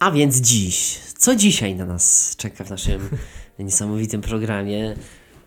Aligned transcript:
A 0.00 0.10
więc 0.10 0.36
dziś, 0.36 0.98
co 1.18 1.36
dzisiaj 1.36 1.74
na 1.74 1.84
nas 1.86 2.34
czeka 2.36 2.64
w 2.64 2.70
naszym 2.70 3.08
niesamowitym 3.58 4.20
programie 4.20 4.96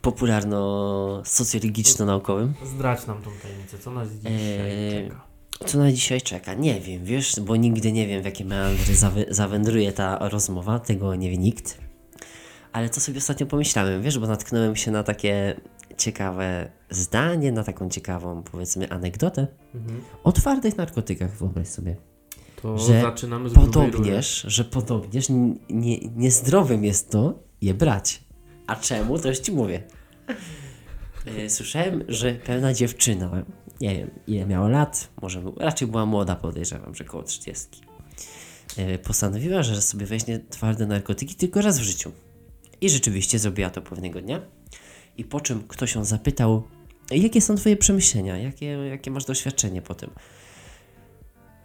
popularno-socjologiczno-naukowym? 0.01 2.53
Zdradź 2.65 3.07
nam 3.07 3.21
tą 3.21 3.29
tajemnicę, 3.41 3.77
co 3.79 3.91
nas 3.91 4.09
dzisiaj 4.09 4.33
Eee, 4.33 5.09
czeka. 5.09 5.21
Co 5.65 5.77
na 5.77 5.91
dzisiaj 5.91 6.21
czeka? 6.21 6.53
Nie 6.53 6.79
wiem, 6.81 7.05
wiesz, 7.05 7.39
bo 7.39 7.55
nigdy 7.55 7.91
nie 7.91 8.07
wiem, 8.07 8.21
w 8.21 8.25
jakie 8.25 8.45
meandry 8.45 8.93
zawy- 8.93 9.25
zawędruje 9.29 9.91
ta 9.93 10.29
rozmowa, 10.29 10.79
tego 10.79 11.15
nie 11.15 11.29
wie 11.29 11.37
nikt. 11.37 11.77
Ale 12.71 12.89
to 12.89 12.99
sobie 12.99 13.17
ostatnio 13.17 13.45
pomyślałem, 13.47 14.01
wiesz, 14.01 14.19
bo 14.19 14.27
natknąłem 14.27 14.75
się 14.75 14.91
na 14.91 15.03
takie 15.03 15.61
ciekawe 15.97 16.69
zdanie, 16.89 17.51
na 17.51 17.63
taką 17.63 17.89
ciekawą, 17.89 18.43
powiedzmy, 18.51 18.89
anegdotę 18.91 19.47
Mhm. 19.75 20.01
o 20.23 20.31
twardych 20.31 20.77
narkotykach, 20.77 21.37
wyobraź 21.37 21.67
sobie. 21.67 21.95
To 22.61 22.77
że 22.77 23.01
zaczynamy 23.01 23.49
z 23.49 23.53
grubej 23.53 23.73
rury. 23.73 23.91
Podobnież, 23.91 24.41
że 24.47 24.65
podobnież 24.65 25.27
nie, 25.69 25.97
niezdrowym 26.15 26.85
jest 26.85 27.11
to 27.11 27.39
je 27.61 27.73
brać. 27.73 28.23
A 28.67 28.75
czemu? 28.75 29.19
To 29.19 29.27
już 29.29 29.39
ci 29.39 29.51
mówię. 29.51 29.83
E, 31.25 31.49
Słyszałem, 31.49 32.03
że 32.07 32.33
pewna 32.33 32.73
dziewczyna, 32.73 33.43
nie 33.81 33.95
wiem 33.95 34.09
ile 34.27 34.45
miała 34.45 34.67
lat, 34.69 35.09
może 35.21 35.41
raczej 35.57 35.87
była 35.87 36.05
młoda, 36.05 36.35
podejrzewam, 36.35 36.95
że 36.95 37.03
koło 37.03 37.23
30. 37.23 37.67
e, 38.77 38.97
Postanowiła, 38.99 39.63
że 39.63 39.81
sobie 39.81 40.05
weźmie 40.05 40.39
twarde 40.49 40.85
narkotyki 40.87 41.35
tylko 41.35 41.61
raz 41.61 41.79
w 41.79 41.83
życiu. 41.83 42.11
I 42.81 42.89
rzeczywiście 42.89 43.39
zrobiła 43.39 43.69
to 43.69 43.81
pewnego 43.81 44.21
dnia. 44.21 44.41
I 45.17 45.23
po 45.23 45.41
czym 45.41 45.63
ktoś 45.67 45.95
ją 45.95 46.05
zapytał, 46.05 46.63
jakie 47.11 47.41
są 47.41 47.55
twoje 47.55 47.77
przemyślenia, 47.77 48.37
jakie, 48.37 48.65
jakie 48.65 49.11
masz 49.11 49.25
doświadczenie 49.25 49.81
po 49.81 49.95
tym. 49.95 50.09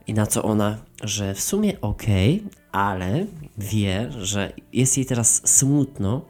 I 0.07 0.15
na 0.15 0.27
co 0.27 0.43
ona, 0.43 0.79
że 1.03 1.35
w 1.35 1.41
sumie 1.41 1.81
okej, 1.81 2.45
ale 2.73 3.27
wie, 3.59 4.13
że 4.13 4.53
jest 4.73 4.97
jej 4.97 5.07
teraz 5.07 5.49
smutno, 5.49 6.25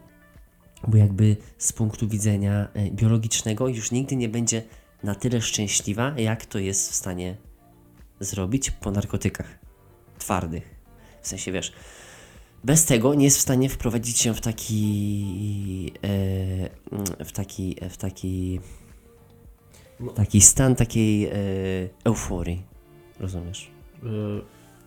bo 0.88 0.96
jakby 0.96 1.36
z 1.58 1.72
punktu 1.72 2.08
widzenia 2.08 2.68
e, 2.74 2.90
biologicznego 2.90 3.68
już 3.68 3.90
nigdy 3.90 4.16
nie 4.16 4.28
będzie 4.28 4.62
na 5.02 5.14
tyle 5.14 5.40
szczęśliwa, 5.40 6.14
jak 6.16 6.46
to 6.46 6.58
jest 6.58 6.90
w 6.90 6.94
stanie 6.94 7.36
zrobić 8.20 8.70
po 8.70 8.90
narkotykach 8.90 9.58
twardych. 10.18 10.74
W 11.22 11.28
sensie 11.28 11.52
wiesz, 11.52 11.72
bez 12.64 12.84
tego 12.84 13.14
nie 13.14 13.24
jest 13.24 13.38
w 13.38 13.40
stanie 13.40 13.68
wprowadzić 13.68 14.18
się 14.18 14.34
w 14.34 14.40
taki 14.40 15.92
e, 17.18 17.24
w 17.24 17.32
taki 17.32 17.76
w 17.90 17.96
taki 17.96 18.60
No. 20.00 20.12
taki 20.12 20.40
stan 20.40 20.74
takiej 20.74 21.24
e, 21.24 21.32
euforii. 22.04 22.62
Rozumiesz? 23.20 23.70
Y, 24.04 24.08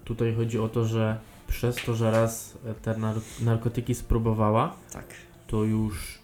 Tutaj 0.06 0.36
chodzi 0.36 0.60
o 0.60 0.70
to, 0.70 0.86
że 0.86 1.18
przez 1.48 1.76
to, 1.76 1.96
że 1.96 2.12
raz 2.12 2.58
te 2.82 2.92
nar- 2.94 3.22
narkotyki 3.42 3.96
spróbowała, 3.96 4.76
Tak. 4.94 5.06
to 5.48 5.64
już 5.64 6.20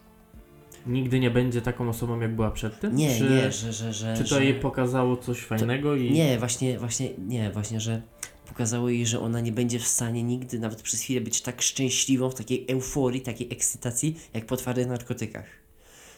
nigdy 0.87 1.19
nie 1.19 1.29
będzie 1.31 1.61
taką 1.61 1.89
osobą, 1.89 2.19
jak 2.19 2.35
była 2.35 2.51
przedtem? 2.51 2.95
Nie, 2.95 3.17
czy, 3.17 3.23
nie, 3.23 3.51
że, 3.51 3.73
że, 3.73 3.93
że, 3.93 4.17
Czy 4.17 4.23
to 4.23 4.29
że... 4.29 4.45
jej 4.45 4.53
pokazało 4.53 5.17
coś 5.17 5.39
fajnego 5.39 5.95
i... 5.95 6.11
Nie, 6.11 6.39
właśnie, 6.39 6.79
właśnie, 6.79 7.09
nie, 7.27 7.51
właśnie, 7.51 7.79
że 7.79 8.01
pokazało 8.47 8.89
jej, 8.89 9.05
że 9.05 9.19
ona 9.19 9.39
nie 9.39 9.51
będzie 9.51 9.79
w 9.79 9.87
stanie 9.87 10.23
nigdy, 10.23 10.59
nawet 10.59 10.81
przez 10.81 11.01
chwilę, 11.01 11.21
być 11.21 11.41
tak 11.41 11.61
szczęśliwą, 11.61 12.29
w 12.29 12.35
takiej 12.35 12.65
euforii, 12.69 13.21
takiej 13.21 13.47
ekscytacji, 13.53 14.19
jak 14.33 14.45
po 14.45 14.57
twardych 14.57 14.87
narkotykach. 14.87 15.45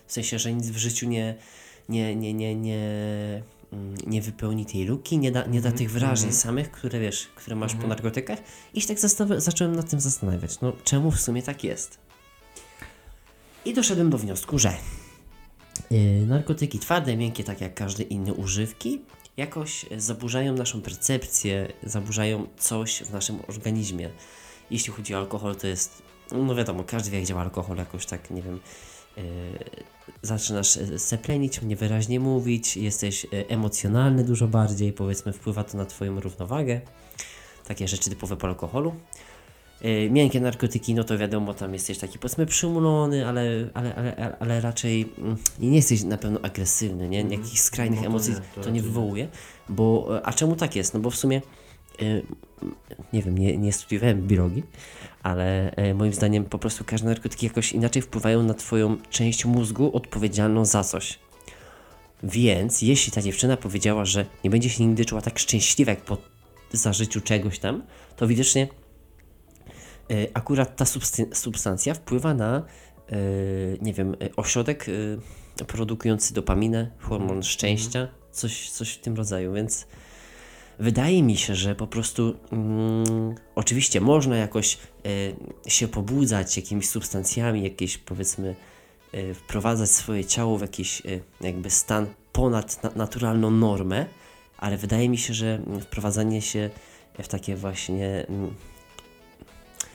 W 0.08 0.14
sensie, 0.14 0.40
że 0.40 0.54
nic 0.54 0.70
w 0.70 0.78
życiu 0.78 1.08
nie, 1.10 1.36
nie, 1.90 2.16
nie, 2.16 2.34
nie, 2.34 2.56
nie, 2.56 2.80
nie 4.08 4.22
wypełni 4.22 4.66
tej 4.66 4.86
luki, 4.86 5.18
nie 5.18 5.32
da, 5.32 5.46
nie 5.46 5.62
da 5.62 5.70
Mhm, 5.70 5.78
tych 5.78 5.92
wrażeń 5.92 6.30
mhm. 6.30 6.34
samych, 6.34 6.72
które 6.72 7.00
wiesz, 7.00 7.28
które 7.36 7.56
masz 7.56 7.72
po 7.72 7.76
Mhm. 7.76 7.90
narkotykach. 7.90 8.40
I 8.74 8.82
się 8.82 8.88
tak 8.88 9.00
zacząłem 9.38 9.76
nad 9.76 9.90
tym 9.90 10.00
zastanawiać, 10.00 10.62
no 10.62 10.74
czemu 10.84 11.12
w 11.12 11.22
sumie 11.22 11.44
tak 11.44 11.64
jest. 11.64 11.98
I 13.66 13.74
doszedłem 13.74 14.10
do 14.10 14.18
wniosku, 14.18 14.60
że 14.60 14.74
Yy, 15.92 16.26
narkotyki 16.28 16.80
twarde, 16.80 17.18
miękkie, 17.18 17.44
tak 17.44 17.62
jak 17.62 17.74
każde 17.74 18.04
inne 18.04 18.34
używki, 18.34 19.02
jakoś 19.38 19.86
zaburzają 19.98 20.54
naszą 20.54 20.82
percepcję, 20.82 21.74
zaburzają 21.84 22.48
coś 22.58 23.04
w 23.04 23.12
naszym 23.12 23.40
organizmie. 23.48 24.10
Jeśli 24.72 24.94
chodzi 24.94 25.16
o 25.16 25.18
alkohol, 25.18 25.56
to 25.56 25.68
jest, 25.68 26.02
no 26.32 26.56
wiadomo, 26.56 26.84
każdy 26.84 27.12
wie 27.12 27.18
jak 27.18 27.28
działa 27.28 27.42
alkohol, 27.42 27.78
jakoś 27.78 28.06
tak, 28.06 28.32
nie 28.32 28.42
wiem, 28.42 28.60
zaczynasz 30.22 30.78
e, 30.78 31.00
seplenić, 31.00 31.62
niewyraźnie 31.62 32.20
mówić, 32.20 32.78
jesteś 32.78 33.26
e, 33.26 33.28
emocjonalny 33.50 34.24
dużo 34.24 34.48
bardziej, 34.48 34.94
powiedzmy, 34.94 35.34
wpływa 35.34 35.64
to 35.64 35.78
na 35.78 35.86
Twoją 35.86 36.20
równowagę. 36.20 36.82
Takie 37.68 37.88
rzeczy 37.88 38.10
typowe 38.10 38.38
po 38.38 38.48
alkoholu. 38.48 38.96
Miękkie 40.10 40.40
narkotyki, 40.40 40.96
no 40.96 41.04
to 41.04 41.18
wiadomo, 41.18 41.54
tam 41.54 41.74
jesteś 41.74 41.98
taki 41.98 42.20
powiedzmy 42.20 42.46
przymulony, 42.46 43.28
ale, 43.28 43.70
ale, 43.74 43.96
ale, 43.96 44.38
ale, 44.40 44.62
raczej 44.62 45.14
mm, 45.18 45.38
nie 45.60 45.76
jesteś 45.76 46.04
na 46.04 46.18
pewno 46.18 46.40
agresywny, 46.42 47.10
nie? 47.10 47.22
Mhm. 47.22 47.42
Jakichś 47.42 47.62
skrajnych 47.62 48.00
No 48.00 48.04
to 48.04 48.10
emocji 48.10 48.34
nie, 48.34 48.42
to, 48.56 48.62
to 48.62 48.70
nie 48.70 48.82
wywołuje, 48.82 49.28
bo, 49.70 50.18
e, 50.18 50.26
a 50.26 50.34
czemu 50.34 50.56
tak 50.56 50.76
jest? 50.76 50.94
No 50.94 51.00
bo 51.00 51.10
w 51.10 51.16
sumie, 51.16 51.42
nie 53.14 53.22
wiem, 53.22 53.38
nie, 53.38 53.58
nie 53.58 53.74
studiowałem 53.74 54.28
biologii, 54.28 54.64
ale 55.24 55.72
e, 55.72 55.94
moim 55.94 56.14
zdaniem 56.14 56.46
po 56.46 56.60
prostu 56.60 56.84
każde 56.84 57.08
narkotyki 57.08 57.46
jakoś 57.46 57.74
inaczej 57.74 58.02
wpływają 58.02 58.44
na 58.44 58.54
Twoją 58.54 58.98
część 59.10 59.46
mózgu 59.46 59.96
odpowiedzialną 59.98 60.66
za 60.66 60.84
coś. 60.84 61.20
Więc 62.24 62.82
jeśli 62.82 63.12
ta 63.12 63.22
dziewczyna 63.22 63.58
powiedziała, 63.58 64.06
że 64.06 64.26
nie 64.44 64.50
będzie 64.50 64.70
się 64.70 64.86
nigdy 64.86 65.06
czuła 65.06 65.22
tak 65.22 65.40
szczęśliwa 65.40 65.92
jak 65.92 66.02
po 66.02 66.18
zażyciu 66.72 67.22
czegoś 67.22 67.60
tam, 67.60 67.84
to 68.16 68.28
widocznie 68.28 68.68
e, 70.12 70.16
akurat 70.34 70.76
ta 70.76 70.86
substancja 71.34 71.94
wpływa 71.94 72.34
na, 72.34 72.64
nie 73.82 73.94
wiem, 73.94 74.16
ośrodek 74.36 74.86
produkujący 75.68 76.34
dopaminę, 76.34 76.92
hormon 77.00 77.30
Mhm. 77.30 77.44
szczęścia, 77.44 78.08
coś, 78.32 78.70
coś 78.70 78.94
w 78.94 79.02
tym 79.02 79.16
rodzaju, 79.16 79.54
więc 79.54 79.88
wydaje 80.80 81.24
mi 81.24 81.38
się, 81.38 81.56
że 81.56 81.76
po 81.76 81.88
prostu 81.88 82.36
mm, 82.52 83.36
oczywiście 83.56 84.02
można 84.02 84.38
jakoś 84.38 84.78
e, 85.66 85.70
się 85.70 85.88
pobudzać 85.88 86.58
jakimiś 86.58 86.90
substancjami, 86.90 87.64
jakieś 87.64 87.98
powiedzmy 87.98 88.56
e, 89.12 89.34
wprowadzać 89.34 89.90
swoje 89.90 90.26
ciało 90.26 90.58
w 90.58 90.62
jakiś 90.62 91.02
e, 91.06 91.20
jakby 91.42 91.70
stan 91.70 92.08
ponad 92.32 92.84
na, 92.84 92.92
naturalną 92.96 93.52
normę, 93.52 94.06
ale 94.58 94.78
wydaje 94.78 95.10
mi 95.10 95.18
się, 95.18 95.34
że 95.34 95.62
wprowadzanie 95.82 96.42
się 96.42 96.70
w 97.24 97.28
takie 97.28 97.56
właśnie 97.56 98.26
mm, 98.30 98.56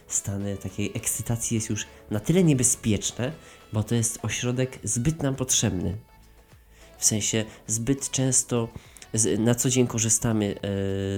stany 0.09 0.57
takiej 0.57 0.91
ekscytacji 0.95 1.55
jest 1.55 1.71
już 1.71 1.87
na 2.11 2.21
tyle 2.21 2.45
niebezpieczne, 2.45 3.33
bo 3.73 3.83
to 3.83 3.95
jest 3.95 4.19
ośrodek 4.23 4.79
zbyt 4.85 5.23
nam 5.23 5.37
potrzebny. 5.37 5.97
W 6.99 7.05
sensie 7.05 7.45
zbyt 7.67 8.11
często 8.11 8.69
z, 9.15 9.41
na 9.41 9.55
co 9.55 9.71
dzień 9.71 9.87
korzystamy 9.87 10.55
e, 10.55 10.61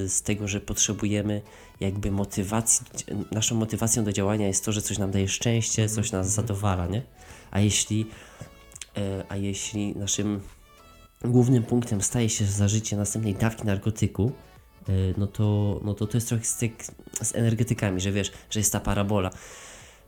z 0.09 0.23
tego, 0.23 0.49
że 0.49 0.61
potrzebujemy 0.61 1.43
jakby 1.81 2.11
motywacji, 2.11 2.87
naszą 3.31 3.55
motywacją 3.55 4.05
do 4.05 4.13
działania 4.13 4.47
jest 4.49 4.65
to, 4.65 4.73
że 4.73 4.83
coś 4.83 4.99
nam 4.99 5.11
daje 5.11 5.29
szczęście, 5.29 5.89
coś 5.89 6.13
nas 6.13 6.31
zadowala, 6.31 6.87
nie? 6.87 7.03
A 7.51 7.61
jeśli, 7.61 8.07
e, 8.97 9.25
a 9.29 9.37
jeśli 9.37 9.97
naszym 9.97 10.41
głównym 11.25 11.63
punktem 11.63 12.03
staje 12.03 12.29
się 12.29 12.45
zażycie 12.45 12.97
następnej 12.97 13.35
dawki 13.35 13.67
narkotyku, 13.67 14.33
e, 14.89 14.93
no 15.17 15.27
to, 15.27 15.81
no 15.85 15.95
to 15.95 16.07
to 16.07 16.17
jest 16.17 16.29
trochę 16.29 16.45
styk 16.45 16.85
z 17.23 17.35
energetykami, 17.35 18.01
że 18.01 18.13
wiesz, 18.13 18.33
że 18.51 18.61
jest 18.61 18.73
ta 18.73 18.81
parabola, 18.81 19.31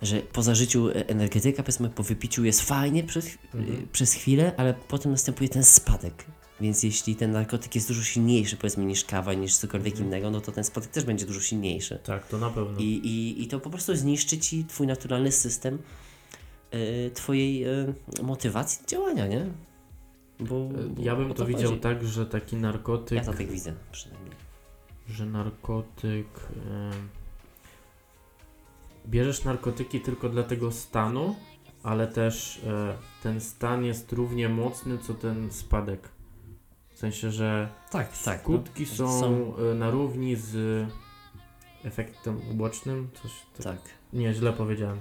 że 0.03 0.21
po 0.21 0.43
zażyciu 0.43 0.89
energetyka, 0.91 1.63
powiedzmy 1.63 1.91
po 1.91 2.03
wypiciu 2.03 2.45
jest 2.45 2.63
fajnie 2.63 3.05
przez, 3.05 3.27
Mhm. 3.55 3.89
przez 3.93 4.13
chwilę, 4.13 4.53
ale 4.57 4.75
potem 4.89 5.13
następuje 5.13 5.49
ten 5.49 5.65
spadek. 5.65 6.25
Więc 6.65 6.83
jeśli 6.83 7.17
ten 7.17 7.33
narkotyk 7.33 7.75
jest 7.75 7.89
dużo 7.89 8.03
silniejszy, 8.03 8.57
powiedzmy, 8.57 8.85
niż 8.85 9.05
kawa, 9.05 9.35
niż 9.35 9.57
cokolwiek 9.57 9.93
Mhm. 9.95 10.07
innego, 10.09 10.31
no 10.31 10.41
to 10.41 10.53
ten 10.53 10.65
spadek 10.65 10.91
też 10.91 11.05
będzie 11.05 11.27
dużo 11.27 11.41
silniejszy. 11.41 11.99
Tak, 12.05 12.29
to 12.29 12.39
na 12.39 12.51
pewno. 12.51 12.79
I, 12.81 12.85
i, 12.85 13.43
I 13.43 13.49
to 13.49 13.61
po 13.61 13.71
prostu 13.71 13.97
zniszczy 13.97 14.39
ci 14.39 14.65
twój 14.65 14.87
naturalny 14.87 15.33
system 15.33 15.79
y, 16.75 17.11
twojej 17.15 17.65
y, 17.69 17.95
motywacji 18.23 18.83
do 18.83 18.89
działania, 18.89 19.27
nie? 19.27 19.47
Bo, 20.41 20.69
bo 20.69 21.03
Ja 21.03 21.17
bym 21.17 21.35
to 21.35 21.47
widział 21.47 21.69
chodzi. 21.71 21.81
tak, 21.81 22.05
że 22.07 22.27
taki 22.27 22.57
narkotyk, 22.57 23.19
Ja 23.19 23.25
to 23.25 23.33
tak 23.33 23.47
widzę 23.51 23.75
przynajmniej. 23.93 24.33
że 25.09 25.27
narkotyk... 25.27 26.27
em, 26.71 27.09
bierzesz 29.09 29.45
narkotyki 29.45 30.01
tylko 30.01 30.29
dla 30.29 30.43
tego 30.43 30.73
stanu, 30.73 31.37
ale 31.83 32.07
też 32.07 32.61
e, 32.67 32.97
ten 33.23 33.41
stan 33.41 33.85
jest 33.85 34.13
równie 34.13 34.49
mocny, 34.49 34.99
co 34.99 35.15
ten 35.15 35.53
spadek. 35.53 36.09
W 37.05 37.07
sensie, 37.07 37.31
że 37.31 37.69
Tak, 37.91 38.19
tak. 38.19 38.41
skutki 38.41 38.83
no, 38.91 38.97
są, 38.97 39.21
są- 39.21 39.55
e, 39.71 39.75
na 39.75 39.91
równi 39.91 40.37
z 40.37 40.87
efektem 41.85 42.41
ubocznym. 42.51 43.09
Coś, 43.23 43.33
tak. 43.57 43.65
Tak. 43.65 43.79
Nie, 44.13 44.35
źle 44.35 44.53
powiedziałem. 44.53 44.99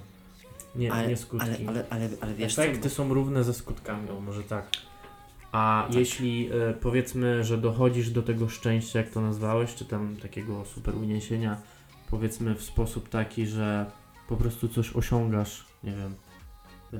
Nie, 0.76 0.92
Ale, 0.92 1.08
nie 1.08 1.16
skutki. 1.16 1.46
ale, 1.48 1.58
ale, 1.68 1.84
ale, 1.90 2.08
ale 2.20 2.34
wiesz 2.34 2.54
co? 2.54 2.64
Efekty 2.64 2.90
są 2.90 3.14
równe 3.14 3.44
ze 3.44 3.54
skutkami, 3.54 4.10
o 4.10 4.20
może 4.20 4.42
tak. 4.42 4.70
A 5.52 5.84
Tak. 5.86 5.96
jeśli 5.96 6.50
e, 6.52 6.74
powiedzmy, 6.74 7.44
że 7.44 7.58
dochodzisz 7.58 8.10
do 8.10 8.22
tego 8.22 8.48
szczęścia, 8.48 8.98
jak 8.98 9.10
to 9.10 9.20
nazwałeś, 9.20 9.74
czy 9.74 9.84
tam 9.84 10.16
takiego 10.16 10.64
super 10.64 10.94
uniesienia 10.94 11.56
powiedzmy 12.10 12.54
w 12.54 12.62
sposób 12.62 13.08
taki, 13.08 13.46
że 13.46 13.90
po 14.28 14.36
prostu 14.36 14.68
coś 14.68 14.96
osiągasz, 14.96 15.64
nie 15.84 15.92
wiem, 15.92 16.14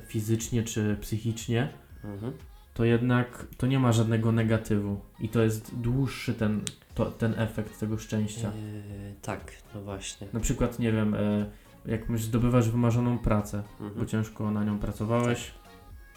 fizycznie 0.07 0.63
czy 0.63 0.97
psychicznie, 1.01 1.69
Mhm. 2.05 2.33
To 2.75 2.85
jednak 2.85 3.47
to 3.57 3.67
nie 3.67 3.79
ma 3.79 3.93
żadnego 3.93 4.33
negatywu 4.33 5.01
i 5.21 5.29
to 5.29 5.43
jest 5.43 5.75
dłuższy 5.81 6.35
ten, 6.35 6.61
to, 6.95 7.07
ten 7.07 7.35
efekt 7.37 7.81
tego 7.81 7.99
szczęścia. 7.99 8.49
Yy, 8.49 9.15
tak, 9.23 9.53
no 9.75 9.81
właśnie. 9.83 10.27
Na 10.33 10.41
przykład, 10.41 10.79
nie 10.79 10.93
wiem, 10.93 11.15
e, 11.15 11.47
jak 11.87 12.09
myśl, 12.09 12.25
zdobywasz 12.25 12.71
wymarzoną 12.71 13.19
pracę, 13.19 13.63
bo 13.81 13.87
Mhm. 13.87 14.07
ciężko 14.07 14.51
na 14.51 14.65
nią 14.65 14.79
pracowałeś 14.79 15.51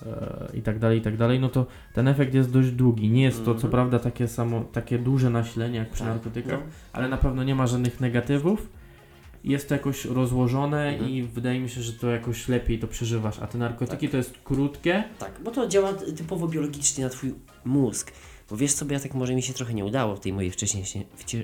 e, 0.06 0.48
i 0.54 0.62
tak 0.62 0.80
dalej, 0.80 1.00
i 1.00 1.02
tak 1.02 1.18
dalej, 1.18 1.40
no 1.40 1.50
to 1.50 1.66
ten 1.94 2.08
efekt 2.08 2.34
jest 2.34 2.52
dość 2.52 2.72
długi. 2.72 3.10
Nie 3.10 3.24
jest 3.24 3.40
to 3.40 3.46
co 3.46 3.52
Mhm. 3.52 3.72
prawda 3.72 4.00
takie 4.00 4.28
samo, 4.28 4.62
takie 4.62 5.00
duże 5.00 5.30
nasilenie 5.30 5.78
jak 5.80 5.90
przy 5.90 6.04
Tak, 6.04 6.14
narkotykach, 6.14 6.60
no. 6.60 6.66
ale 6.94 7.08
na 7.10 7.18
pewno 7.18 7.44
nie 7.44 7.56
ma 7.56 7.68
żadnych 7.68 8.00
negatywów. 8.02 8.70
Jest 9.44 9.68
to 9.70 9.74
jakoś 9.76 10.06
rozłożone 10.06 10.88
Mhm. 10.90 11.10
i 11.12 11.24
wydaje 11.24 11.60
mi 11.60 11.70
się, 11.70 11.82
że 11.82 11.94
to 11.94 12.08
jakoś 12.08 12.48
lepiej 12.48 12.80
to 12.80 12.88
przeżywasz. 12.88 13.40
A 13.40 13.48
te 13.48 13.58
narkotyki 13.58 14.10
to 14.10 14.18
jest 14.18 14.34
krótkie. 14.44 15.04
Tak, 15.20 15.32
bo 15.44 15.52
to 15.52 15.68
działa 15.68 15.94
typowo 15.94 16.48
biologicznie 16.48 17.04
na 17.04 17.10
twój 17.10 17.34
mózg. 17.66 18.12
Bo 18.50 18.58
wiesz 18.58 18.72
sobie, 18.72 18.94
ja 18.94 19.00
tak 19.00 19.14
może 19.14 19.36
mi 19.36 19.42
się 19.42 19.54
trochę 19.54 19.74
nie 19.74 19.86
udało 19.86 20.16
w 20.16 20.20
tej 20.20 20.34
mojej 20.34 20.52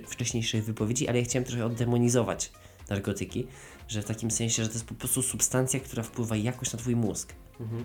wcześniejszej, 0.07 0.61
wypowiedzi, 0.61 1.07
ale 1.07 1.19
ja 1.19 1.25
chciałem 1.25 1.45
trochę 1.45 1.65
oddemonizować 1.65 2.51
narkotyki, 2.89 3.47
że 3.87 4.01
w 4.01 4.05
takim 4.05 4.31
sensie, 4.31 4.63
że 4.63 4.69
to 4.69 4.73
jest 4.75 4.85
po 4.85 4.93
prostu 4.95 5.21
substancja, 5.21 5.79
która 5.79 6.03
wpływa 6.03 6.35
jakoś 6.35 6.73
na 6.73 6.79
twój 6.79 6.95
mózg. 6.95 7.33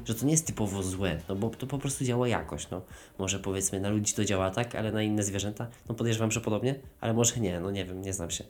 Że 0.04 0.14
to 0.14 0.24
nie 0.24 0.30
jest 0.32 0.46
typowo 0.46 0.82
złe, 0.82 1.20
no 1.28 1.36
bo 1.36 1.50
to 1.50 1.66
po 1.66 1.78
prostu 1.78 2.04
działa 2.04 2.28
jakoś, 2.28 2.70
no. 2.70 2.82
Może 3.18 3.38
powiedzmy 3.38 3.80
na 3.80 3.88
ludzi 3.88 4.14
to 4.14 4.24
działa 4.24 4.50
tak, 4.50 4.74
ale 4.74 4.92
na 4.92 5.02
inne 5.02 5.22
zwierzęta, 5.22 5.66
no 5.88 5.94
podejrzewam, 5.94 6.32
że 6.32 6.40
podobnie, 6.40 6.74
ale 7.00 7.14
może 7.14 7.40
nie, 7.40 7.60
no 7.60 7.70
nie 7.70 7.84
wiem, 7.84 8.02
nie 8.02 8.12
znam 8.12 8.30
się. 8.30 8.44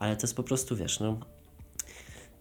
Ale 0.00 0.16
to 0.16 0.22
jest 0.22 0.36
po 0.36 0.42
prostu, 0.42 0.76
wiesz, 0.76 1.00
no... 1.00 1.18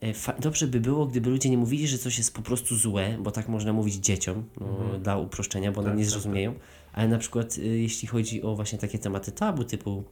e, 0.02 0.42
dobrze 0.42 0.68
by 0.68 0.80
było, 0.80 1.06
gdyby 1.06 1.30
ludzie 1.30 1.50
nie 1.50 1.58
mówili, 1.58 1.88
że 1.88 1.98
coś 1.98 2.18
jest 2.18 2.34
po 2.34 2.42
prostu 2.42 2.76
złe, 2.76 3.18
bo 3.22 3.32
tak 3.32 3.48
można 3.48 3.74
mówić 3.74 3.96
dzieciom, 3.96 4.44
no, 4.62 4.68
Mhm. 4.68 5.02
dla 5.04 5.18
uproszczenia, 5.18 5.72
bo 5.72 5.80
one 5.82 5.90
Tak, 5.90 5.98
nie 5.98 6.04
tak, 6.04 6.12
zrozumieją. 6.12 6.54
Ale 6.94 7.08
na 7.08 7.18
przykład 7.18 7.58
y, 7.58 7.62
jeśli 7.62 8.08
chodzi 8.08 8.44
o 8.44 8.56
właśnie 8.56 8.80
takie 8.80 9.00
tematy 9.00 9.32
tabu 9.32 9.64
typu 9.64 10.04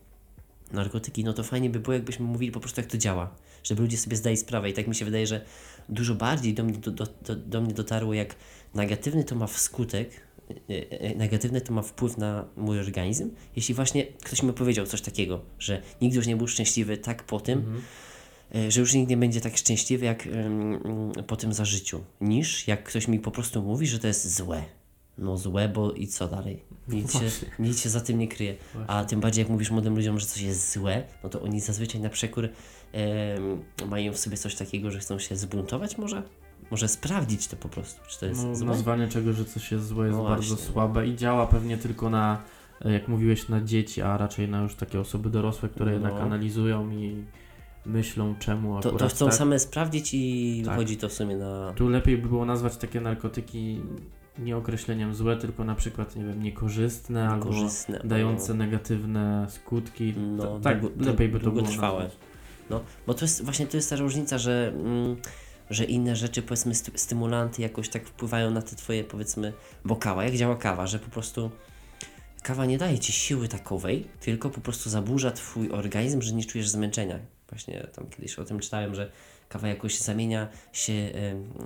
narkotyki, 0.71 1.23
no 1.23 1.33
to 1.33 1.43
fajnie 1.43 1.69
by 1.69 1.79
było, 1.79 1.93
jakbyśmy 1.93 2.25
mówili 2.25 2.51
po 2.51 2.59
prostu 2.59 2.81
jak 2.81 2.89
to 2.89 2.97
działa. 2.97 3.35
Żeby 3.63 3.81
ludzie 3.81 3.97
sobie 3.97 4.17
zdali 4.17 4.37
sprawę 4.37 4.69
i 4.69 4.73
tak 4.73 4.87
mi 4.87 4.95
się 4.95 5.05
wydaje, 5.05 5.27
że 5.27 5.45
dużo 5.89 6.15
bardziej 6.15 6.53
do 6.53 6.63
mnie, 6.63 6.77
do, 6.77 6.91
do, 6.91 7.05
do, 7.25 7.35
do 7.35 7.61
mnie 7.61 7.73
dotarło, 7.73 8.13
jak 8.13 8.35
negatywny 8.75 9.23
to 9.23 9.35
ma 9.35 9.47
skutek, 9.47 10.09
y, 10.09 10.19
negatywny 11.15 11.61
to 11.61 11.73
ma 11.73 11.81
wpływ 11.81 12.17
na 12.17 12.45
mój 12.57 12.79
organizm, 12.79 13.29
jeśli 13.55 13.75
właśnie 13.75 14.05
ktoś 14.05 14.43
mi 14.43 14.53
powiedział 14.53 14.85
coś 14.85 15.01
takiego, 15.01 15.41
że 15.59 15.81
nigdy 16.01 16.17
już 16.17 16.27
nie 16.27 16.35
był 16.35 16.47
szczęśliwy 16.47 16.97
tak 16.97 17.23
po 17.23 17.39
tym, 17.39 17.59
Mhm. 17.59 18.71
że 18.71 18.79
już 18.79 18.93
nigdy 18.93 19.09
nie 19.09 19.17
będzie 19.17 19.41
tak 19.41 19.57
szczęśliwy 19.57 20.05
jak 20.05 20.27
po 21.27 21.35
tym 21.35 21.53
za 21.53 21.65
życiu, 21.65 22.03
niż 22.21 22.67
jak 22.67 22.83
ktoś 22.83 23.07
mi 23.07 23.19
po 23.19 23.31
prostu 23.31 23.61
mówi, 23.61 23.87
że 23.87 23.99
to 23.99 24.07
jest 24.07 24.35
złe. 24.35 24.63
No 25.17 25.37
złe, 25.37 25.69
bo 25.69 25.91
i 25.91 26.07
co 26.07 26.27
dalej? 26.27 26.63
Nic 26.87 27.13
się, 27.13 27.19
nic 27.59 27.81
się 27.81 27.89
za 27.89 28.01
tym 28.01 28.19
nie 28.19 28.27
kryje. 28.27 28.55
Właśnie. 28.73 28.89
A 28.95 29.05
tym 29.05 29.19
bardziej 29.19 29.41
jak 29.41 29.49
mówisz 29.49 29.71
młodym 29.71 29.95
ludziom, 29.95 30.19
że 30.19 30.25
coś 30.25 30.41
jest 30.41 30.73
złe, 30.73 31.03
no 31.23 31.29
to 31.29 31.41
oni 31.41 31.59
zazwyczaj 31.61 32.01
na 32.01 32.09
przekór 32.09 32.49
em, 32.91 33.63
mają 33.87 34.13
w 34.13 34.17
sobie 34.17 34.37
coś 34.37 34.55
takiego, 34.55 34.91
że 34.91 34.99
chcą 34.99 35.19
się 35.19 35.35
zbuntować 35.35 35.97
może? 35.97 36.23
Może 36.71 36.87
sprawdzić 36.87 37.47
to 37.47 37.55
po 37.57 37.69
prostu, 37.69 38.01
czy 38.07 38.19
to 38.19 38.25
jest 38.25 38.43
No, 38.45 38.55
złe? 38.55 38.67
nazwanie 38.67 39.07
czegoś, 39.07 39.35
że 39.35 39.45
coś 39.45 39.71
jest 39.71 39.87
złe 39.87 40.05
jest 40.05 40.17
No 40.17 40.23
bardzo 40.23 40.55
właśnie. 40.55 40.71
słabe 40.73 41.07
i 41.07 41.15
działa 41.15 41.47
pewnie 41.47 41.77
tylko 41.77 42.09
na, 42.09 42.41
jak 42.85 43.07
mówiłeś, 43.07 43.49
na 43.49 43.61
dzieci, 43.61 44.01
a 44.01 44.17
raczej 44.17 44.49
na 44.49 44.61
już 44.61 44.75
takie 44.75 44.99
osoby 44.99 45.29
dorosłe, 45.29 45.69
które 45.69 45.93
jednak 45.93 46.13
No. 46.13 46.19
analizują 46.19 46.89
i 46.91 47.23
myślą 47.85 48.35
czemu 48.39 48.81
To, 48.81 48.89
akurat 48.89 48.99
to 48.99 49.15
chcą 49.15 49.25
tak. 49.25 49.35
same 49.35 49.59
sprawdzić 49.59 50.09
i 50.13 50.61
Tak. 50.65 50.73
wychodzi 50.73 50.97
to 50.97 51.09
w 51.09 51.13
sumie 51.13 51.35
na... 51.37 51.73
Tu 51.75 51.89
lepiej 51.89 52.17
by 52.17 52.27
było 52.27 52.45
nazwać 52.45 52.77
takie 52.77 53.01
narkotyki 53.01 53.81
nie 54.39 54.57
określeniem 54.57 55.15
złe, 55.15 55.37
tylko 55.37 55.63
na 55.63 55.75
przykład, 55.75 56.15
nie 56.15 56.25
wiem, 56.25 56.43
niekorzystne 56.43 57.29
albo 57.29 57.45
korzystne. 57.45 58.01
dające 58.03 58.53
negatywne 58.53 59.47
skutki. 59.49 60.13
No, 60.17 60.59
tak, 60.59 60.81
długo- 60.81 61.05
lepiej 61.05 61.29
by 61.29 61.39
to 61.39 61.51
było 61.51 61.61
nazwać. 61.65 62.17
No, 62.69 62.81
bo 63.07 63.13
to 63.13 63.25
jest 63.25 63.43
właśnie 63.43 63.67
to 63.67 63.77
jest 63.77 63.89
ta 63.89 63.95
różnica, 63.95 64.37
że, 64.37 64.73
mm, 64.75 65.15
że 65.69 65.85
inne 65.85 66.15
rzeczy, 66.15 66.41
powiedzmy, 66.41 66.75
sty- 66.75 66.97
stymulanty 66.97 67.61
jakoś 67.61 67.89
tak 67.89 68.05
wpływają 68.07 68.51
na 68.51 68.61
te 68.61 68.75
twoje, 68.75 69.03
powiedzmy, 69.03 69.53
bo 69.85 69.95
kawa, 69.95 70.23
jak 70.23 70.35
działa 70.35 70.55
kawa, 70.55 70.87
że 70.87 70.99
po 70.99 71.09
prostu 71.09 71.51
kawa 72.43 72.65
nie 72.65 72.77
daje 72.77 72.99
ci 72.99 73.13
siły 73.13 73.47
takowej, 73.47 74.07
tylko 74.19 74.49
po 74.49 74.61
prostu 74.61 74.89
zaburza 74.89 75.31
twój 75.31 75.71
organizm, 75.71 76.21
że 76.21 76.33
nie 76.33 76.45
czujesz 76.45 76.69
zmęczenia. 76.69 77.19
Właśnie 77.49 77.87
tam 77.95 78.09
kiedyś 78.09 78.39
o 78.39 78.45
tym 78.45 78.59
czytałem, 78.59 78.95
że 78.95 79.11
kawa 79.49 79.67
jakoś 79.67 79.97
zamienia 79.99 80.47
się, 80.73 80.93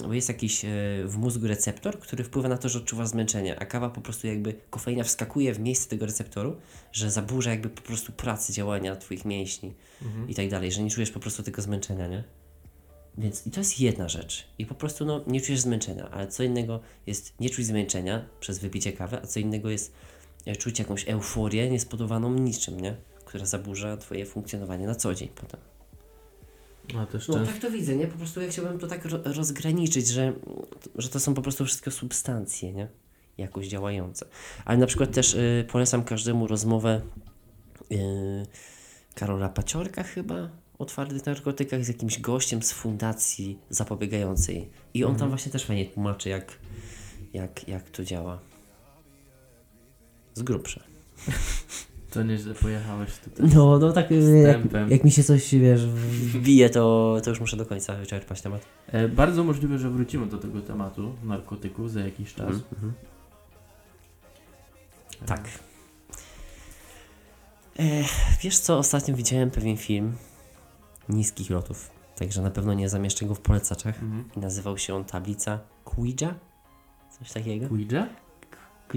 bo 0.08 0.14
jest 0.14 0.28
jakiś 0.30 0.66
e, 0.66 0.68
w 1.06 1.18
mózgu 1.18 1.48
receptor, 1.48 2.00
który 2.00 2.24
wpływa 2.24 2.50
na 2.50 2.58
to, 2.58 2.70
że 2.70 2.80
odczuwasz 2.80 3.08
zmęczenie, 3.08 3.60
a 3.60 3.66
kawa 3.66 3.90
po 3.90 4.02
prostu 4.02 4.28
jakby, 4.28 4.54
kofeina 4.70 5.04
wskakuje 5.04 5.54
w 5.54 5.60
miejsce 5.60 5.90
tego 5.90 6.06
receptoru, 6.06 6.58
że 6.92 7.12
zaburza 7.12 7.50
jakby 7.50 7.70
po 7.70 7.82
prostu 7.82 8.12
pracę 8.12 8.54
działania 8.54 8.96
twoich 8.96 9.26
mięśni 9.26 9.74
Mhm. 10.02 10.30
i 10.30 10.36
tak 10.36 10.50
dalej, 10.50 10.72
że 10.72 10.84
nie 10.84 10.90
czujesz 10.90 11.12
po 11.12 11.20
prostu 11.20 11.44
tego 11.44 11.62
zmęczenia, 11.62 12.08
nie? 12.08 12.24
Więc 13.18 13.48
i 13.48 13.52
to 13.52 13.60
jest 13.60 13.80
jedna 13.80 14.10
rzecz. 14.10 14.48
I 14.60 14.66
po 14.66 14.76
prostu 14.76 15.06
no, 15.06 15.22
nie 15.28 15.42
czujesz 15.42 15.62
zmęczenia, 15.62 16.10
ale 16.12 16.28
co 16.28 16.44
innego 16.44 16.80
jest 17.08 17.34
nie 17.40 17.50
czuć 17.50 17.66
zmęczenia 17.66 18.26
przez 18.40 18.60
wypicie 18.60 18.94
kawy, 18.94 19.18
a 19.24 19.28
co 19.28 19.40
innego 19.40 19.70
jest 19.70 19.94
e, 20.46 20.56
czuć 20.56 20.80
jakąś 20.80 21.10
euforię 21.10 21.70
niespodowaną 21.70 22.34
niczym, 22.34 22.80
nie? 22.80 22.96
Która 23.26 23.46
zaburza 23.46 23.98
twoje 23.98 24.26
funkcjonowanie 24.26 24.88
na 24.88 24.96
co 24.96 25.16
dzień 25.16 25.30
potem. 25.36 25.60
A 26.98 27.06
też 27.06 27.28
No 27.28 27.46
tak 27.46 27.58
to 27.60 27.72
widzę, 27.72 27.96
nie? 27.96 28.08
Po 28.08 28.18
prostu 28.18 28.42
ja 28.42 28.50
chciałbym 28.50 28.80
to 28.80 28.88
tak 28.88 29.06
ro- 29.06 29.20
rozgraniczyć, 29.24 30.08
że, 30.08 30.34
że 30.96 31.10
to 31.10 31.20
są 31.20 31.34
po 31.34 31.42
prostu 31.42 31.66
wszystko 31.66 31.92
substancje, 31.92 32.74
nie? 32.74 32.88
Jakoś 33.38 33.68
działające. 33.68 34.26
Ale 34.66 34.78
na 34.78 34.86
przykład 34.88 35.12
też 35.12 35.34
y, 35.34 35.66
polecam 35.72 36.04
każdemu 36.04 36.48
rozmowę 36.48 37.02
y, 37.92 37.96
Karola 39.16 39.50
Paciorka 39.50 40.04
chyba 40.04 40.50
o 40.82 40.86
twardych 40.86 41.26
narkotykach 41.26 41.86
z 41.86 41.88
jakimś 41.88 42.20
gościem 42.20 42.62
z 42.64 42.72
fundacji 42.72 43.60
zapobiegającej. 43.70 44.70
I 44.94 45.04
on 45.04 45.08
tam 45.10 45.14
Mhm. 45.16 45.30
właśnie 45.32 45.52
też 45.52 45.66
fajnie 45.66 45.86
tłumaczy, 45.86 46.30
jak, 46.30 46.58
jak, 47.34 47.68
jak 47.68 47.90
to 47.90 48.04
działa. 48.04 48.40
Z 50.34 50.42
grubsza. 50.44 50.84
to 52.12 52.24
nieźle 52.24 52.54
pojechałeś 52.54 53.10
tutaj. 53.18 53.50
No, 53.56 53.80
no 53.80 53.94
tak, 53.94 54.12
jak, 54.12 54.92
jak 54.92 55.04
mi 55.04 55.12
się 55.12 55.24
coś, 55.24 55.56
wiesz, 55.56 55.86
wbije, 56.34 56.70
to, 56.70 57.18
to 57.24 57.30
już 57.30 57.40
muszę 57.40 57.58
do 57.58 57.66
końca 57.66 57.96
wyczerpać 57.96 58.42
temat. 58.42 58.66
E, 58.88 59.08
bardzo 59.08 59.44
możliwe, 59.44 59.80
że 59.80 59.90
wrócimy 59.90 60.26
do 60.26 60.38
tego 60.38 60.62
tematu 60.62 61.16
narkotyków 61.24 61.92
za 61.92 62.00
jakiś 62.00 62.34
czas. 62.34 62.56
Mhm. 62.74 62.94
Tak. 65.26 65.50
E, 67.80 67.84
wiesz 68.44 68.60
co, 68.60 68.78
ostatnio 68.78 69.16
widziałem 69.16 69.52
pewien 69.52 69.78
film 69.78 70.16
niskich 71.10 71.50
lotów, 71.50 71.92
także 72.16 72.42
na 72.42 72.52
pewno 72.52 72.74
nie 72.74 72.90
zamieszczę 72.90 73.26
go 73.26 73.36
w 73.36 73.40
polecaczach. 73.40 74.04
Mhm. 74.04 74.30
Nazywał 74.36 74.78
się 74.78 74.96
on 74.96 75.06
Tablica 75.06 75.60
Ouija? 75.86 76.36
Coś 77.20 77.32
takiego? 77.32 77.66
Ouija? 77.72 78.08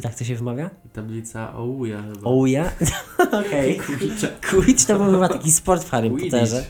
Tak 0.02 0.14
to 0.14 0.24
się 0.24 0.36
wymawia? 0.36 0.70
Tablica 0.92 1.54
Ouija 1.54 2.02
chyba. 2.02 2.30
Ouija? 2.30 2.72
Okej. 3.40 3.80
Quidditch 4.50 4.86
to 4.86 4.98
był 4.98 5.12
chyba 5.12 5.28
taki 5.28 5.52
sport 5.52 5.84
w 5.84 5.90
Harry. 5.90 6.10
Potterze. 6.10 6.64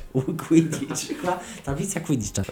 Quidditch. 0.48 1.24
Tablica 1.64 2.00
Quidditcha. 2.00 2.42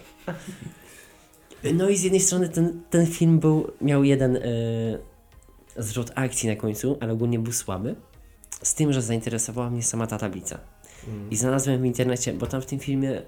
No 1.74 1.88
i 1.88 1.96
z 1.96 2.02
jednej 2.02 2.20
strony 2.20 2.48
ten, 2.48 2.82
ten 2.90 3.06
film 3.06 3.38
był, 3.38 3.70
miał 3.80 4.04
jeden 4.04 4.38
zwrot 5.76 6.12
akcji 6.14 6.48
na 6.48 6.56
końcu, 6.56 6.98
ale 7.00 7.12
ogólnie 7.12 7.38
był 7.38 7.52
słaby. 7.52 7.94
Z 8.62 8.74
tym, 8.74 8.92
że 8.92 9.02
zainteresowała 9.02 9.70
mnie 9.70 9.82
sama 9.82 10.06
ta 10.06 10.18
tablica. 10.18 10.58
Mm. 11.08 11.30
I 11.30 11.36
znalazłem 11.36 11.82
w 11.82 11.84
internecie, 11.84 12.32
bo 12.34 12.46
tam 12.46 12.60
w 12.62 12.66
tym 12.66 12.78
filmie 12.78 13.22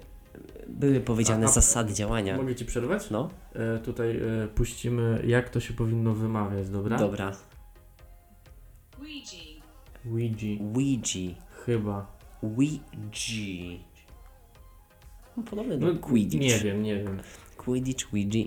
były 0.67 0.99
powiedziane 0.99 1.45
A- 1.45 1.49
a- 1.49 1.51
zasady 1.51 1.93
działania. 1.93 2.37
Mogę 2.37 2.55
Ci 2.55 2.65
przerwać? 2.65 3.09
No, 3.09 3.29
E, 3.53 3.79
tutaj 3.79 4.17
e, 4.17 4.47
puścimy, 4.47 5.23
jak 5.27 5.49
to 5.49 5.59
się 5.59 5.73
powinno 5.73 6.13
wymawiać, 6.13 6.69
dobra? 6.69 6.97
dobra. 6.97 7.31
Ouija. 8.99 9.61
Ouija. 10.11 10.59
Ouija. 10.75 11.35
Chyba. 11.65 12.17
Ouija. 12.43 12.79
No, 15.37 15.43
podobne 15.43 15.77
do 15.77 15.93
No, 15.93 15.99
Quidditch. 15.99 16.41
Nie 16.43 16.59
wiem, 16.59 16.83
nie 16.83 16.95
wiem. 17.03 17.19
Quidditch, 17.57 18.13
Ouija. 18.13 18.45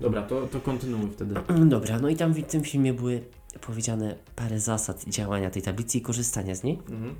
Dobra, 0.00 0.22
to, 0.22 0.46
to 0.46 0.60
kontynuuj 0.60 1.10
wtedy. 1.10 1.34
Dobra, 1.74 1.98
no 1.98 2.08
i 2.08 2.16
tam 2.16 2.32
w 2.32 2.42
tym 2.42 2.62
filmie 2.62 2.92
były 2.94 3.22
powiedziane 3.60 4.14
parę 4.36 4.60
zasad 4.60 5.04
działania 5.04 5.50
tej 5.50 5.62
tablicy 5.62 5.98
i 5.98 6.00
korzystania 6.00 6.54
z 6.54 6.62
niej. 6.64 6.78
Mhm. 6.90 7.14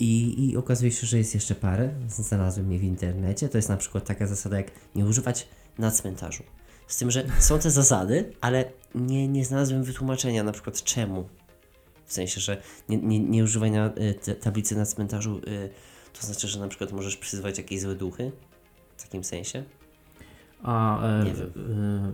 I, 0.00 0.44
I 0.50 0.56
okazuje 0.56 0.92
się, 0.92 1.06
że 1.06 1.18
jest 1.18 1.34
jeszcze 1.34 1.54
parę. 1.54 1.90
Znalazłem 2.08 2.72
je 2.72 2.78
w 2.78 2.84
internecie. 2.84 3.48
To 3.48 3.58
jest 3.58 3.68
na 3.68 3.76
przykład 3.76 4.04
taka 4.04 4.26
zasada, 4.26 4.56
jak 4.56 4.70
nie 4.94 5.04
używać 5.04 5.48
na 5.78 5.90
cmentarzu. 5.90 6.42
Z 6.86 6.96
tym, 6.96 7.10
że 7.10 7.24
są 7.38 7.58
te 7.58 7.70
zasady, 7.70 8.32
ale 8.40 8.64
nie, 8.94 9.28
nie 9.28 9.44
znalazłem 9.44 9.84
wytłumaczenia 9.84 10.44
na 10.44 10.52
przykład 10.52 10.82
czemu. 10.82 11.28
W 12.06 12.12
sensie, 12.12 12.40
że 12.40 12.62
nie, 12.88 12.96
nie, 12.96 13.20
nie 13.20 13.44
te, 14.24 14.34
tablicy 14.34 14.76
na 14.76 14.86
cmentarzu 14.86 15.38
y, 15.38 15.70
To 16.20 16.26
znaczy, 16.26 16.48
że 16.48 16.60
na 16.60 16.68
przykład 16.68 16.92
możesz 16.92 17.16
przyzywać 17.16 17.58
jakieś 17.58 17.80
złe 17.80 17.94
duchy? 17.94 18.32
W 18.96 19.02
takim 19.02 19.24
sensie? 19.24 19.64
A 20.62 21.02
e, 21.06 21.26
e, 21.26 22.12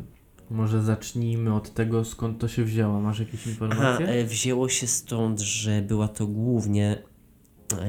może 0.51 0.83
zacznijmy 0.83 1.55
od 1.55 1.75
tego, 1.75 2.05
skąd 2.05 2.41
to 2.41 2.49
się 2.49 2.65
wzięło. 2.65 3.01
Masz 3.01 3.19
jakieś 3.19 3.41
Aha, 3.41 3.51
informacje? 3.51 4.07
e, 4.07 4.25
wzięło 4.25 4.69
się 4.69 4.87
stąd, 4.87 5.41
że 5.41 5.83
była 5.83 6.09
to 6.09 6.27
głównie 6.27 6.99
e, 6.99 7.14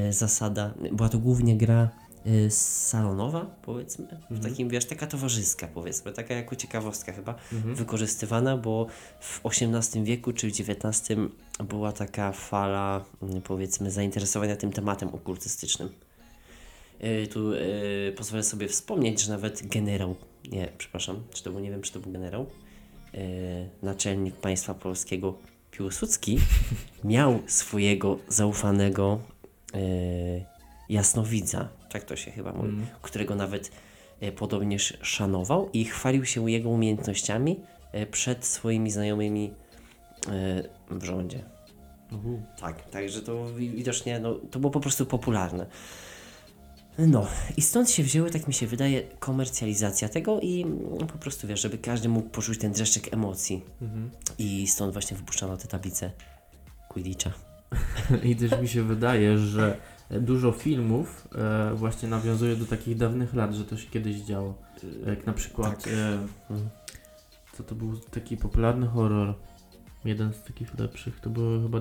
zasada, 0.10 0.74
była 0.92 1.10
to 1.10 1.18
głównie 1.20 1.58
gra 1.58 1.90
e, 2.26 2.50
salonowa, 2.52 3.46
powiedzmy, 3.62 4.08
w 4.08 4.32
Mhm. 4.32 4.42
takim, 4.42 4.70
wiesz, 4.70 4.86
taka 4.86 5.08
towarzyska, 5.08 5.68
powiedzmy, 5.68 6.12
taka 6.12 6.34
jako 6.34 6.56
ciekawostka 6.56 7.14
chyba, 7.14 7.36
Mhm. 7.54 7.76
wykorzystywana, 7.76 8.58
bo 8.58 8.88
w 9.20 9.42
XVIII 9.46 10.04
wieku 10.04 10.34
czy 10.34 10.48
w 10.48 10.60
XIX 10.60 11.20
była 11.64 11.92
taka 11.92 12.32
fala, 12.32 13.06
mm, 13.22 13.42
powiedzmy, 13.42 13.92
zainteresowania 13.92 14.56
tym 14.56 14.72
tematem 14.72 15.10
okultystycznym. 15.10 15.90
E, 17.00 17.28
Tu 17.28 17.54
e, 17.54 17.58
pozwolę 18.18 18.44
sobie 18.44 18.68
wspomnieć, 18.68 19.22
że 19.22 19.32
nawet 19.32 19.68
generał, 19.68 20.16
nie, 20.52 20.72
przepraszam, 20.78 21.24
czy 21.34 21.44
to 21.44 21.52
był, 21.52 21.60
nie 21.60 21.72
wiem, 21.72 21.82
czy 21.82 21.94
to 21.94 22.00
był 22.00 22.12
generał, 22.12 22.46
e, 23.14 23.18
naczelnik 23.84 24.36
państwa 24.36 24.74
polskiego 24.74 25.38
Piłsudski 25.72 26.40
miał 27.04 27.40
swojego 27.48 28.18
zaufanego 28.28 29.20
e, 29.76 29.80
jasnowidza, 30.90 31.70
tak 31.90 32.04
to 32.04 32.16
się 32.16 32.32
chyba 32.32 32.52
mówi, 32.54 32.70
Mhm. 32.70 32.88
którego 33.02 33.36
nawet 33.36 33.72
e, 34.22 34.32
podobnież 34.32 34.98
szanował 35.02 35.70
i 35.74 35.86
chwalił 35.86 36.26
się 36.26 36.50
jego 36.52 36.70
umiejętnościami 36.70 37.60
e, 37.92 38.06
przed 38.06 38.46
swoimi 38.46 38.92
znajomymi 38.92 39.54
w 40.92 41.04
rządzie. 41.04 41.44
Tak, 42.60 42.90
także 42.90 43.22
to 43.22 43.54
wi- 43.54 43.70
widocznie 43.70 44.20
no, 44.20 44.34
to 44.52 44.60
było 44.60 44.72
po 44.72 44.80
prostu 44.80 45.06
popularne. 45.06 45.66
No, 46.98 47.28
i 47.58 47.62
stąd 47.62 47.90
się 47.92 48.04
wzięły, 48.04 48.30
tak 48.32 48.48
mi 48.48 48.54
się 48.54 48.68
wydaje, 48.68 49.02
komercjalizacja 49.20 50.10
tego 50.10 50.40
i 50.40 50.62
mm, 50.62 51.08
po 51.08 51.18
prostu 51.18 51.48
wiesz, 51.48 51.62
żeby 51.62 51.78
każdy 51.78 52.10
mógł 52.10 52.30
poczuć 52.30 52.60
ten 52.60 52.72
dreszczyk 52.72 53.14
emocji. 53.14 53.64
Mhm. 53.82 54.12
I 54.38 54.68
stąd 54.68 54.94
właśnie 54.94 55.18
wypuszczano 55.18 55.58
te 55.58 55.68
tablice 55.68 56.12
Quidditcha. 56.90 57.32
I 58.24 58.36
też 58.36 58.62
mi 58.62 58.68
się 58.68 58.84
wydaje, 58.84 59.38
że 59.38 59.78
dużo 60.12 60.52
filmów 60.52 61.28
e, 61.36 61.74
właśnie 61.76 62.10
nawiązuje 62.10 62.56
do 62.56 62.66
takich 62.66 62.98
dawnych 62.98 63.34
lat, 63.34 63.54
że 63.54 63.66
to 63.66 63.78
się 63.78 63.90
kiedyś 63.90 64.18
działo. 64.18 64.54
Jak 65.08 65.26
na 65.26 65.34
przykład, 65.34 65.84
Tak. 65.84 65.94
e, 65.94 66.18
co 67.54 67.64
to 67.64 67.76
był 67.76 67.98
taki 67.98 68.38
popularny 68.38 68.88
horror, 68.88 69.34
jeden 70.06 70.34
z 70.34 70.44
takich 70.44 70.80
lepszych, 70.80 71.20
to 71.20 71.30
była 71.30 71.64
chyba 71.64 71.80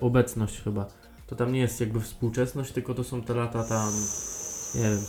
obecność 0.00 0.62
chyba. 0.62 0.86
To 1.26 1.36
tam 1.36 1.52
nie 1.52 1.60
jest 1.60 1.80
jakby 1.80 2.00
współczesność, 2.00 2.72
tylko 2.72 2.94
to 2.94 3.04
są 3.04 3.22
te 3.22 3.34
lata 3.34 3.64
tam, 3.64 3.92
nie 4.74 4.82
wiem, 4.82 5.00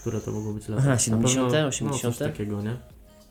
które 0.00 0.20
to 0.20 0.32
mogą 0.32 0.54
być 0.54 0.68
lata. 0.68 0.82
Aha, 0.82 0.90
Na 0.90 0.98
70., 0.98 1.50
pewno- 1.52 1.68
80.. 1.68 2.04
No, 2.04 2.10
coś 2.10 2.18
takiego, 2.18 2.62
nie? 2.62 2.76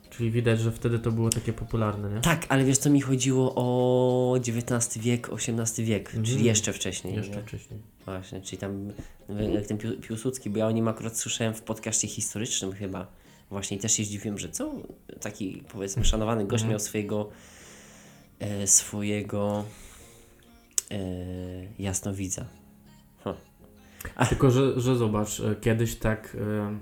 Czyli 0.09 0.31
widać, 0.31 0.59
że 0.59 0.71
wtedy 0.71 0.99
to 0.99 1.11
było 1.11 1.29
takie 1.29 1.53
popularne, 1.53 2.09
nie? 2.15 2.21
Tak, 2.21 2.45
ale 2.49 2.63
wiesz 2.65 2.77
co 2.77 2.89
mi 2.89 3.01
chodziło 3.01 3.53
o 3.55 4.35
XIX 4.37 4.97
wiek, 4.97 5.29
XVIII 5.33 5.85
wiek, 5.87 6.07
Mhm. 6.07 6.25
czyli 6.25 6.43
jeszcze 6.43 6.73
wcześniej. 6.73 7.15
Jeszcze 7.15 7.35
nie? 7.35 7.41
wcześniej. 7.41 7.79
Właśnie, 8.05 8.41
czyli 8.41 8.57
tam 8.57 8.91
no, 9.29 9.41
jak 9.41 9.67
ten 9.67 9.77
Pił- 9.77 9.99
Piłsudski, 10.01 10.49
bo 10.49 10.57
ja 10.59 10.67
o 10.67 10.71
nim 10.71 10.87
akurat 10.87 11.17
słyszałem 11.17 11.53
w 11.53 11.61
podcaście 11.61 12.07
historycznym 12.07 12.71
chyba. 12.73 13.07
Właśnie 13.49 13.77
i 13.77 13.79
też 13.79 13.91
się 13.91 14.03
zdziwiłem, 14.03 14.37
że 14.37 14.49
co 14.49 14.71
taki 15.21 15.63
powiedzmy 15.71 16.05
szanowany 16.05 16.45
gość 16.45 16.63
Mhm. 16.63 16.69
miał 16.71 16.79
swojego 16.79 17.29
e, 18.39 18.67
swojego 18.67 19.63
e, 20.91 20.97
jasnowidza. 21.79 22.45
Tylko, 24.29 24.51
że, 24.51 24.81
że 24.81 24.95
zobacz, 24.95 25.39
e, 25.39 25.55
kiedyś 25.61 25.95
tak. 25.95 26.37
e, 26.41 26.77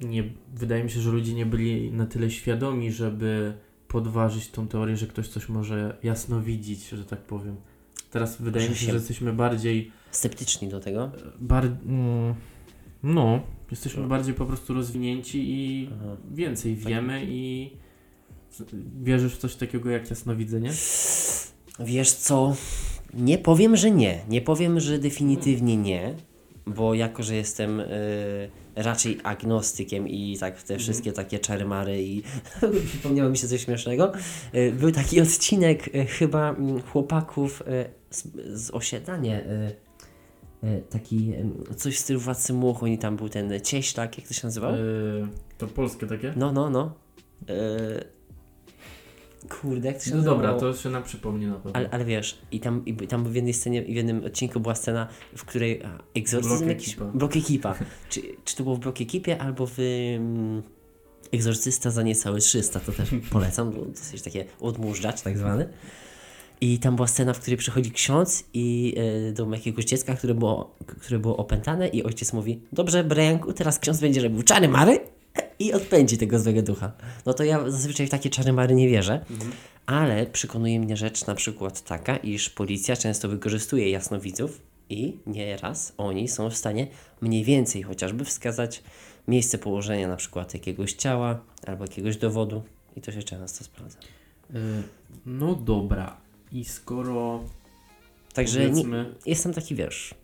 Nie, 0.00 0.24
wydaje 0.54 0.84
mi 0.84 0.90
się, 0.90 1.00
że 1.00 1.10
ludzie 1.10 1.34
nie 1.34 1.46
byli 1.46 1.92
na 1.92 2.06
tyle 2.06 2.30
świadomi, 2.30 2.92
żeby 2.92 3.52
podważyć 3.88 4.48
tą 4.48 4.68
teorię, 4.68 4.96
że 4.96 5.06
ktoś 5.06 5.28
coś 5.28 5.48
może 5.48 5.96
jasno 6.02 6.40
widzieć, 6.42 6.88
że 6.88 7.04
tak 7.04 7.20
powiem. 7.20 7.56
Teraz 8.10 8.42
wydaje 8.42 8.68
mi 8.68 8.74
się, 8.74 8.80
się- 8.86 8.92
że 8.92 8.98
jesteśmy 8.98 9.32
bardziej. 9.32 9.90
Sceptyczni 10.10 10.68
do 10.68 10.80
tego. 10.80 11.04
e, 11.04 11.10
Bar, 11.40 11.64
mm, 11.64 12.34
no, 13.02 13.40
jesteśmy 13.70 14.02
No. 14.02 14.08
bardziej 14.08 14.34
po 14.34 14.46
prostu 14.46 14.74
rozwinięci 14.74 15.38
i 15.50 15.88
Aha. 15.92 16.16
Tak. 16.26 16.34
więcej 16.34 16.76
wiemy 16.76 17.22
i 17.28 17.70
wierzysz 19.02 19.34
w 19.34 19.38
coś 19.38 19.54
takiego 19.54 19.90
jak 19.90 20.10
jasnowidzenie? 20.10 20.70
Wiesz 21.80 22.12
co? 22.12 22.56
Nie 23.14 23.38
powiem, 23.38 23.76
że 23.76 23.90
nie. 23.90 24.20
Nie 24.28 24.40
powiem, 24.40 24.80
że 24.80 24.98
definitywnie 24.98 25.76
nie, 25.76 26.14
bo 26.66 26.94
jako, 26.94 27.22
że 27.22 27.34
jestem 27.34 27.80
y, 27.80 28.50
raczej 28.76 29.18
agnostykiem 29.22 30.08
i 30.08 30.36
tak 30.38 30.62
te 30.62 30.78
wszystkie 30.78 31.12
takie 31.12 31.38
czary-mary 31.38 32.02
i 32.02 32.22
przypomniało 32.88 33.30
mi 33.30 33.38
się 33.38 33.48
coś 33.48 33.64
śmiesznego. 33.64 34.12
Y, 34.54 34.72
był 34.72 34.92
taki 34.92 35.20
odcinek 35.20 35.94
y, 35.94 36.06
chyba 36.06 36.50
mm, 36.50 36.82
chłopaków 36.82 37.62
y, 37.62 37.90
z, 38.10 38.26
z 38.52 38.70
osiedla, 38.70 39.16
nie, 39.16 39.40
y, 39.40 39.76
y, 40.64 40.82
taki 40.90 41.32
coś 41.76 41.96
w 41.96 41.98
stylu 41.98 42.20
Władcy 42.20 42.54
oni 42.80 42.98
tam 42.98 43.16
był 43.16 43.28
ten 43.28 43.60
cieślak, 43.60 44.18
jak 44.18 44.28
to 44.28 44.34
się 44.34 44.46
nazywał? 44.46 44.72
To 45.58 45.66
polskie 45.66 46.06
takie? 46.06 46.32
No, 46.36 46.52
no, 46.52 46.70
no. 46.70 46.94
Y, 49.44 49.48
kurde, 49.48 49.88
jak 49.88 49.98
to 49.98 50.04
się 50.04 50.10
No 50.10 50.16
nazywało? 50.16 50.42
dobra, 50.42 50.60
to 50.60 50.74
się 50.74 50.90
nam 50.90 51.02
przypomni 51.02 51.46
na 51.46 51.54
pewno. 51.54 51.70
Ale, 51.74 51.90
ale 51.90 52.04
wiesz, 52.04 52.38
i 52.52 52.60
tam, 52.60 52.84
i 52.86 52.94
tam 52.94 53.24
w 53.24 53.34
jednej 53.34 53.54
scenie, 53.54 53.82
w 53.82 53.88
jednym 53.88 54.24
odcinku 54.24 54.60
była 54.60 54.74
scena, 54.74 55.08
w 55.36 55.44
której 55.44 55.82
a, 55.82 55.98
egzorcyzm 56.14 56.56
Blok 56.56 56.68
jakiś... 56.68 56.88
Ekipa. 56.88 57.04
Blok 57.04 57.36
ekipa. 57.36 57.74
czy, 58.10 58.22
czy 58.44 58.56
to 58.56 58.62
było 58.62 58.76
w 58.76 58.78
Blok 58.78 59.00
ekipie, 59.00 59.38
albo 59.38 59.66
w 59.66 59.78
mm, 59.78 60.62
Egzorcysta 61.32 61.90
za 61.90 62.02
niecałe 62.02 62.38
300, 62.38 62.80
to 62.80 62.92
też 62.92 63.08
polecam, 63.32 63.70
bo 63.70 63.84
dosyć 63.84 64.22
takie 64.22 64.44
odmóżdżacz 64.60 65.20
tak 65.22 65.38
zwany. 65.38 65.68
I 66.60 66.78
tam 66.78 66.96
była 66.96 67.08
scena, 67.08 67.32
w 67.32 67.40
której 67.40 67.56
przychodzi 67.56 67.90
ksiądz 67.90 68.44
i 68.54 68.94
e, 69.28 69.32
do 69.32 69.50
jakiegoś 69.54 69.84
dziecka, 69.84 70.14
które 70.14 70.34
było, 70.34 70.76
które 70.86 71.18
było 71.18 71.36
opętane 71.36 71.88
i 71.88 72.02
ojciec 72.04 72.32
mówi, 72.32 72.60
dobrze 72.72 73.04
Brianku, 73.04 73.52
teraz 73.52 73.78
ksiądz 73.78 74.00
będzie 74.00 74.22
robił 74.22 74.42
czary 74.42 74.68
mary 74.68 75.00
i 75.60 75.72
odpędzi 75.72 76.18
tego 76.18 76.38
złego 76.38 76.62
ducha. 76.62 76.92
No 77.26 77.34
to 77.34 77.44
ja 77.44 77.70
zazwyczaj 77.70 78.06
w 78.06 78.10
takie 78.10 78.30
czary 78.30 78.52
mary 78.52 78.74
nie 78.74 78.88
wierzę, 78.88 79.24
ale 79.86 80.26
przekonuje 80.26 80.80
mnie 80.80 80.96
rzecz 80.96 81.26
na 81.26 81.34
przykład 81.34 81.84
taka, 81.84 82.16
iż 82.16 82.50
policja 82.50 82.96
często 82.96 83.28
wykorzystuje 83.28 83.90
jasnowidzów 83.90 84.60
i 84.88 85.18
nieraz 85.26 85.92
oni 85.98 86.28
są 86.28 86.50
w 86.50 86.56
stanie 86.56 86.86
mniej 87.20 87.44
więcej 87.44 87.82
chociażby 87.82 88.24
wskazać 88.24 88.82
miejsce 89.28 89.58
położenia 89.58 90.08
na 90.08 90.16
przykład 90.16 90.54
jakiegoś 90.54 90.92
ciała 90.92 91.40
albo 91.66 91.84
jakiegoś 91.84 92.16
dowodu 92.16 92.62
i 92.96 93.00
to 93.00 93.12
się 93.12 93.22
często 93.22 93.64
sprawdza. 93.64 93.98
E, 94.54 94.58
No 95.26 95.54
dobra. 95.54 96.16
I 96.52 96.64
skoro 96.64 97.44
Także 98.34 98.60
nie, 98.60 98.68
powiedzmy... 98.70 99.14
jestem 99.26 99.54
taki, 99.54 99.74
wiesz, 99.74 100.14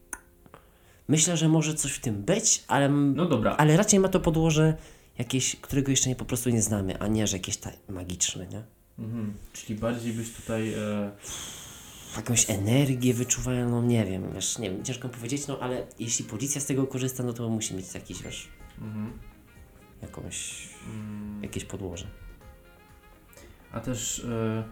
myślę, 1.08 1.36
że 1.36 1.48
może 1.48 1.74
coś 1.74 1.92
w 1.92 2.00
tym 2.00 2.22
być, 2.22 2.64
ale, 2.68 2.88
No 2.88 3.26
dobra. 3.26 3.56
ale 3.56 3.76
raczej 3.76 4.00
ma 4.00 4.08
to 4.08 4.20
podłoże 4.20 4.74
jakieś, 5.18 5.56
którego 5.56 5.90
jeszcze 5.90 6.08
nie, 6.08 6.16
po 6.16 6.24
prostu 6.24 6.50
nie 6.50 6.62
znamy, 6.62 6.98
a 6.98 7.06
nie, 7.06 7.26
że 7.26 7.36
jakieś 7.36 7.56
ta 7.56 7.70
magiczne, 7.88 8.46
nie? 8.46 8.62
Mhm. 8.98 9.34
Czyli 9.52 9.78
bardziej 9.78 10.12
byś 10.12 10.32
tutaj... 10.32 10.74
E... 10.74 11.10
jakąś 12.16 12.50
energię 12.50 13.14
wyczuwają, 13.14 13.70
no 13.70 13.82
nie 13.82 14.04
wiem, 14.04 14.32
wiesz, 14.34 14.58
nie 14.58 14.70
wiem, 14.70 14.84
ciężko 14.84 15.08
powiedzieć, 15.08 15.46
no 15.46 15.58
ale 15.60 15.86
jeśli 15.98 16.24
policja 16.24 16.60
z 16.60 16.66
tego 16.66 16.86
korzysta, 16.86 17.22
no 17.22 17.32
to 17.32 17.48
musi 17.48 17.74
mieć 17.74 17.94
jakiś, 17.94 18.22
wiesz, 18.22 18.48
Mhm. 18.80 19.18
jakąś, 20.02 20.68
Mm. 20.86 21.42
jakieś 21.42 21.64
podłoże. 21.64 22.06
A 23.72 23.80
też... 23.80 24.18
E... 24.24 24.64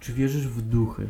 Czy 0.00 0.12
wierzysz 0.12 0.46
w 0.48 0.62
duchy? 0.62 1.08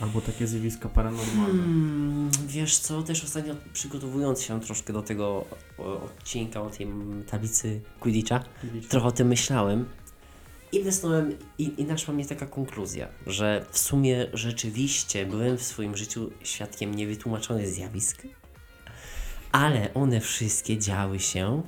Albo 0.00 0.20
takie 0.20 0.46
zjawiska 0.46 0.88
paranormalne? 0.88 1.62
Hmm, 1.62 2.30
wiesz 2.46 2.78
co, 2.78 3.02
też 3.02 3.24
ostatnio 3.24 3.54
przygotowując 3.72 4.42
się 4.42 4.60
troszkę 4.60 4.92
do 4.92 5.02
tego 5.02 5.44
odcinka 5.78 6.62
o 6.62 6.70
tej 6.70 6.86
tablicy 7.30 7.80
Quidditcha, 8.00 8.44
Widzicie? 8.64 8.88
trochę 8.88 9.06
o 9.08 9.12
tym 9.12 9.28
myślałem 9.28 9.84
i 10.72 10.82
wysnąłem 10.82 11.36
i, 11.58 11.80
i 11.80 11.84
naszła 11.84 12.14
mnie 12.14 12.26
taka 12.26 12.46
konkluzja, 12.46 13.08
że 13.26 13.66
w 13.70 13.78
sumie 13.78 14.26
rzeczywiście 14.32 15.26
byłem 15.26 15.58
w 15.58 15.62
swoim 15.62 15.96
życiu 15.96 16.30
świadkiem 16.42 16.94
niewytłumaczonych 16.94 17.68
zjawisk, 17.68 18.22
ale 19.52 19.94
one 19.94 20.20
wszystkie 20.20 20.78
działy 20.78 21.20
się, 21.20 21.62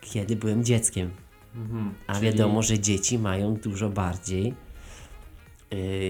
kiedy 0.00 0.36
byłem 0.36 0.64
dzieckiem. 0.64 1.10
Mhm. 1.56 1.94
A 2.06 2.14
Czyli- 2.14 2.24
wiadomo, 2.26 2.62
że 2.62 2.78
dzieci 2.78 3.18
mają 3.18 3.54
dużo 3.54 3.88
bardziej, 3.90 4.54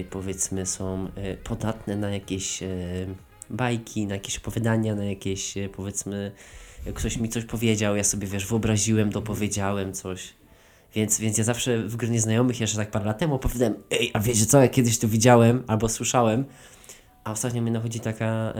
powiedzmy, 0.09 0.65
są 0.65 1.07
yy, 1.17 1.37
podatne 1.43 1.95
na 1.95 2.09
jakieś 2.09 2.61
yy, 2.61 2.67
bajki, 3.49 4.07
na 4.07 4.13
jakieś 4.13 4.37
opowiadania, 4.37 4.95
na 4.95 5.05
jakieś, 5.05 5.55
powiedzmy, 5.75 6.31
ktoś 6.93 7.17
mi 7.17 7.29
coś 7.29 7.45
powiedział, 7.45 7.95
ja 7.95 8.03
sobie, 8.03 8.27
wiesz, 8.27 8.45
wyobraziłem, 8.45 9.09
dopowiedziałem 9.09 9.93
coś. 9.93 10.33
Więc, 10.95 11.19
więc 11.19 11.37
ja 11.37 11.43
zawsze 11.43 11.83
w 11.83 11.95
gronie 11.95 12.21
znajomych, 12.21 12.59
jeszcze 12.59 12.77
tak 12.77 12.91
parę 12.91 13.05
lat 13.05 13.17
temu 13.17 13.35
opowiadałem, 13.35 13.75
ej, 13.91 14.11
a 14.13 14.19
wiecie 14.19 14.45
co, 14.45 14.61
ja 14.61 14.67
kiedyś 14.67 14.97
to 14.97 15.07
widziałem 15.07 15.63
albo 15.67 15.89
słyszałem, 15.89 16.45
A 17.23 17.31
ostatnio 17.31 17.61
mnie 17.61 17.71
nachodzi 17.71 17.99
taka, 17.99 18.53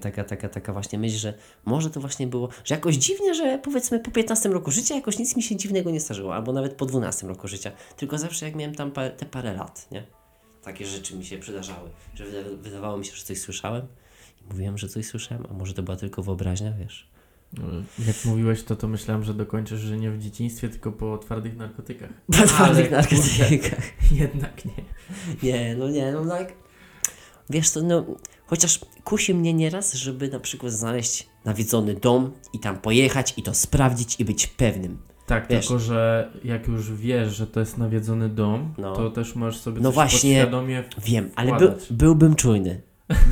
taka, 0.00 0.24
taka, 0.24 0.48
taka 0.48 0.72
właśnie 0.72 0.98
myśl, 0.98 1.16
że 1.16 1.34
może 1.64 1.90
to 1.90 2.00
właśnie 2.00 2.26
było, 2.26 2.48
że 2.64 2.74
jakoś 2.74 2.96
dziwnie, 2.96 3.34
że 3.34 3.58
powiedzmy 3.58 4.00
po 4.00 4.10
15 4.10 4.48
roku 4.48 4.70
życia 4.70 4.94
jakoś 4.94 5.18
nic 5.18 5.36
mi 5.36 5.42
się 5.42 5.56
dziwnego 5.56 5.90
nie 5.90 6.00
starzyło, 6.00 6.34
albo 6.34 6.52
nawet 6.52 6.74
po 6.74 6.86
12 6.86 7.26
roku 7.26 7.48
życia, 7.48 7.72
tylko 7.96 8.18
zawsze 8.18 8.46
jak 8.46 8.54
miałem 8.54 8.74
tam 8.74 8.92
te 8.92 9.26
parę 9.30 9.54
lat, 9.54 9.88
nie? 9.92 10.06
Takie 10.62 10.86
rzeczy 10.86 11.16
mi 11.16 11.24
się 11.24 11.38
przydarzały, 11.38 11.90
że 12.14 12.24
wyda- 12.24 12.56
wydawało 12.56 12.98
mi 12.98 13.04
się, 13.04 13.16
że 13.16 13.24
coś 13.24 13.38
słyszałem 13.38 13.86
i 14.42 14.44
mówiłem, 14.52 14.78
że 14.78 14.88
coś 14.88 15.06
słyszałem, 15.06 15.46
a 15.50 15.54
może 15.54 15.74
to 15.74 15.82
była 15.82 15.96
tylko 15.96 16.22
wyobraźnia, 16.22 16.72
wiesz? 16.72 17.14
Jak 18.06 18.16
mówiłeś 18.24 18.62
to, 18.62 18.76
to 18.76 18.88
myślałem, 18.88 19.24
że 19.24 19.34
dokończysz, 19.34 19.80
że 19.80 19.96
nie 19.96 20.10
w 20.10 20.18
dzieciństwie, 20.18 20.68
tylko 20.68 20.92
po 20.92 21.18
twardych 21.18 21.56
narkotykach. 21.56 22.10
Po 22.26 22.32
twardych 22.46 22.86
Ale, 22.86 22.96
narkotykach. 22.96 23.84
Jednak 24.20 24.64
nie. 24.64 24.84
Nie, 25.42 25.76
no 25.76 25.88
nie, 25.88 26.12
no 26.12 26.26
tak. 26.26 26.52
Wiesz 27.50 27.70
co, 27.70 27.82
no, 27.82 28.04
chociaż 28.46 28.80
kusi 29.04 29.34
mnie 29.34 29.54
nieraz, 29.54 29.94
żeby 29.94 30.28
na 30.28 30.40
przykład 30.40 30.72
znaleźć 30.72 31.28
nawiedzony 31.44 31.94
dom 31.94 32.30
i 32.52 32.58
tam 32.58 32.76
pojechać 32.78 33.34
i 33.36 33.42
to 33.42 33.54
sprawdzić 33.54 34.20
i 34.20 34.24
być 34.24 34.46
pewnym. 34.46 34.98
Tak, 35.26 35.48
Wiesz. 35.50 35.66
tylko 35.66 35.82
że 35.82 36.30
jak 36.44 36.68
już 36.68 36.92
wiesz, 36.92 37.36
że 37.36 37.46
to 37.46 37.60
jest 37.60 37.78
nawiedzony 37.78 38.28
dom, 38.28 38.74
No. 38.78 38.96
to 38.96 39.10
też 39.10 39.34
możesz 39.34 39.60
sobie 39.60 39.80
No 39.80 39.88
coś 39.88 39.94
właśnie, 39.94 40.34
podświadomie 40.34 40.84
Wiem, 41.04 41.30
ale 41.36 41.58
by, 41.58 41.74
byłbym 41.90 42.34
czujny. 42.34 42.80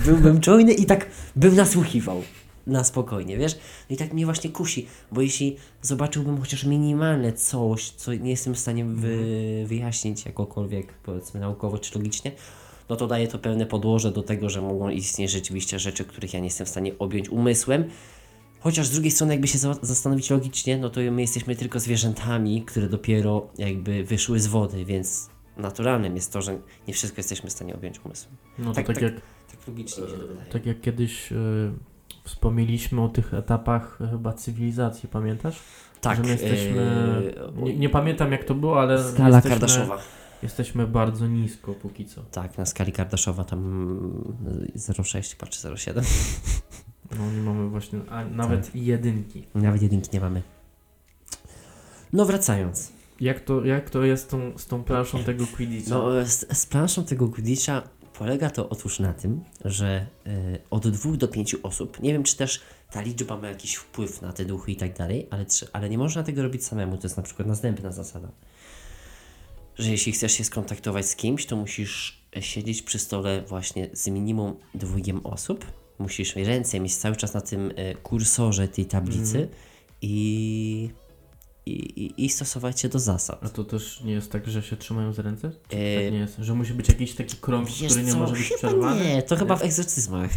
Byłbym 0.07 0.41
czujny 0.41 0.73
i 0.73 0.87
tak 0.87 1.07
bym 1.37 1.57
nasłuchiwał. 1.57 2.23
Na 2.67 2.85
spokojnie, 2.85 3.37
wiesz? 3.39 3.55
No 3.91 3.95
i 3.95 3.97
tak 3.97 4.13
mnie 4.13 4.25
właśnie 4.25 4.51
kusi, 4.51 4.87
bo 5.13 5.21
jeśli 5.21 5.57
zobaczyłbym 5.83 6.41
chociaż 6.41 6.65
minimalne 6.65 7.33
coś, 7.33 7.91
co 7.91 8.15
nie 8.15 8.31
jestem 8.31 8.55
w 8.55 8.59
stanie 8.59 8.85
wy, 8.85 9.65
wyjaśnić 9.67 10.25
jakokolwiek, 10.27 10.93
powiedzmy 11.03 11.41
naukowo 11.41 11.79
czy 11.79 11.99
logicznie, 11.99 12.33
no 12.89 12.97
to 12.97 13.07
daje 13.07 13.29
to 13.29 13.39
pewne 13.39 13.67
podłoże 13.67 14.13
do 14.13 14.23
tego, 14.23 14.51
że 14.51 14.61
mogą 14.63 14.89
istnieć 14.89 15.31
rzeczywiście 15.31 15.79
rzeczy, 15.79 16.05
których 16.05 16.35
ja 16.35 16.41
nie 16.41 16.47
jestem 16.47 16.67
w 16.67 16.71
stanie 16.71 16.93
objąć 16.99 17.29
umysłem. 17.29 17.85
Chociaż 18.61 18.87
z 18.87 18.91
drugiej 18.91 19.11
strony, 19.11 19.33
jakby 19.35 19.49
się 19.49 19.59
za- 19.59 19.79
zastanowić 19.83 20.31
logicznie, 20.31 20.79
no 20.79 20.91
to 20.91 21.01
my 21.13 21.21
jesteśmy 21.21 21.57
tylko 21.57 21.81
zwierzętami, 21.81 22.63
które 22.63 22.89
dopiero 22.89 23.47
jakby 23.59 24.05
wyszły 24.05 24.41
z 24.41 24.47
wody, 24.47 24.85
więc 24.85 25.31
naturalnym 25.57 26.17
jest 26.17 26.33
to, 26.33 26.43
że 26.43 26.59
nie 26.89 26.95
wszystko 26.95 27.19
jesteśmy 27.19 27.51
w 27.51 27.53
stanie 27.53 27.75
objąć 27.75 28.05
umysłem. 28.05 28.37
No 28.59 28.73
tak, 28.73 28.87
tak, 28.87 28.95
tak. 28.97 29.03
jak, 29.03 29.15
Tak 29.51 29.69
logicznie 29.69 30.05
się 30.07 30.13
to 30.13 30.27
wydaje. 30.27 30.51
tak 30.53 30.67
jak 30.67 30.81
kiedyś 30.81 31.33
y, 31.33 31.37
wspomnieliśmy 32.25 33.03
o 33.03 33.09
tych 33.09 33.35
etapach 33.35 33.99
y, 34.01 34.09
chyba 34.09 34.33
cywilizacji, 34.33 35.09
pamiętasz? 35.09 35.59
Tak, 36.01 36.17
że 36.17 36.23
my 36.23 36.29
jesteśmy... 36.29 37.33
yy, 37.57 37.63
Nie, 37.63 37.77
nie 37.77 37.89
pamiętam 37.89 38.33
jak 38.33 38.45
to 38.45 38.55
było, 38.55 38.81
ale 38.81 39.05
skala 39.13 39.29
jesteśmy, 39.29 39.51
Kardaszowa. 39.51 39.99
Jesteśmy 40.43 40.87
bardzo 40.87 41.27
nisko 41.27 41.75
póki 41.75 42.07
co. 42.07 42.23
Tak, 42.23 42.59
na 42.59 42.67
skali 42.67 42.93
Kardaszowa 42.93 43.45
tam 43.45 43.59
mm, 43.59 44.69
0,6 44.77 45.31
chyba 45.31 45.47
czy 45.47 45.61
0,7. 45.61 46.03
No 47.19 47.33
nie 47.33 47.43
mamy 47.43 47.69
właśnie, 47.69 48.01
a 48.11 48.25
nawet 48.25 48.67
Tak. 48.67 48.77
jedynki. 48.77 49.45
Nawet 49.55 49.83
jedynki 49.83 50.11
nie 50.13 50.21
mamy. 50.21 50.43
No 52.13 52.25
wracając. 52.25 52.93
Jak 53.21 53.41
to, 53.41 53.65
jak 53.65 53.91
to 53.91 54.03
jest 54.05 54.31
tą, 54.31 54.59
z 54.59 54.67
tą 54.67 54.85
planszą 54.85 55.25
tego 55.25 55.47
Quidditcha? 55.57 55.95
No, 55.95 56.27
z, 56.27 56.59
z 56.59 56.67
planszą 56.67 57.05
tego 57.05 57.29
Quidditcha 57.29 57.83
polega 58.19 58.51
to 58.51 58.69
otóż 58.69 59.01
na 59.01 59.13
tym, 59.13 59.41
że 59.65 60.07
y, 60.27 60.59
od 60.71 60.89
dwóch 60.89 61.17
do 61.17 61.29
pięciu 61.29 61.59
osób, 61.63 62.01
nie 62.01 62.13
wiem 62.13 62.23
czy 62.23 62.37
też 62.37 62.61
ta 62.91 63.03
liczba 63.03 63.37
ma 63.37 63.49
jakiś 63.49 63.75
wpływ 63.75 64.23
na 64.23 64.33
te 64.33 64.45
duchy 64.45 64.73
i 64.73 64.77
tak 64.77 64.97
dalej, 64.99 65.29
ale, 65.31 65.47
ale 65.73 65.89
nie 65.91 65.99
można 65.99 66.23
tego 66.23 66.43
robić 66.43 66.65
samemu, 66.65 66.97
to 66.97 67.03
jest 67.03 67.17
na 67.17 67.23
przykład 67.23 67.49
następna 67.49 67.93
zasada. 67.93 68.29
Że 69.79 69.91
jeśli 69.91 70.13
chcesz 70.13 70.33
się 70.33 70.45
skontaktować 70.45 71.07
z 71.07 71.17
kimś, 71.17 71.47
to 71.47 71.57
musisz 71.57 72.23
siedzieć 72.41 72.83
przy 72.83 72.99
stole 72.99 73.43
właśnie 73.43 73.91
z 73.93 74.09
minimum 74.09 74.57
dwójkiem 74.75 75.27
osób, 75.27 75.67
musisz 75.99 76.37
ręce 76.37 76.81
mieć 76.81 76.97
cały 76.97 77.17
czas 77.17 77.35
na 77.35 77.41
tym 77.41 77.71
y, 77.71 77.97
kursorze 78.03 78.69
tej 78.69 78.87
tablicy 78.87 79.49
i, 80.03 80.91
i, 81.67 81.73
i, 81.73 82.25
i 82.25 82.29
stosować 82.29 82.81
się 82.81 82.89
do 82.89 82.99
zasad. 82.99 83.45
A 83.45 83.49
to 83.49 83.65
też 83.65 84.01
nie 84.01 84.13
jest 84.13 84.33
tak, 84.33 84.49
że 84.49 84.63
się 84.63 84.77
trzymają 84.77 85.13
za 85.13 85.23
ręce? 85.23 85.53
Czy 85.69 85.77
E, 85.77 86.03
tak 86.03 86.13
nie 86.13 86.19
jest? 86.19 86.37
Że 86.39 86.55
musi 86.55 86.75
być 86.75 86.89
jakiś 86.89 87.15
taki 87.15 87.37
krąg, 87.37 87.69
Wiesz 87.69 87.93
który 87.93 88.03
nie 88.03 88.13
co, 88.13 88.19
może 88.19 88.33
być 88.35 88.43
chyba 88.43 88.59
przerwany? 88.59 89.05
Nie, 89.05 89.23
to 89.23 89.37
chyba 89.37 89.57
w 89.57 89.63
egzorcyzmach. 89.63 90.31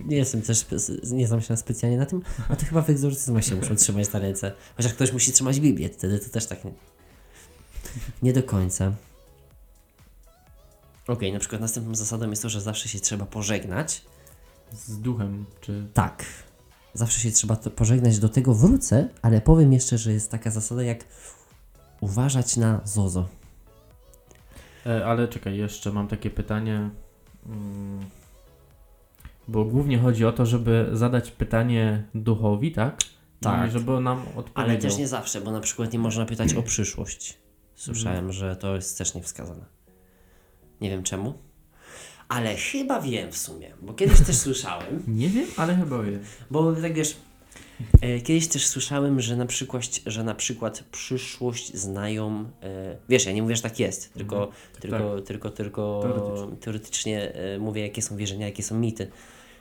Nie 0.00 0.16
jestem 0.16 0.42
też, 0.42 0.66
nie 1.12 1.26
znam 1.26 1.40
się 1.40 1.56
specjalnie 1.56 1.98
na 1.98 2.06
tym, 2.06 2.22
a 2.48 2.56
to 2.56 2.66
chyba 2.66 2.82
w 2.82 2.90
egzorcyzmach 2.90 3.44
się 3.44 3.54
muszą 3.54 3.76
trzymać 3.76 4.12
na 4.12 4.18
ręce. 4.18 4.52
Chociaż 4.76 4.94
ktoś 4.94 5.12
musi 5.12 5.32
trzymać 5.32 5.60
Biblię, 5.60 5.88
wtedy 5.88 6.18
to 6.18 6.30
też 6.30 6.46
tak 6.46 6.64
nie, 8.22 8.32
do 8.32 8.42
końca. 8.42 8.92
Okej, 11.08 11.32
na 11.32 11.38
przykład 11.38 11.60
następną 11.60 11.94
zasadą 11.94 12.30
jest 12.30 12.42
to, 12.42 12.48
że 12.48 12.60
zawsze 12.60 12.88
się 12.88 13.00
trzeba 13.00 13.26
pożegnać. 13.26 14.02
Z 14.72 14.98
duchem, 14.98 15.44
czy... 15.60 15.86
Tak, 15.94 16.24
zawsze 16.94 17.20
się 17.20 17.30
trzeba 17.30 17.56
pożegnać, 17.56 18.18
do 18.18 18.28
tego 18.28 18.54
wrócę, 18.54 19.08
ale 19.22 19.40
powiem 19.40 19.72
jeszcze, 19.72 19.98
że 19.98 20.12
jest 20.12 20.30
taka 20.30 20.50
zasada 20.50 20.82
jak 20.82 21.04
uważać 22.00 22.56
na 22.56 22.80
zozo. 22.84 23.28
E, 24.86 25.06
ale 25.06 25.28
czekaj, 25.28 25.56
jeszcze 25.56 25.92
mam 25.92 26.08
takie 26.08 26.30
pytanie. 26.30 26.90
Mm, 27.46 28.00
Bo 29.48 29.64
głównie 29.64 29.98
chodzi 29.98 30.24
o 30.24 30.32
to, 30.32 30.46
żeby 30.46 30.90
zadać 30.92 31.30
pytanie 31.30 32.04
duchowi, 32.14 32.72
tak? 32.72 32.98
Tak. 33.40 33.68
I 33.68 33.72
żeby 33.72 34.00
nam 34.00 34.18
odpowiedział. 34.36 34.52
Ale 34.54 34.76
też 34.76 34.98
nie 34.98 35.08
zawsze, 35.08 35.40
bo 35.40 35.50
na 35.50 35.60
przykład 35.60 35.92
nie 35.92 35.98
można 35.98 36.26
pytać 36.26 36.54
o 36.54 36.62
przyszłość. 36.62 37.38
Słyszałem, 37.84 38.32
że 38.32 38.56
to 38.56 38.74
jest 38.74 38.98
też 38.98 39.14
niewskazane. 39.14 39.64
Nie 40.80 40.90
wiem 40.90 41.02
czemu. 41.02 41.34
Ale 42.28 42.56
chyba 42.56 43.00
wiem 43.00 43.32
w 43.32 43.38
sumie, 43.38 43.72
bo 43.82 43.94
kiedyś 43.94 44.20
też 44.20 44.36
słyszałem, 44.46 45.02
Nie 45.08 45.28
wiem, 45.28 45.46
ale 45.56 45.76
chyba 45.76 46.02
wiem. 46.02 46.20
bo 46.50 46.72
tak 46.72 46.94
wiesz, 46.94 47.16
e, 48.00 48.20
kiedyś 48.20 48.48
też 48.48 48.66
słyszałem, 48.66 49.20
że 49.20 49.36
na 49.36 49.46
przykład, 49.46 49.82
że 50.06 50.24
na 50.24 50.34
przykład 50.34 50.84
przyszłość 50.92 51.74
znają, 51.74 52.50
e, 52.62 52.96
wiesz, 53.08 53.26
ja 53.26 53.32
nie 53.32 53.42
mówię, 53.42 53.56
że 53.56 53.62
tak 53.62 53.78
jest, 53.80 54.12
tylko, 54.14 54.36
Mhm. 54.36 54.52
tylko, 54.80 55.20
tylko, 55.20 55.50
tylko 55.50 56.00
Teoretycznie. 56.02 56.56
teoretycznie 56.60 57.32
e, 57.34 57.58
mówię, 57.58 57.82
jakie 57.82 58.02
są 58.02 58.16
wierzenia, 58.16 58.46
jakie 58.46 58.62
są 58.62 58.78
mity. 58.78 59.10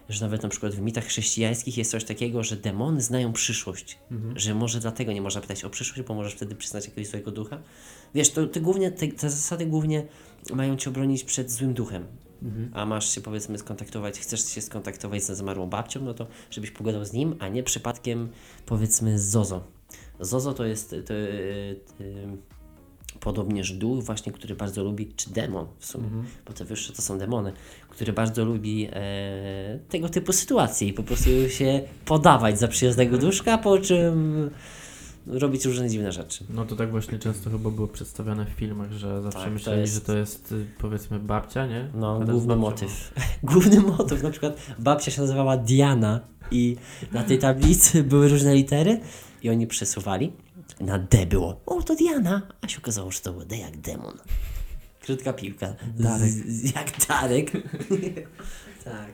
Że 0.10 0.26
nawet 0.26 0.43
na 0.43 0.50
przykład 0.50 0.76
w 0.76 0.82
mitach 0.82 1.06
chrześcijańskich 1.06 1.78
jest 1.78 1.91
coś 1.91 2.04
takiego, 2.04 2.43
że 2.43 2.56
demony 2.56 3.02
znają 3.02 3.34
przyszłość. 3.34 4.00
Mhm. 4.12 4.39
Że 4.39 4.56
może 4.56 4.80
dlatego 4.80 5.12
nie 5.12 5.22
można 5.22 5.41
pytać 5.41 5.63
o 5.63 5.69
przyszłość, 5.69 6.08
bo 6.08 6.13
możesz 6.13 6.34
wtedy 6.34 6.56
przyznać 6.56 6.86
jakiegoś 6.86 7.08
złego 7.08 7.32
ducha. 7.32 7.62
Wiesz, 8.15 8.30
to, 8.30 8.48
to 8.48 8.62
głównie, 8.62 8.91
te, 8.91 9.08
te 9.08 9.30
zasady 9.30 9.65
głównie 9.65 10.06
mają 10.54 10.78
cię 10.78 10.89
obronić 10.89 11.24
przed 11.24 11.52
złym 11.52 11.74
duchem. 11.74 12.06
Mhm. 12.43 12.72
A 12.74 12.86
masz 12.86 13.15
się 13.15 13.22
powiedzmy 13.22 13.58
skontaktować, 13.58 14.19
chcesz 14.19 14.45
się 14.45 14.62
skontaktować 14.62 15.24
ze 15.24 15.36
zmarłą 15.36 15.69
babcią, 15.69 16.02
no 16.02 16.13
to 16.13 16.28
żebyś 16.52 16.72
pogadał 16.72 17.06
z 17.06 17.13
nim, 17.13 17.36
a 17.39 17.48
nie 17.48 17.63
przypadkiem 17.63 18.30
powiedzmy 18.65 19.19
z 19.19 19.24
Zozo. 19.24 19.63
Zozo 20.19 20.54
to 20.54 20.65
jest 20.65 20.89
to, 20.89 21.13
y, 21.13 21.76
y, 22.02 22.38
podobnież 23.19 23.71
duch 23.73 24.03
właśnie, 24.03 24.32
który 24.32 24.55
bardzo 24.55 24.84
lubi, 24.84 25.08
czy 25.15 25.29
demon 25.29 25.65
w 25.79 25.86
sumie, 25.86 26.03
Mhm. 26.05 26.25
bo 26.47 26.53
te 26.53 26.65
wyższe 26.65 26.93
to 26.93 27.01
są 27.01 27.17
demony, 27.17 27.53
który 27.89 28.13
bardzo 28.13 28.45
lubi 28.45 28.88
e, 28.91 29.79
tego 29.89 30.10
typu 30.10 30.34
sytuacje 30.34 30.88
i 30.88 30.93
po 30.93 31.03
prostu 31.03 31.29
się 31.49 31.82
podawać 32.05 32.60
za 32.60 32.67
przyjaznego 32.67 33.17
duszka, 33.17 33.58
po 33.58 33.77
czym 33.79 34.49
robić 35.27 35.65
różne 35.65 35.89
dziwne 35.89 36.12
rzeczy. 36.12 36.43
No 36.49 36.65
to 36.65 36.75
tak 36.75 36.91
właśnie 36.91 37.19
często 37.19 37.49
chyba 37.49 37.69
było 37.69 37.88
przedstawiane 37.88 38.45
w 38.45 38.49
filmach, 38.49 38.91
że 38.91 39.21
zawsze 39.21 39.39
Tak, 39.39 39.47
to 39.47 39.53
myśleli, 39.53 39.82
jest- 39.82 39.93
że 39.93 40.01
to 40.01 40.17
jest 40.17 40.51
y, 40.51 40.65
powiedzmy 40.77 41.19
babcia, 41.19 41.67
nie? 41.67 41.88
No, 41.95 42.19
główny 42.19 42.55
motyw. 42.55 43.13
główny 43.43 43.79
motyw, 43.79 44.23
na 44.23 44.29
przykład 44.29 44.58
babcia 44.79 45.12
się 45.12 45.21
nazywała 45.21 45.58
Diana 45.58 46.19
i 46.51 46.75
na 47.12 47.23
tej 47.23 47.39
tablicy 47.39 48.03
były 48.03 48.29
różne 48.29 48.55
litery 48.55 48.99
i 49.43 49.49
oni 49.49 49.67
przesuwali. 49.67 50.32
Na 50.80 51.00
D 51.00 51.26
było, 51.26 51.62
o 51.65 51.84
to 51.84 51.96
Diana, 51.96 52.42
a 52.62 52.68
się 52.68 52.78
okazało, 52.78 53.12
że 53.12 53.20
to 53.20 53.32
było 53.32 53.46
D 53.46 53.58
jak 53.58 53.78
demon. 53.78 54.18
Krótka 55.02 55.34
piłka. 55.34 55.76
Darek. 55.98 56.30
Z, 56.30 56.46
z, 56.48 56.76
jak 56.76 57.06
Darek. 57.08 57.52
tak. 58.84 59.12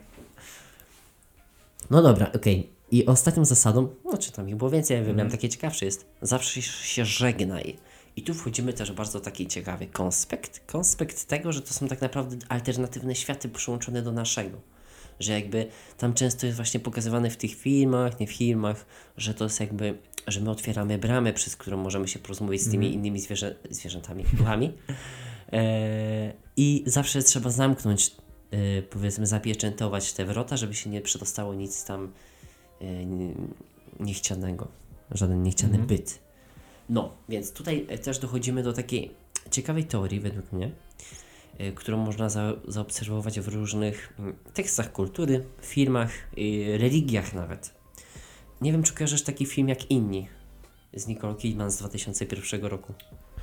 No 1.89 2.01
dobra, 2.01 2.31
okej. 2.35 2.69
I 2.91 3.05
ostatnią 3.05 3.45
zasadą, 3.45 3.87
no 4.05 4.17
czy 4.17 4.31
tam 4.31 4.49
ich 4.49 4.55
było 4.55 4.69
więcej, 4.69 4.95
ja 4.95 5.01
wybrałem 5.01 5.19
Mhm. 5.19 5.31
takie 5.37 5.49
ciekawsze 5.49 5.85
jest, 5.85 6.05
zawsze 6.21 6.61
się 6.61 7.05
żegnaj. 7.05 7.77
I 8.15 8.21
tu 8.21 8.33
wchodzimy 8.33 8.73
też 8.73 8.91
bardzo 8.91 9.19
taki 9.19 9.47
ciekawy 9.47 9.87
konspekt. 9.87 10.61
Konspekt 10.67 11.25
tego, 11.25 11.51
że 11.51 11.61
to 11.61 11.73
są 11.73 11.87
tak 11.87 12.01
naprawdę 12.01 12.37
alternatywne 12.49 13.15
światy 13.15 13.49
przyłączone 13.49 14.01
do 14.01 14.11
naszego. 14.11 14.57
Że 15.19 15.33
jakby 15.33 15.67
tam 15.97 16.13
często 16.13 16.45
jest 16.45 16.55
właśnie 16.57 16.79
pokazywane 16.79 17.29
w 17.29 17.37
tych 17.37 17.55
filmach, 17.55 18.19
nie 18.19 18.27
filmach, 18.27 18.85
że 19.17 19.33
to 19.33 19.43
jest 19.43 19.59
jakby, 19.59 19.97
że 20.27 20.41
my 20.41 20.49
otwieramy 20.49 20.97
bramę, 20.97 21.33
przez 21.33 21.55
którą 21.55 21.77
możemy 21.77 22.07
się 22.07 22.19
porozmawiać 22.19 22.61
z 22.61 22.71
tymi 22.71 22.93
innymi 22.93 23.19
zwierzę, 23.19 23.55
zwierzętami, 23.69 24.23
duchami. 24.33 24.73
E, 25.53 26.33
I 26.57 26.83
zawsze 26.85 27.23
trzeba 27.23 27.49
zamknąć, 27.49 28.11
e, 28.51 28.81
powiedzmy, 28.81 29.27
zapieczętować 29.27 30.13
te 30.13 30.25
wrota, 30.25 30.57
żeby 30.57 30.73
się 30.73 30.89
nie 30.89 31.01
przedostało 31.01 31.53
nic 31.53 31.83
tam 31.85 32.11
e, 32.81 33.05
nie- 33.05 33.33
niechcianego. 33.99 34.67
Żaden 35.11 35.43
niechciany 35.43 35.73
Mhm. 35.77 35.87
byt. 35.87 36.19
No, 36.89 37.13
więc 37.29 37.51
tutaj 37.51 37.87
też 38.03 38.19
dochodzimy 38.19 38.63
do 38.63 38.73
takiej 38.73 39.11
ciekawej 39.51 39.83
teorii, 39.85 40.19
według 40.19 40.51
mnie, 40.51 40.71
którą 41.75 41.97
można 41.97 42.29
za, 42.29 42.53
zaobserwować 42.67 43.39
w 43.39 43.47
różnych 43.47 44.13
mm, 44.19 44.35
tekstach 44.53 44.91
kultury, 44.91 45.45
filmach, 45.61 46.11
y, 46.37 46.77
religiach 46.77 47.33
nawet. 47.33 47.73
Nie 48.61 48.71
wiem, 48.71 48.83
czy 48.83 48.93
kojarzysz 48.93 49.23
taki 49.23 49.45
film 49.45 49.69
jak 49.69 49.91
Inni 49.91 50.27
z 50.93 51.07
Nicole 51.07 51.35
Kidman 51.35 51.71
z 51.71 51.77
2001 51.77 52.65
roku. 52.65 52.93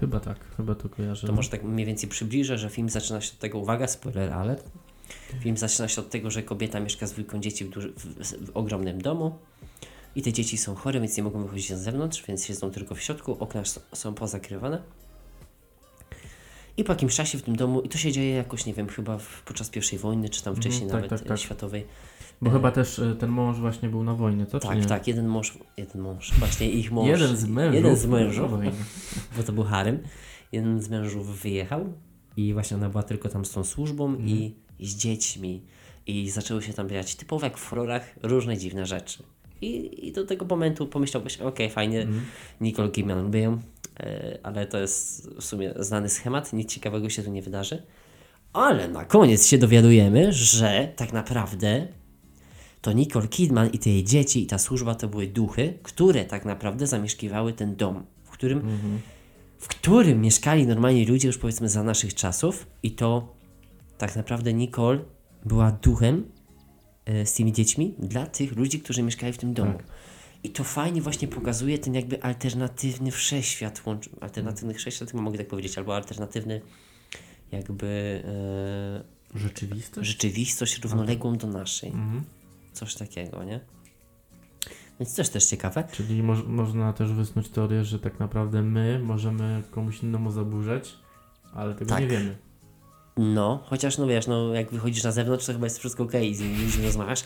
Chyba 0.00 0.20
tak, 0.20 0.56
chyba 0.56 0.74
to 0.74 0.88
kojarzę. 0.88 1.26
To 1.26 1.32
może 1.32 1.48
tak 1.48 1.62
mniej 1.62 1.86
więcej 1.86 2.08
przybliżę, 2.08 2.58
że 2.58 2.70
film 2.70 2.88
zaczyna 2.88 3.20
się 3.20 3.32
od 3.32 3.38
tego, 3.38 3.58
uwaga, 3.58 3.86
spoiler 3.86 4.32
alert. 4.32 4.70
Film 5.40 5.56
zaczyna 5.56 5.88
się 5.88 6.00
od 6.00 6.10
tego, 6.10 6.30
że 6.30 6.42
kobieta 6.42 6.80
mieszka 6.80 7.06
z 7.06 7.12
dwójką 7.12 7.40
dzieci 7.40 7.64
w, 7.64 7.68
duży, 7.68 7.92
w, 7.96 8.06
w 8.46 8.56
ogromnym 8.56 9.02
domu 9.02 9.38
i 10.14 10.22
te 10.22 10.32
dzieci 10.32 10.58
są 10.58 10.74
chore, 10.74 11.00
więc 11.00 11.16
nie 11.16 11.22
mogą 11.22 11.42
wychodzić 11.42 11.70
na 11.70 11.76
zewnątrz, 11.76 12.24
więc 12.28 12.44
siedzą 12.44 12.70
tylko 12.70 12.94
w 12.94 13.00
środku, 13.00 13.36
okna 13.40 13.62
są 13.92 14.14
pozakrywane. 14.14 14.82
I 16.76 16.84
po 16.84 16.92
jakimś 16.92 17.14
czasie 17.14 17.38
w 17.38 17.42
tym 17.42 17.56
domu, 17.56 17.80
i 17.80 17.88
to 17.88 17.98
się 17.98 18.12
dzieje 18.12 18.34
jakoś, 18.34 18.66
nie 18.66 18.74
wiem, 18.74 18.88
chyba 18.88 19.18
w, 19.18 19.42
podczas 19.42 19.70
pierwszej 19.70 19.98
wojny, 19.98 20.28
czy 20.28 20.42
tam 20.42 20.50
Mhm, 20.50 20.62
wcześniej 20.62 20.90
tak, 20.90 20.94
nawet 20.94 21.10
tak, 21.10 21.20
tak. 21.20 21.32
e, 21.32 21.38
światowej. 21.38 21.86
Bo 22.42 22.50
e, 22.50 22.52
chyba 22.52 22.70
też 22.70 22.98
e, 22.98 23.14
ten 23.14 23.30
mąż 23.30 23.58
właśnie 23.58 23.88
był 23.88 24.04
na 24.04 24.14
wojnie, 24.14 24.46
to 24.46 24.60
Tak, 24.60 24.86
tak, 24.86 25.08
jeden 25.08 25.26
mąż, 25.26 25.58
jeden 25.76 26.02
mąż, 26.02 26.32
właśnie 26.38 26.70
ich 26.70 26.92
mąż. 26.92 27.08
Jeden 27.08 27.36
z 27.36 27.46
mężów. 27.46 27.74
Jeden 27.74 27.96
z 27.96 28.06
mężów 28.06 28.50
bo 29.36 29.42
to 29.42 29.52
był 29.52 29.64
harem. 29.64 29.98
Jeden 30.52 30.82
z 30.82 30.88
mężów 30.88 31.40
wyjechał 31.40 31.92
i 32.36 32.52
właśnie 32.52 32.76
ona 32.76 32.88
była 32.88 33.02
tylko 33.02 33.28
tam 33.28 33.44
z 33.44 33.50
tą 33.50 33.64
służbą 33.64 34.14
i, 34.14 34.54
i 34.78 34.86
z 34.86 34.96
dziećmi. 34.96 35.62
I 36.06 36.30
zaczęły 36.30 36.62
się 36.62 36.72
tam 36.72 36.88
dziać 36.88 37.14
typowo 37.14 37.46
jak 37.46 37.58
w 37.58 37.68
horrorach 37.68 38.14
różne 38.22 38.58
dziwne 38.58 38.86
rzeczy. 38.86 39.22
I, 39.60 40.08
I 40.08 40.12
do 40.12 40.26
tego 40.26 40.44
momentu 40.44 40.86
pomyślałbyś, 40.86 41.38
okej, 41.38 41.70
fajnie, 41.70 42.02
Mhm. 42.02 42.24
Nicole 42.60 42.90
Kidman 42.90 43.36
ją, 43.36 43.58
ale 44.42 44.66
to 44.66 44.78
jest 44.78 45.28
w 45.28 45.44
sumie 45.44 45.74
znany 45.76 46.08
schemat, 46.08 46.52
nic 46.52 46.70
ciekawego 46.70 47.10
się 47.10 47.22
tu 47.22 47.30
nie 47.30 47.42
wydarzy. 47.42 47.82
Ale 48.52 48.88
na 48.88 49.04
koniec 49.04 49.46
się 49.46 49.58
dowiadujemy, 49.58 50.32
że 50.32 50.92
tak 50.96 51.12
naprawdę 51.12 51.88
to 52.80 52.92
Nicole 52.92 53.28
Kidman 53.28 53.68
i 53.70 53.78
te 53.78 53.90
jej 53.90 54.04
dzieci 54.04 54.42
i 54.42 54.46
ta 54.46 54.58
służba 54.58 54.94
to 54.94 55.08
były 55.08 55.26
duchy, 55.26 55.78
które 55.82 56.24
tak 56.24 56.44
naprawdę 56.44 56.86
zamieszkiwały 56.86 57.52
ten 57.52 57.76
dom, 57.76 58.06
w 58.24 58.30
którym 58.30 58.58
Mhm. 58.58 59.00
w 59.58 59.68
którym 59.68 60.20
mieszkali 60.20 60.66
normalni 60.66 61.06
ludzie 61.06 61.28
już 61.28 61.38
powiedzmy 61.38 61.68
za 61.68 61.82
naszych 61.82 62.14
czasów 62.14 62.66
i 62.82 62.90
to 62.90 63.34
tak 63.98 64.16
naprawdę 64.16 64.52
Nicole 64.54 64.98
była 65.44 65.72
duchem 65.72 66.24
e, 67.04 67.26
z 67.26 67.34
tymi 67.34 67.52
dziećmi 67.52 67.94
dla 67.98 68.26
tych 68.26 68.56
ludzi, 68.56 68.80
którzy 68.80 69.02
mieszkali 69.02 69.32
w 69.32 69.38
tym 69.38 69.54
domu. 69.54 69.72
Tak. 69.72 69.86
I 70.44 70.50
to 70.50 70.64
fajnie 70.64 71.02
właśnie 71.02 71.28
pokazuje 71.28 71.78
ten 71.78 71.94
jakby 71.94 72.22
alternatywny 72.22 73.10
wszechświat, 73.10 73.82
łącz, 73.86 74.08
alternatywny 74.20 74.74
wszechświat, 74.74 75.14
mogę 75.14 75.38
tak 75.38 75.48
powiedzieć, 75.48 75.78
albo 75.78 75.96
alternatywny 75.96 76.60
jakby 77.52 78.22
e, 79.34 79.38
Rzeczywistość? 79.38 80.08
rzeczywistość 80.08 80.82
równoległą 80.82 81.36
do 81.36 81.46
naszej. 81.46 81.90
Mhm. 81.90 82.24
Coś 82.72 82.94
takiego, 82.94 83.44
nie? 83.44 83.60
Więc 85.00 85.14
też 85.14 85.28
też 85.28 85.46
ciekawe. 85.46 85.84
Czyli 85.92 86.22
moż, 86.22 86.44
można 86.46 86.92
też 86.92 87.12
wysnuć 87.12 87.48
teorię, 87.48 87.84
że 87.84 87.98
tak 87.98 88.20
naprawdę 88.20 88.62
my 88.62 89.00
możemy 89.04 89.62
komuś 89.70 90.02
innemu 90.02 90.30
zaburzać, 90.30 90.94
ale 91.54 91.74
tego 91.74 91.90
Tak. 91.90 92.00
nie 92.00 92.06
wiemy. 92.06 92.36
No, 93.16 93.62
chociaż 93.66 93.98
no 93.98 94.06
wiesz, 94.06 94.26
no 94.26 94.54
jak 94.54 94.70
wychodzisz 94.70 95.04
na 95.04 95.12
zewnątrz, 95.12 95.46
to 95.46 95.52
chyba 95.52 95.66
jest 95.66 95.78
wszystko 95.78 96.02
okej, 96.02 96.28
okay, 96.28 96.34
z 96.34 96.40
innymi 96.40 96.86
rozmawiasz. 96.86 97.24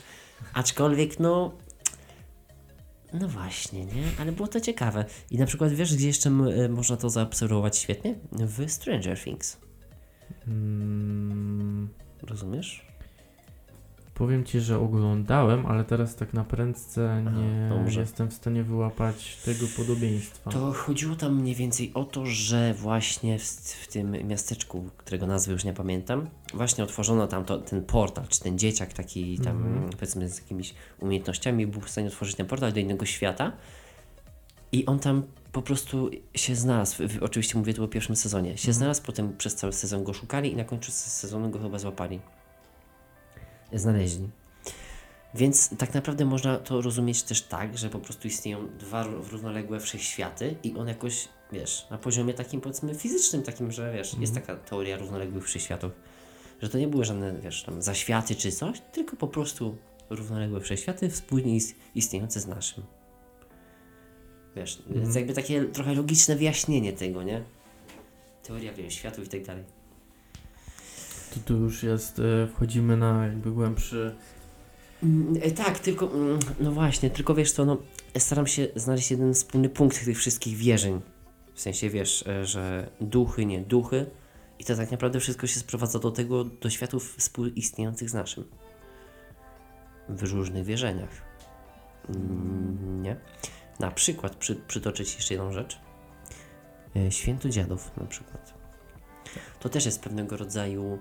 Aczkolwiek 0.53 1.19
no. 1.19 1.51
No 3.13 3.27
właśnie, 3.27 3.85
nie? 3.85 4.03
Ale 4.19 4.31
było 4.31 4.47
to 4.47 4.61
ciekawe. 4.61 5.05
I 5.31 5.37
na 5.37 5.45
przykład 5.45 5.73
wiesz, 5.73 5.95
gdzie 5.95 6.07
jeszcze 6.07 6.29
y, 6.29 6.69
można 6.69 6.97
to 6.97 7.09
zaobserwować 7.09 7.77
świetnie? 7.77 8.15
W 8.31 8.71
Stranger 8.71 9.19
Things. 9.19 9.57
Mm, 10.47 11.89
Rozumiesz? 12.23 12.85
Powiem 14.17 14.43
Ci, 14.45 14.59
że 14.59 14.79
oglądałem, 14.79 15.65
ale 15.65 15.83
teraz 15.83 16.15
tak 16.15 16.33
na 16.33 16.43
prędce 16.43 17.23
nie 17.37 17.69
dobrze. 17.69 17.99
jestem 17.99 18.29
w 18.29 18.33
stanie 18.33 18.63
wyłapać 18.63 19.37
tego 19.45 19.65
podobieństwa. 19.77 20.51
To 20.51 20.73
chodziło 20.73 21.15
tam 21.15 21.35
mniej 21.41 21.55
więcej 21.55 21.91
o 21.93 22.03
to, 22.05 22.25
że 22.25 22.73
właśnie 22.73 23.39
w, 23.39 23.43
w 23.83 23.87
tym 23.87 24.11
miasteczku, 24.27 24.89
którego 24.97 25.27
nazwy 25.27 25.53
już 25.53 25.63
nie 25.63 25.73
pamiętam, 25.73 26.27
właśnie 26.53 26.83
otworzono 26.83 27.27
tam 27.27 27.45
to, 27.45 27.57
ten 27.57 27.83
portal, 27.83 28.27
czy 28.27 28.39
ten 28.39 28.57
dzieciak 28.59 28.93
taki 28.93 29.39
tam, 29.39 29.57
Mhm. 29.57 29.89
powiedzmy 29.89 30.29
z 30.29 30.37
jakimiś 30.41 30.73
umiejętnościami 30.99 31.67
był 31.67 31.81
w 31.81 31.89
stanie 31.89 32.07
otworzyć 32.07 32.35
ten 32.35 32.45
portal 32.45 32.73
do 32.73 32.79
innego 32.79 33.05
świata 33.05 33.51
i 34.71 34.85
on 34.85 34.99
tam 34.99 35.23
po 35.51 35.61
prostu 35.61 36.09
się 36.35 36.55
znalazł, 36.55 37.03
oczywiście 37.21 37.57
mówię 37.57 37.73
tu 37.73 37.83
o 37.83 37.87
pierwszym 37.87 38.15
sezonie, 38.15 38.57
się 38.57 38.73
znalazł, 38.73 39.01
potem 39.05 39.37
przez 39.37 39.55
cały 39.55 39.73
sezon 39.73 40.03
go 40.03 40.13
szukali 40.13 40.51
i 40.51 40.55
na 40.55 40.63
końcu 40.63 40.91
se- 40.91 41.09
sezonu 41.09 41.49
go 41.49 41.59
chyba 41.59 41.79
złapali. 41.79 42.19
Znaleźli. 43.73 44.29
Więc 45.33 45.77
tak 45.77 45.93
naprawdę 45.93 46.25
można 46.25 46.57
to 46.57 46.81
rozumieć 46.81 47.23
też 47.23 47.41
tak, 47.41 47.77
że 47.77 47.89
po 47.89 47.99
prostu 47.99 48.27
istnieją 48.27 48.67
dwa 48.67 49.03
ró- 49.03 49.29
równoległe 49.31 49.79
wszechświaty 49.79 50.55
i 50.63 50.75
on 50.77 50.87
jakoś, 50.87 51.27
wiesz, 51.51 51.87
na 51.91 51.97
poziomie 51.97 52.33
takim 52.33 52.61
powiedzmy 52.61 52.95
fizycznym, 52.95 53.43
takim, 53.43 53.71
że 53.71 53.93
wiesz, 53.93 54.15
jest 54.19 54.33
taka 54.33 54.55
teoria 54.55 54.97
równoległych 54.97 55.45
wszechświatów, 55.45 55.91
że 56.61 56.69
to 56.69 56.77
nie 56.77 56.87
były 56.87 57.05
żadne, 57.05 57.39
wiesz, 57.39 57.63
tam 57.63 57.81
zaświaty 57.81 58.35
czy 58.35 58.51
coś, 58.51 58.81
tylko 58.91 59.15
po 59.15 59.27
prostu 59.27 59.77
równoległe 60.09 60.59
wszechświaty 60.61 61.09
wspólnie 61.09 61.55
is- 61.55 61.75
istniejące 61.95 62.39
z 62.39 62.47
naszym. 62.47 62.83
Wiesz, 64.55 64.83
jest 64.95 65.15
jakby 65.15 65.33
takie 65.33 65.65
trochę 65.65 65.93
logiczne 65.95 66.35
wyjaśnienie 66.35 66.93
tego, 66.93 67.23
nie? 67.23 67.43
Teoria 68.43 68.73
wiem, 68.73 68.91
światów 68.91 69.25
i 69.25 69.29
tak 69.29 69.43
dalej. 69.45 69.63
Tu, 71.37 71.43
tu 71.43 71.57
już 71.57 71.83
jest, 71.83 72.19
e, 72.19 72.47
wchodzimy 72.47 72.97
na 72.97 73.25
jakby 73.25 73.51
głębszy... 73.51 74.15
Mm, 75.03 75.35
e, 75.41 75.51
Tak, 75.51 75.79
tylko, 75.79 76.11
mm, 76.13 76.39
no 76.59 76.71
właśnie, 76.71 77.09
tylko 77.09 77.35
wiesz 77.35 77.51
co, 77.51 77.65
no, 77.65 77.77
staram 78.17 78.47
się 78.47 78.67
znaleźć 78.75 79.11
jeden 79.11 79.33
wspólny 79.33 79.69
punkt 79.69 80.05
tych 80.05 80.17
wszystkich 80.17 80.57
wierzeń. 80.57 81.01
W 81.53 81.61
sensie, 81.61 81.89
wiesz, 81.89 82.27
e, 82.27 82.45
że 82.45 82.89
duchy, 83.01 83.45
nie 83.45 83.61
duchy. 83.61 84.05
I 84.59 84.65
to 84.65 84.75
tak 84.75 84.91
naprawdę 84.91 85.19
wszystko 85.19 85.47
się 85.47 85.59
sprowadza 85.59 85.99
do 85.99 86.11
tego, 86.11 86.43
do 86.43 86.69
światów 86.69 87.15
współistniejących 87.17 88.09
z 88.09 88.13
naszym. 88.13 88.43
W 90.09 90.23
różnych 90.23 90.65
wierzeniach. 90.65 91.09
Mm, 92.09 93.01
Nie? 93.03 93.15
Na 93.79 93.91
przykład, 93.91 94.35
przy, 94.35 94.55
przytoczę 94.55 95.05
Ci 95.05 95.15
jeszcze 95.15 95.33
jedną 95.33 95.51
rzecz. 95.51 95.79
Święto 97.09 97.49
dziadów 97.49 97.91
na 97.97 98.05
przykład. 98.05 98.53
To 99.59 99.69
też 99.69 99.85
jest 99.85 100.01
pewnego 100.01 100.37
rodzaju 100.37 100.99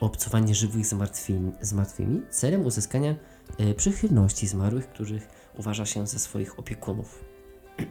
obcowanie 0.00 0.54
żywych 0.54 0.86
z 0.86 0.92
martwymi, 0.92 1.52
z 1.60 1.72
martwymi 1.72 2.22
celem 2.30 2.66
uzyskania 2.66 3.14
e, 3.58 3.74
przychylności 3.74 4.46
zmarłych, 4.46 4.88
których 4.88 5.28
uważa 5.58 5.86
się 5.86 6.06
za 6.06 6.18
swoich 6.18 6.58
opiekunów. 6.58 7.24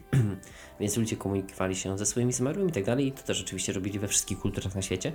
Więc 0.79 0.97
ludzie 0.97 1.17
komunikowali 1.17 1.75
się 1.75 1.97
ze 1.97 2.05
swoimi 2.05 2.33
zmarłymi 2.33 2.69
i 2.69 2.73
tak 2.73 2.83
dalej. 2.83 3.07
I 3.07 3.11
to 3.11 3.23
też 3.23 3.41
oczywiście 3.41 3.73
robili 3.73 3.99
we 3.99 4.07
wszystkich 4.07 4.39
kulturach 4.39 4.75
na 4.75 4.81
świecie. 4.81 5.11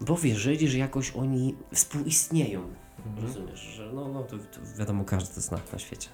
Bo 0.00 0.16
wierzyli, 0.16 0.68
że 0.68 0.78
jakoś 0.78 1.10
oni 1.10 1.54
współistnieją. 1.74 2.68
Rozumiesz, 3.22 3.60
że 3.60 3.92
no, 3.92 4.08
no 4.08 4.22
to, 4.22 4.38
to 4.38 4.60
wiadomo, 4.78 5.04
każdy 5.04 5.34
to 5.34 5.40
zna 5.40 5.58
na 5.72 5.78
świecie. 5.78 6.08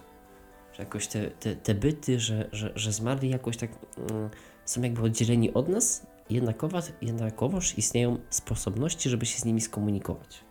Że 0.72 0.82
jakoś 0.82 1.06
te, 1.06 1.30
te, 1.30 1.56
te 1.56 1.74
byty, 1.74 2.20
że, 2.20 2.48
że, 2.52 2.72
że 2.76 2.92
zmarli 2.92 3.30
jakoś 3.30 3.56
tak 3.56 3.70
mm, 4.10 4.30
są 4.64 4.82
jakby 4.82 5.02
oddzieleni 5.02 5.54
od 5.54 5.68
nas, 5.68 6.06
jednakowo, 6.30 6.78
jednakowoż 7.02 7.78
istnieją 7.78 8.18
sposobności, 8.30 9.10
żeby 9.10 9.26
się 9.26 9.38
z 9.38 9.44
nimi 9.44 9.60
skomunikować. 9.60 10.44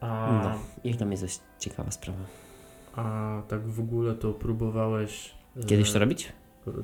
A, 0.00 0.40
No, 0.44 0.58
i 0.84 0.94
dla 0.94 1.06
mnie 1.06 1.16
to 1.16 1.22
jest 1.24 1.42
ciekawa 1.58 1.90
sprawa. 1.90 2.18
a 2.96 3.42
tak 3.48 3.68
w 3.68 3.80
ogóle 3.80 4.14
to 4.14 4.32
próbowałeś... 4.32 5.34
e, 5.56 5.64
Kiedyś 5.64 5.92
to 5.92 5.98
robić? 5.98 6.32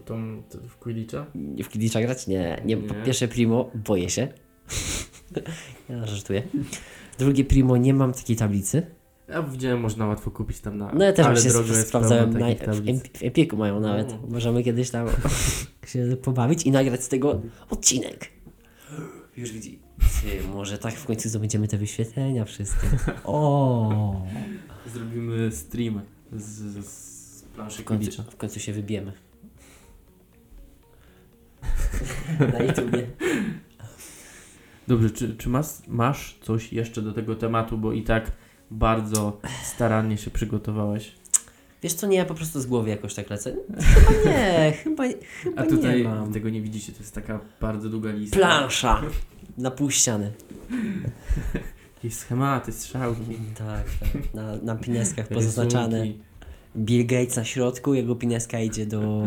Tą, 0.05 0.43
w 0.69 0.77
Quidditcha? 0.79 1.27
Nie 1.35 1.65
w 1.65 1.71
Quidditcha 1.71 2.01
grać? 2.01 2.27
Nie, 2.27 2.63
nie. 2.65 2.77
Nie. 2.77 2.83
pierwsze 3.05 3.29
primo, 3.29 3.71
boję 3.75 4.11
się. 4.11 4.29
ja 5.89 6.07
żartuję. 6.07 6.43
Drugie 7.19 7.45
primo, 7.45 7.77
nie 7.77 7.95
mam 7.95 8.13
takiej 8.13 8.37
tablicy. 8.37 8.87
Ja 9.29 9.43
widziałem, 9.43 9.81
można 9.81 10.07
łatwo 10.07 10.31
kupić 10.31 10.61
tam 10.61 10.79
na... 10.79 10.93
No 10.95 11.05
ja 11.05 11.13
też 11.13 11.27
ale 11.27 11.35
jest 11.41 11.89
sprawdzałem, 11.89 12.39
na, 12.39 12.47
w, 12.73 12.81
w 13.19 13.23
Empiku 13.23 13.57
mają 13.57 13.81
nawet. 13.81 14.09
No. 14.11 14.19
Możemy 14.29 14.63
kiedyś 14.63 14.91
tam 14.91 15.07
się 15.89 16.17
pobawić 16.23 16.63
i 16.63 16.71
nagrać 16.71 17.05
z 17.05 17.09
tego 17.09 17.41
odcinek. 17.71 18.31
Już 19.37 19.53
widzi. 19.53 19.79
Ty, 19.99 20.49
może 20.49 20.79
tak 20.79 20.95
w 20.95 21.07
końcu 21.07 21.29
zdobędziemy 21.29 21.69
te 21.69 21.79
wyświetlenia 21.79 22.45
wszystkie. 22.45 22.87
O, 23.25 24.23
Zrobimy 24.93 25.53
stream 25.53 26.01
z, 26.33 26.87
z 26.87 27.43
planszy 27.43 27.83
w 27.83 27.85
końcu, 27.85 28.23
w 28.23 28.37
końcu 28.37 28.61
się 28.61 28.73
wybijemy. 28.73 29.13
Na 32.53 32.63
YouTubie. 32.63 33.07
Dobrze, 34.89 35.11
czy, 35.11 35.37
czy 35.37 35.49
masz, 35.49 35.67
masz 35.89 36.39
coś 36.43 36.73
jeszcze 36.73 37.03
do 37.03 37.13
tego 37.13 37.35
tematu, 37.35 37.79
bo 37.79 37.93
i 37.93 38.03
tak 38.03 38.33
bardzo 38.71 39.41
starannie 39.65 40.19
się 40.19 40.31
przygotowałeś? 40.31 41.13
Wiesz 41.83 41.93
co, 41.95 42.07
nie, 42.07 42.17
ja 42.17 42.25
po 42.25 42.35
prostu 42.35 42.61
z 42.61 42.67
głowy 42.67 42.91
jakoś 42.91 43.15
tak 43.15 43.31
lecę. 43.31 43.57
Chyba 43.81 44.31
nie, 44.31 44.73
chyba, 44.73 45.05
chyba 45.43 45.63
A 45.63 45.67
tutaj 45.67 45.99
nie 45.99 46.05
mam. 46.05 46.33
tego 46.33 46.49
nie 46.51 46.63
widzicie, 46.63 46.93
to 46.93 46.99
jest 46.99 47.15
taka 47.15 47.41
bardzo 47.61 47.89
długa 47.89 48.11
lista. 48.13 48.37
Plansza 48.37 49.03
na 49.59 49.71
pół 49.71 49.91
ściany. 49.91 50.33
Jakieś 51.97 52.15
schematy, 52.15 52.73
strzałki. 52.73 53.21
Tak, 53.59 53.85
tak. 54.01 54.35
Na, 54.35 54.57
na 54.57 54.77
pineskach 54.77 55.29
pozaznaczane. 55.29 56.07
Bill 56.77 57.07
Gates 57.07 57.37
na 57.37 57.45
środku, 57.45 57.95
jego 57.95 58.17
pineska 58.17 58.61
idzie 58.61 58.87
do 58.87 59.23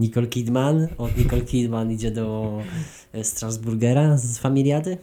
Nicole 0.00 0.26
Kidman, 0.26 0.88
od 0.98 1.16
Nicole 1.18 1.42
Kidman 1.42 1.92
idzie 1.92 2.10
do 2.10 2.58
e, 3.12 3.24
Strasburgera 3.24 4.16
z 4.16 4.38
Familiady. 4.38 4.98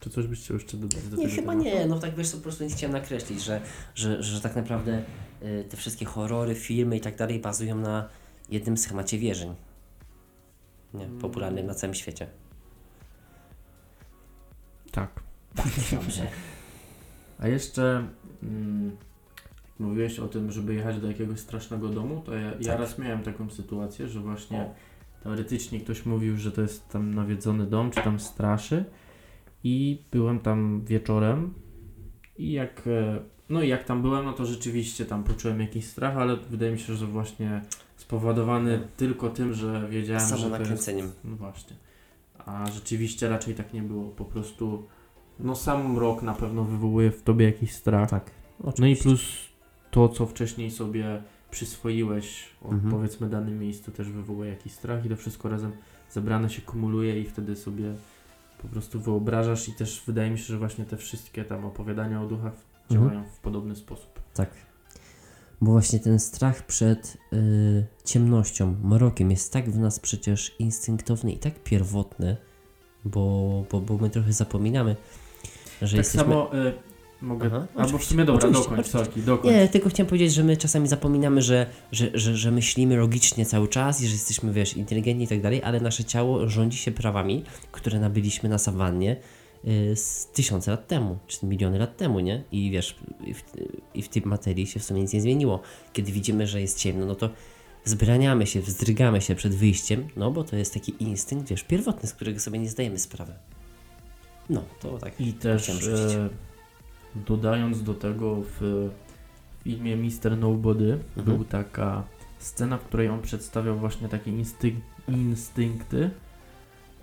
Czy 0.00 0.10
coś 0.10 0.26
byście 0.26 0.54
jeszcze 0.54 0.76
dodać 0.76 1.02
do 1.08 1.16
Nie, 1.16 1.22
tego 1.22 1.36
chyba 1.36 1.52
tematu? 1.52 1.64
nie, 1.70 1.86
no 1.86 1.98
tak 1.98 2.14
wiesz, 2.14 2.30
po 2.32 2.38
prostu 2.38 2.64
nie 2.64 2.70
chciałem 2.70 2.92
nakreślić, 2.92 3.42
że, 3.42 3.60
że, 3.94 4.22
że 4.22 4.40
tak 4.40 4.56
naprawdę 4.56 5.02
y, 5.42 5.64
te 5.70 5.76
wszystkie 5.76 6.04
horrory, 6.06 6.54
filmy 6.54 6.96
i 6.96 7.00
tak 7.00 7.16
dalej 7.16 7.38
bazują 7.40 7.76
na 7.76 8.08
jednym 8.48 8.76
schemacie 8.76 9.18
wierzeń. 9.18 9.54
Nie, 10.94 11.06
popularnym 11.06 11.66
na 11.66 11.74
całym 11.74 11.94
świecie. 11.94 12.26
Tak. 14.92 15.10
Dobrze. 15.92 16.26
A 17.38 17.48
jeszcze 17.48 18.06
mm, 18.42 18.96
mówiłeś 19.78 20.18
o 20.18 20.28
tym, 20.28 20.52
żeby 20.52 20.74
jechać 20.74 21.00
do 21.00 21.08
jakiegoś 21.08 21.40
strasznego 21.40 21.88
domu, 21.88 22.22
to 22.26 22.34
ja, 22.34 22.52
ja 22.60 22.72
Tak. 22.72 22.80
raz 22.80 22.98
miałem 22.98 23.22
taką 23.22 23.50
sytuację, 23.50 24.08
że 24.08 24.20
właśnie 24.20 24.60
O. 24.60 24.74
teoretycznie 25.22 25.80
ktoś 25.80 26.06
mówił, 26.06 26.36
że 26.36 26.52
to 26.52 26.62
jest 26.62 26.88
tam 26.88 27.14
nawiedzony 27.14 27.66
dom, 27.66 27.90
czy 27.90 28.02
tam 28.02 28.20
straszy 28.20 28.84
i 29.64 30.02
byłem 30.12 30.38
tam 30.40 30.84
wieczorem 30.84 31.54
i 32.38 32.52
jak 32.52 32.82
e, 32.86 33.18
no 33.48 33.62
i 33.62 33.68
jak 33.68 33.84
tam 33.84 34.02
byłem, 34.02 34.24
no 34.24 34.32
to 34.32 34.46
rzeczywiście 34.46 35.06
tam 35.06 35.24
poczułem 35.24 35.60
jakiś 35.60 35.84
strach, 35.86 36.16
ale 36.16 36.36
wydaje 36.36 36.72
mi 36.72 36.78
się, 36.78 36.94
że 36.96 37.06
właśnie 37.06 37.62
spowodowany 37.96 38.88
tylko 38.96 39.30
tym, 39.30 39.54
że 39.54 39.88
wiedziałem, 39.90 40.20
Samo 40.22 40.36
że 40.36 40.42
to 40.42 40.48
jest 40.48 40.60
nakręceniem. 40.60 41.12
no 41.24 41.36
właśnie. 41.36 41.76
A 42.46 42.66
rzeczywiście 42.70 43.28
raczej 43.28 43.54
tak 43.54 43.74
nie 43.74 43.82
było. 43.82 44.10
Po 44.10 44.24
prostu 44.24 44.86
no 45.38 45.54
sam 45.56 45.92
mrok 45.92 46.22
na 46.22 46.34
pewno 46.34 46.64
wywołuje 46.64 47.10
w 47.10 47.22
tobie 47.22 47.44
jakiś 47.44 47.72
strach. 47.72 48.10
Tak. 48.10 48.30
No 48.78 48.86
i 48.86 48.96
plus 48.96 49.20
to, 49.90 50.08
co 50.08 50.26
wcześniej 50.26 50.70
sobie 50.70 51.22
przyswoiłeś 51.50 52.48
o 52.62 52.68
Mhm. 52.72 52.90
powiedzmy 52.90 53.28
danym 53.28 53.58
miejscu 53.58 53.90
też 53.90 54.08
wywołuje 54.10 54.50
jakiś 54.50 54.72
strach 54.72 55.06
i 55.06 55.08
to 55.08 55.16
wszystko 55.16 55.48
razem 55.48 55.72
zebrane 56.10 56.50
się 56.50 56.62
kumuluje 56.62 57.20
i 57.20 57.24
wtedy 57.24 57.56
sobie 57.56 57.94
po 58.62 58.68
prostu 58.68 59.00
wyobrażasz 59.00 59.68
i 59.68 59.72
też 59.72 60.02
wydaje 60.06 60.30
mi 60.30 60.38
się, 60.38 60.44
że 60.44 60.58
właśnie 60.58 60.84
te 60.84 60.96
wszystkie 60.96 61.44
tam 61.44 61.64
opowiadania 61.64 62.22
o 62.22 62.26
duchach 62.26 62.52
Mhm. 62.90 63.10
działają 63.10 63.28
w 63.30 63.38
podobny 63.38 63.76
sposób. 63.76 64.20
Tak. 64.34 64.50
Bo 65.60 65.70
właśnie 65.72 66.00
ten 66.00 66.18
strach 66.18 66.66
przed 66.66 67.16
y, 67.32 67.86
ciemnością, 68.04 68.76
mrokiem 68.82 69.30
jest 69.30 69.52
tak 69.52 69.70
w 69.70 69.78
nas 69.78 70.00
przecież 70.00 70.56
instynktowny 70.58 71.32
i 71.32 71.38
tak 71.38 71.62
pierwotny, 71.62 72.36
bo, 73.04 73.64
bo, 73.70 73.80
bo 73.80 73.98
my 73.98 74.10
trochę 74.10 74.32
zapominamy, 74.32 74.96
że 75.82 75.96
tak 75.96 75.98
jesteśmy... 75.98 76.20
samo 76.20 76.54
y, 76.54 76.72
mogę... 77.22 77.46
Aha, 77.46 77.66
albo 77.76 77.98
w 77.98 78.04
sumie 78.04 78.24
dobra, 78.24 78.48
oczywiście, 78.48 78.70
dokończ, 78.70 78.86
oczywiście. 78.86 78.98
Sorki, 78.98 79.22
dokończ. 79.22 79.54
Nie, 79.54 79.68
tylko 79.68 79.88
chciałem 79.88 80.08
powiedzieć, 80.08 80.34
że 80.34 80.44
my 80.44 80.56
czasami 80.56 80.88
zapominamy, 80.88 81.42
że, 81.42 81.66
że, 81.92 82.10
że, 82.14 82.36
że 82.36 82.50
myślimy 82.50 82.96
logicznie 82.96 83.46
cały 83.46 83.68
czas 83.68 84.00
i 84.00 84.06
że 84.06 84.12
jesteśmy, 84.12 84.52
wiesz, 84.52 84.76
inteligentni 84.76 85.24
i 85.24 85.28
tak 85.28 85.40
dalej, 85.42 85.62
ale 85.64 85.80
nasze 85.80 86.04
ciało 86.04 86.48
rządzi 86.48 86.78
się 86.78 86.90
prawami, 86.90 87.44
które 87.72 88.00
nabyliśmy 88.00 88.48
na 88.48 88.58
sawannie 88.58 89.16
y, 89.64 89.96
z 89.96 90.26
tysiące 90.26 90.70
lat 90.70 90.86
temu, 90.86 91.18
czy 91.26 91.46
miliony 91.46 91.78
lat 91.78 91.96
temu, 91.96 92.20
nie? 92.20 92.44
I 92.52 92.70
wiesz, 92.70 92.96
i 93.24 93.34
w, 93.34 93.42
i 93.94 94.02
w 94.02 94.08
tej 94.08 94.22
materii 94.24 94.66
się 94.66 94.80
w 94.80 94.84
sumie 94.84 95.00
nic 95.00 95.12
nie 95.12 95.20
zmieniło. 95.20 95.60
Kiedy 95.92 96.12
widzimy, 96.12 96.46
że 96.46 96.60
jest 96.60 96.78
ciemno, 96.78 97.06
no 97.06 97.14
to 97.14 97.30
zbraniamy 97.84 98.46
się, 98.46 98.60
wzdrygamy 98.60 99.20
się 99.20 99.34
przed 99.34 99.54
wyjściem, 99.54 100.08
no 100.16 100.30
bo 100.30 100.44
to 100.44 100.56
jest 100.56 100.74
taki 100.74 100.94
instynkt, 100.98 101.48
wiesz, 101.48 101.64
pierwotny, 101.64 102.08
z 102.08 102.14
którego 102.14 102.40
sobie 102.40 102.58
nie 102.58 102.68
zdajemy 102.68 102.98
sprawy. 102.98 103.32
No, 104.50 104.62
to 104.80 104.98
tak. 104.98 105.20
I 105.20 105.32
też 105.32 105.62
chciałem 105.62 106.30
dodając 107.14 107.82
do 107.82 107.94
tego 107.94 108.36
w 108.60 108.88
filmie 109.64 109.96
Mr. 109.96 110.38
Nobody 110.38 110.98
Mhm. 111.16 111.36
był 111.36 111.44
taka 111.44 112.02
scena, 112.38 112.78
w 112.78 112.84
której 112.84 113.08
on 113.08 113.22
przedstawiał 113.22 113.76
właśnie 113.76 114.08
takie 114.08 114.30
instynkty 115.08 116.10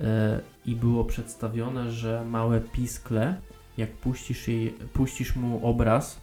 e, 0.01 0.39
i 0.65 0.75
było 0.75 1.05
przedstawione, 1.05 1.91
że 1.91 2.25
małe 2.29 2.61
piskle, 2.61 3.35
jak 3.77 3.91
puścisz, 3.91 4.47
jej, 4.47 4.69
puścisz 4.93 5.35
mu 5.35 5.67
obraz 5.67 6.21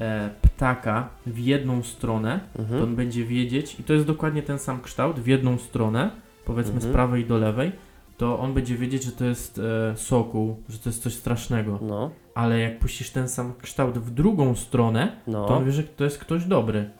e, 0.00 0.30
ptaka 0.42 1.08
w 1.26 1.38
jedną 1.38 1.82
stronę, 1.82 2.40
to 2.56 2.62
Mhm. 2.62 2.82
on 2.82 2.96
będzie 2.96 3.24
wiedzieć, 3.24 3.80
i 3.80 3.84
to 3.84 3.92
jest 3.92 4.06
dokładnie 4.06 4.42
ten 4.42 4.58
sam 4.58 4.80
kształt, 4.80 5.20
w 5.20 5.26
jedną 5.26 5.58
stronę, 5.58 6.10
powiedzmy 6.44 6.74
Mhm. 6.74 6.92
z 6.92 6.94
prawej 6.94 7.24
do 7.24 7.38
lewej, 7.38 7.72
to 8.16 8.38
on 8.38 8.54
będzie 8.54 8.76
wiedzieć, 8.76 9.02
że 9.02 9.12
to 9.12 9.24
jest 9.24 9.58
e, 9.92 9.96
sokół, 9.96 10.56
że 10.68 10.78
to 10.78 10.88
jest 10.88 11.02
coś 11.02 11.14
strasznego. 11.14 11.78
No, 11.82 12.10
Ale 12.34 12.58
jak 12.58 12.78
puścisz 12.78 13.10
ten 13.10 13.28
sam 13.28 13.52
kształt 13.62 13.98
w 13.98 14.10
drugą 14.10 14.54
stronę, 14.54 15.16
no, 15.26 15.46
to 15.46 15.56
on 15.56 15.64
wie, 15.64 15.72
że 15.72 15.82
to 15.82 16.04
jest 16.04 16.18
ktoś 16.18 16.44
dobry. 16.44 16.90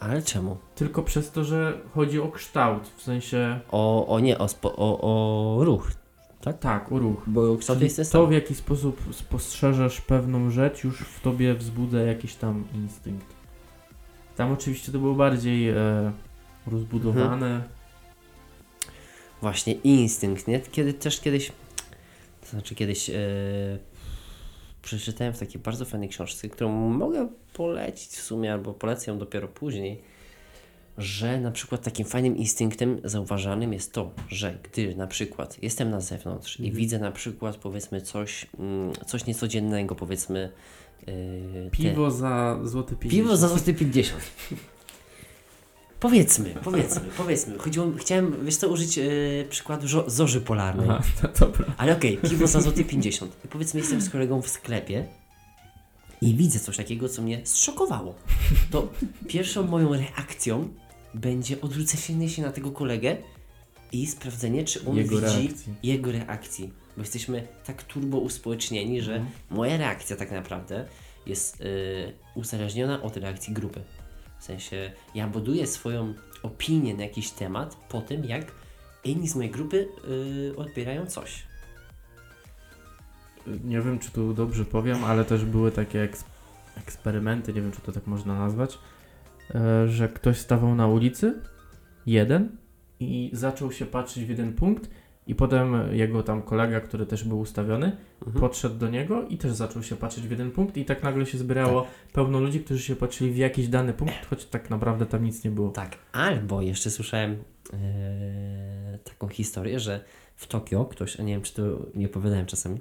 ale 0.00 0.22
czemu? 0.22 0.56
Tylko 0.74 1.02
przez 1.02 1.30
to, 1.30 1.44
że 1.44 1.78
chodzi 1.94 2.20
o 2.20 2.28
kształt, 2.28 2.88
w 2.96 3.02
sensie 3.02 3.60
O, 3.70 4.06
o 4.06 4.20
nie, 4.20 4.38
o, 4.38 4.48
spo, 4.48 4.76
o, 4.76 5.00
o 5.58 5.64
ruch, 5.64 5.90
tak, 6.60 6.92
o 6.92 6.98
ruch. 6.98 7.22
bo 7.26 7.56
kształt 7.56 7.78
Czyli 7.78 7.84
jest 7.86 7.96
ten 7.96 8.04
to, 8.04 8.10
sam. 8.10 8.26
w 8.28 8.32
jaki 8.32 8.54
sposób 8.54 9.00
spostrzeżesz 9.12 10.00
pewną 10.00 10.50
rzecz, 10.50 10.84
już 10.84 10.98
w 11.00 11.20
tobie 11.20 11.54
wzbudza 11.54 12.00
jakiś 12.00 12.34
tam 12.34 12.64
instynkt. 12.74 13.26
Tam 14.36 14.52
oczywiście 14.52 14.92
to 14.92 14.98
było 14.98 15.14
bardziej 15.14 15.68
e, 15.70 16.12
rozbudowane. 16.66 17.62
Właśnie 19.46 19.72
instynkt, 19.72 20.48
nie? 20.48 20.60
Kiedy 20.60 20.92
też 20.92 21.20
kiedyś, 21.20 21.52
to 22.40 22.46
znaczy 22.50 22.74
kiedyś 22.74 23.10
e, 23.10 23.14
przeczytałem 24.82 25.32
w 25.34 25.38
takiej 25.38 25.60
bardzo 25.60 25.84
fajnej 25.84 26.08
książce, 26.08 26.48
którą 26.48 26.72
mogę 26.90 27.28
polecić 27.54 28.10
w 28.10 28.22
sumie, 28.22 28.52
albo 28.52 28.74
polecę 28.74 29.10
ją 29.10 29.18
dopiero 29.18 29.48
później, 29.48 30.02
że 30.98 31.40
na 31.40 31.50
przykład 31.50 31.82
takim 31.82 32.06
fajnym 32.06 32.36
instynktem 32.36 33.00
zauważalnym 33.04 33.72
jest 33.72 33.92
to, 33.92 34.10
że 34.28 34.58
gdy 34.62 34.96
na 34.96 35.06
przykład 35.06 35.62
jestem 35.62 35.90
na 35.90 36.00
zewnątrz 36.00 36.60
i 36.60 36.62
Mhm. 36.62 36.76
widzę 36.76 36.98
na 36.98 37.12
przykład 37.12 37.56
powiedzmy 37.56 38.00
coś, 38.00 38.46
mm, 38.58 38.92
coś 39.06 39.26
niecodziennego, 39.26 39.94
powiedzmy 39.94 40.52
e, 41.00 41.04
te- 41.64 41.70
Piwo 41.70 42.10
za 42.10 42.58
złoty 42.64 42.96
50. 42.96 43.10
Piwo 43.24 43.36
za 43.36 43.48
złoty 43.48 43.74
50. 43.74 44.22
Powiedzmy, 46.00 46.54
powiedzmy, 46.64 47.00
powiedzmy. 47.16 47.58
Chodziło, 47.58 47.86
chciałem, 47.98 48.44
wiesz 48.44 48.56
co, 48.56 48.68
użyć 48.68 48.98
e, 48.98 49.02
przykładu 49.50 49.86
żo- 49.88 50.04
zorzy 50.10 50.40
polarnej. 50.40 50.88
Aha, 50.90 51.02
to 51.22 51.46
dobra. 51.46 51.64
Ale 51.76 51.96
okej, 51.96 52.18
piwo 52.30 52.46
za 52.46 52.60
złoty 52.60 52.84
50. 52.84 53.36
I 53.44 53.48
powiedzmy, 53.48 53.80
jestem 53.80 54.00
z 54.00 54.10
kolegą 54.10 54.42
w 54.42 54.48
sklepie 54.48 55.06
i 56.20 56.34
widzę 56.34 56.58
coś 56.60 56.76
takiego, 56.76 57.08
co 57.08 57.22
mnie 57.22 57.40
zszokowało. 57.44 58.14
To 58.70 58.88
pierwszą 59.28 59.66
moją 59.66 59.92
reakcją 59.92 60.68
będzie 61.14 61.60
odwrócenie 61.60 62.28
się 62.28 62.42
na 62.42 62.52
tego 62.52 62.70
kolegę 62.70 63.16
i 63.92 64.06
sprawdzenie, 64.06 64.64
czy 64.64 64.84
on 64.86 64.96
Jego 64.96 65.20
widzi 65.20 65.22
reakcji. 65.48 65.74
jego 65.82 66.12
reakcji. 66.12 66.72
Bo 66.96 67.02
jesteśmy 67.02 67.46
tak 67.66 67.82
turbo 67.82 68.18
uspołecznieni, 68.18 69.00
że 69.02 69.14
Mhm. 69.14 69.32
moja 69.50 69.76
reakcja 69.76 70.16
tak 70.16 70.30
naprawdę 70.30 70.84
jest 71.26 71.60
yy, 71.60 71.66
uzależniona 72.34 73.02
od 73.02 73.16
reakcji 73.16 73.52
grupy. 73.54 73.80
W 74.38 74.44
sensie 74.44 74.92
ja 75.14 75.26
buduję 75.26 75.66
swoją 75.66 76.14
opinię 76.42 76.94
na 76.94 77.02
jakiś 77.02 77.30
temat 77.30 77.76
po 77.88 78.00
tym, 78.00 78.24
jak 78.24 78.52
inni 79.04 79.28
z 79.28 79.36
mojej 79.36 79.50
grupy 79.50 79.88
yy, 80.08 80.56
odbierają 80.56 81.06
coś. 81.06 81.46
Nie 83.64 83.80
wiem, 83.80 83.98
czy 83.98 84.10
tu 84.10 84.34
dobrze 84.34 84.64
powiem, 84.64 85.04
ale 85.04 85.24
też 85.24 85.44
były 85.44 85.72
takie 85.72 86.02
eks 86.02 86.24
eksperymenty, 86.76 87.52
nie 87.52 87.60
wiem, 87.62 87.72
czy 87.72 87.80
to 87.80 87.92
tak 87.92 88.06
można 88.06 88.38
nazwać, 88.38 88.78
e, 89.54 89.88
że 89.88 90.08
ktoś 90.08 90.38
stawał 90.38 90.74
na 90.74 90.86
ulicy, 90.86 91.42
jeden, 92.06 92.56
i 93.00 93.30
zaczął 93.32 93.72
się 93.72 93.86
patrzeć 93.86 94.24
w 94.24 94.28
jeden 94.28 94.52
punkt, 94.52 94.90
i 95.26 95.34
potem 95.34 95.74
jego 95.92 96.22
tam 96.22 96.42
kolega, 96.42 96.80
który 96.80 97.06
też 97.06 97.24
był 97.24 97.38
ustawiony, 97.40 97.96
Mhm. 98.26 98.40
podszedł 98.40 98.76
do 98.78 98.88
niego 98.88 99.28
i 99.28 99.38
też 99.38 99.52
zaczął 99.52 99.82
się 99.82 99.96
patrzeć 99.96 100.26
w 100.28 100.30
jeden 100.30 100.50
punkt, 100.50 100.76
i 100.76 100.84
tak 100.84 101.02
nagle 101.02 101.26
się 101.26 101.38
zbierało 101.38 101.86
pełno 102.12 102.40
ludzi, 102.40 102.60
którzy 102.60 102.82
się 102.82 102.96
patrzyli 102.96 103.30
w 103.32 103.36
jakiś 103.36 103.68
dany 103.68 103.92
punkt, 103.92 104.26
choć 104.30 104.44
tak 104.44 104.70
naprawdę 104.70 105.06
tam 105.06 105.24
nic 105.24 105.44
nie 105.44 105.50
było. 105.50 105.70
Tak, 105.70 105.96
albo 106.12 106.62
jeszcze 106.62 106.90
słyszałem 106.90 107.30
yy, 107.32 108.98
taką 109.04 109.28
historię, 109.28 109.80
że 109.80 110.00
w 110.36 110.46
Tokio 110.46 110.84
ktoś, 110.84 111.20
a 111.20 111.22
nie 111.22 111.32
wiem 111.32 111.42
czy 111.42 111.54
to 111.54 111.62
nie 111.94 112.06
opowiadałem 112.06 112.46
czasami, 112.46 112.80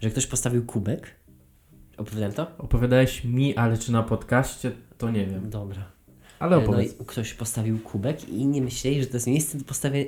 że 0.00 0.10
ktoś 0.10 0.26
postawił 0.26 0.64
kubek. 0.66 1.06
Opowiadałem 1.96 2.32
to? 2.32 2.46
Opowiadałeś 2.58 3.24
mi, 3.24 3.56
ale 3.56 3.78
czy 3.78 3.92
na 3.92 4.02
podcaście, 4.02 4.72
to 4.98 5.10
nie 5.10 5.26
wiem. 5.26 5.50
Dobra. 5.50 5.82
Ale 6.38 6.56
E, 6.56 6.60
No 6.60 6.64
opowiedz. 6.66 7.00
i 7.00 7.04
ktoś 7.04 7.34
postawił 7.34 7.78
kubek 7.78 8.28
i 8.28 8.40
inni 8.40 8.62
myśleli, 8.62 9.00
że 9.00 9.06
to 9.06 9.16
jest 9.16 9.26
miejsce 9.26 9.58
do, 9.58 9.64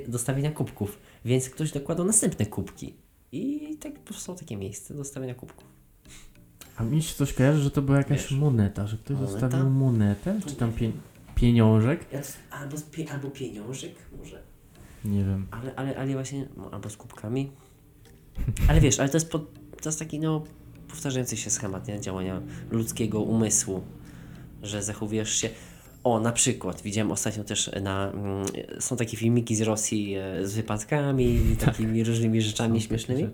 do 0.07 0.19
stawienia 0.19 0.51
kubków, 0.51 0.99
więc 1.25 1.49
ktoś 1.49 1.71
dokładał 1.71 2.05
następne 2.05 2.45
kubki. 2.45 2.93
I 3.31 3.77
tak 3.79 3.99
powstało 3.99 4.37
takie 4.37 4.57
miejsce 4.57 4.93
do 4.93 5.03
stawiania 5.03 5.35
kubków. 5.35 5.67
A 6.77 6.83
mi 6.83 7.01
się 7.01 7.15
coś 7.15 7.33
kojarzy, 7.33 7.61
że 7.61 7.71
to 7.71 7.81
była 7.81 7.97
jakaś 7.97 8.21
Wiesz, 8.21 8.31
moneta, 8.31 8.87
że 8.87 8.97
ktoś 8.97 9.17
moneta? 9.17 9.31
zostawił 9.39 9.69
monetę, 9.69 10.39
czy 10.45 10.55
tam 10.55 10.73
pie 10.73 10.91
pieniążek. 11.35 12.05
Albo, 12.51 12.77
pie, 12.91 13.11
albo 13.11 13.29
pieniążek 13.29 13.91
może. 14.19 14.41
Nie 15.05 15.23
wiem. 15.23 15.47
Ale, 15.51 15.75
ale, 15.75 15.97
ale 15.97 16.13
właśnie, 16.13 16.47
no, 16.57 16.71
albo 16.71 16.89
z 16.89 16.97
kubkami. 16.97 17.51
Ale 18.67 18.81
wiesz, 18.81 18.99
ale 18.99 19.09
to 19.09 19.17
jest, 19.17 19.29
po, 19.29 19.39
to 19.81 19.89
jest 19.89 19.99
taki 19.99 20.19
no 20.19 20.43
powtarzający 20.87 21.37
się 21.37 21.49
schemat 21.49 21.87
nie? 21.87 22.01
działania 22.01 22.41
ludzkiego 22.71 23.21
umysłu, 23.21 23.83
że 24.61 24.83
zachowujesz 24.83 25.35
się. 25.35 25.49
O, 26.03 26.19
na 26.19 26.31
przykład, 26.31 26.81
widziałem 26.81 27.11
ostatnio 27.11 27.43
też 27.43 27.71
na. 27.81 28.11
Mm, 28.11 28.45
są 28.79 28.97
takie 28.97 29.17
filmiki 29.17 29.55
z 29.55 29.61
Rosji 29.61 30.15
e, 30.15 30.47
z 30.47 30.53
wypadkami 30.55 31.25
i 31.25 31.55
takimi 31.65 32.03
różnymi 32.03 32.41
rzeczami 32.41 32.81
śmiesznymi. 32.81 33.29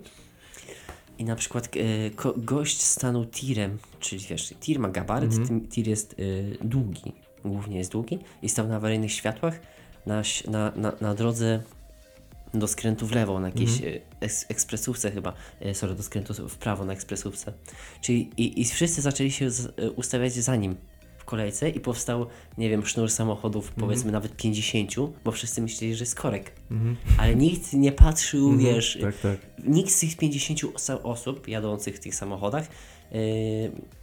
I 1.18 1.24
na 1.24 1.36
przykład 1.36 1.68
e, 1.76 2.10
ko, 2.10 2.34
gość 2.36 2.82
stanął 2.82 3.26
tirem, 3.26 3.78
czyli 4.00 4.26
wiesz, 4.30 4.54
tir 4.60 4.78
ma 4.78 4.88
gabaryt, 4.88 5.32
Mhm. 5.32 5.68
tir 5.68 5.88
jest 5.88 6.16
e, 6.62 6.64
długi, 6.64 7.12
głównie 7.44 7.78
jest 7.78 7.92
długi 7.92 8.18
i 8.42 8.48
stał 8.48 8.68
na 8.68 8.76
awaryjnych 8.76 9.12
światłach 9.12 9.60
na, 10.06 10.22
na, 10.48 10.72
na, 10.76 10.92
na 11.00 11.14
drodze 11.14 11.62
do 12.54 12.68
skrętu 12.68 13.06
w 13.06 13.12
lewo, 13.12 13.40
na 13.40 13.48
jakiejś 13.48 13.82
e, 13.82 14.00
eks, 14.20 14.46
ekspresówce 14.48 15.10
chyba, 15.10 15.32
e, 15.60 15.74
sorry, 15.74 15.94
do 15.94 16.02
skrętu 16.02 16.48
w 16.48 16.56
prawo 16.56 16.84
na 16.84 16.92
ekspresówce. 16.92 17.52
Czyli 18.00 18.30
i, 18.36 18.60
i 18.60 18.64
wszyscy 18.64 19.02
zaczęli 19.02 19.30
się 19.30 19.50
z, 19.50 19.66
e, 19.78 19.90
ustawiać 19.90 20.32
za 20.32 20.56
nim 20.56 20.76
kolejce 21.30 21.70
i 21.70 21.80
powstał, 21.80 22.26
nie 22.58 22.70
wiem, 22.70 22.86
sznur 22.86 23.10
samochodów, 23.10 23.64
Mhm. 23.68 23.80
powiedzmy 23.86 24.12
nawet 24.12 24.36
50, 24.36 24.90
bo 25.24 25.30
wszyscy 25.32 25.62
myśleli, 25.62 25.94
że 25.94 26.02
jest 26.02 26.14
korek. 26.14 26.52
Mhm. 26.70 26.96
Ale 27.18 27.34
nikt 27.34 27.72
nie 27.72 27.92
patrzył, 27.92 28.50
Mhm. 28.50 28.74
wiesz, 28.74 28.98
Tak, 29.00 29.16
tak. 29.16 29.36
nikt 29.66 29.90
z 29.90 30.00
tych 30.00 30.16
50 30.16 30.60
oso- 30.74 30.98
osób 31.02 31.48
jadących 31.48 31.96
w 31.96 32.00
tych 32.00 32.14
samochodach 32.14 32.64
yy, 33.12 33.18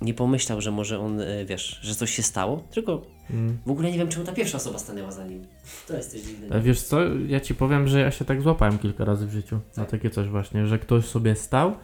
nie 0.01 0.13
pomyślał, 0.13 0.61
że 0.61 0.71
może 0.71 0.99
on, 0.99 1.19
yy, 1.19 1.45
wiesz, 1.45 1.79
że 1.81 1.95
coś 1.95 2.11
się 2.15 2.23
stało, 2.23 2.63
tylko 2.71 3.01
Mm. 3.29 3.57
w 3.65 3.71
ogóle 3.71 3.91
nie 3.91 3.97
wiem, 3.97 4.07
czemu 4.07 4.25
ta 4.25 4.31
pierwsza 4.33 4.57
osoba 4.57 4.79
stanęła 4.79 5.11
za 5.11 5.27
nim. 5.27 5.45
To 5.87 5.95
jest 5.97 6.11
też 6.11 6.21
dziwne. 6.21 6.55
A 6.55 6.59
wiesz 6.59 6.81
co, 6.81 6.99
ja 7.27 7.39
ci 7.39 7.55
powiem, 7.55 7.87
że 7.87 7.99
ja 7.99 8.11
się 8.11 8.25
tak 8.25 8.41
złapałem 8.41 8.77
kilka 8.79 9.05
razy 9.05 9.27
w 9.27 9.31
życiu 9.31 9.55
na 9.55 9.83
Tak. 9.83 9.91
takie 9.91 10.09
coś 10.09 10.27
właśnie, 10.27 10.67
że 10.67 10.79
ktoś 10.79 11.05
sobie 11.05 11.35
stał. 11.35 11.75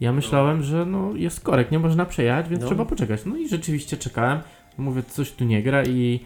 Ja 0.00 0.12
myślałem, 0.12 0.62
że 0.62 0.86
no 0.86 1.12
jest 1.16 1.40
korek, 1.40 1.70
nie 1.70 1.78
można 1.78 2.06
przejechać, 2.06 2.48
więc 2.48 2.62
No. 2.62 2.66
trzeba 2.68 2.84
poczekać. 2.84 3.20
No 3.26 3.36
i 3.36 3.48
rzeczywiście 3.48 3.96
czekałem. 3.96 4.40
Mówię, 4.80 5.02
coś 5.02 5.32
tu 5.32 5.44
nie 5.44 5.62
gra 5.62 5.84
i 5.84 6.20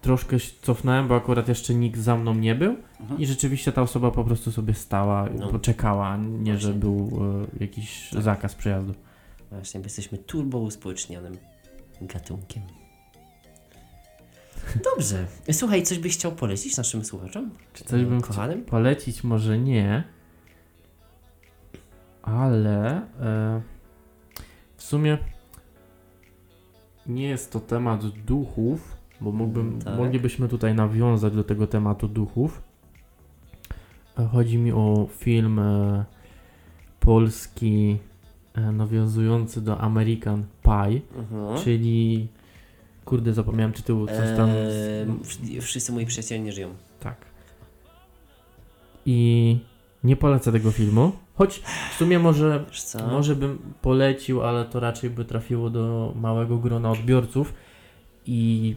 troszkę 0.00 0.40
się 0.40 0.52
cofnąłem, 0.62 1.08
bo 1.08 1.16
akurat 1.16 1.48
jeszcze 1.48 1.74
nikt 1.74 2.00
za 2.00 2.16
mną 2.16 2.34
nie 2.34 2.54
był. 2.54 2.76
I 3.18 3.26
rzeczywiście 3.26 3.72
ta 3.72 3.82
osoba 3.82 4.10
po 4.10 4.24
prostu 4.24 4.52
sobie 4.52 4.74
stała, 4.74 5.28
No. 5.38 5.48
poczekała, 5.48 6.16
nie 6.16 6.58
że 6.58 6.68
Właśnie. 6.68 6.80
był 6.80 7.10
e, 7.60 7.62
jakiś 7.64 8.10
Tak. 8.10 8.22
zakaz 8.22 8.54
przejazdu. 8.54 8.94
Właśnie, 9.50 9.80
bo 9.80 9.86
jesteśmy 9.86 10.18
turbo 10.18 10.58
uspołecznionym 10.58 11.36
gatunkiem. 12.00 12.62
Dobrze. 14.84 15.26
Słuchaj, 15.52 15.82
coś 15.82 15.98
byś 15.98 16.16
chciał 16.16 16.32
polecić 16.32 16.76
naszym 16.76 17.04
słuchaczom? 17.04 17.50
Czy 17.72 17.84
coś 17.84 18.04
bym 18.04 18.18
chciał 18.22 18.28
Kochanym? 18.34 18.64
polecić? 18.64 19.24
Może 19.24 19.58
nie. 19.58 20.04
Ale 22.22 23.02
e, 23.20 23.60
w 24.76 24.82
sumie 24.82 25.18
nie 27.06 27.28
jest 27.28 27.52
to 27.52 27.60
temat 27.60 28.06
duchów, 28.06 28.96
bo 29.20 29.32
mógłbym, 29.32 29.78
Tak. 29.84 29.98
moglibyśmy 29.98 30.48
tutaj 30.48 30.74
nawiązać 30.74 31.34
do 31.34 31.44
tego 31.44 31.66
tematu 31.66 32.08
duchów. 32.08 32.62
Chodzi 34.32 34.58
mi 34.58 34.72
o 34.72 35.08
film 35.18 35.58
e, 35.58 36.04
polski 37.00 37.98
e, 38.54 38.60
nawiązujący 38.72 39.60
do 39.60 39.78
American 39.80 40.44
Pie, 40.62 41.00
Mhm. 41.18 41.58
czyli 41.64 42.28
kurde 43.04 43.32
zapomniałem 43.32 43.72
tytułu, 43.72 44.06
coś 44.06 44.36
tam 44.36 44.50
Eee, 44.50 45.60
wszyscy 45.60 45.92
moi 45.92 46.06
przyjaciele 46.06 46.40
nie 46.40 46.52
żyją. 46.52 46.68
tak. 47.00 47.16
I 49.06 49.58
nie 50.04 50.16
polecę 50.16 50.52
tego 50.52 50.70
filmu. 50.70 51.12
Choć 51.34 51.62
w 51.90 51.94
sumie 51.94 52.18
może, 52.18 52.64
może 53.10 53.36
bym 53.36 53.58
polecił, 53.82 54.42
ale 54.42 54.64
to 54.64 54.80
raczej 54.80 55.10
by 55.10 55.24
trafiło 55.24 55.70
do 55.70 56.12
małego 56.16 56.58
grona 56.58 56.90
odbiorców. 56.90 57.54
I 58.26 58.76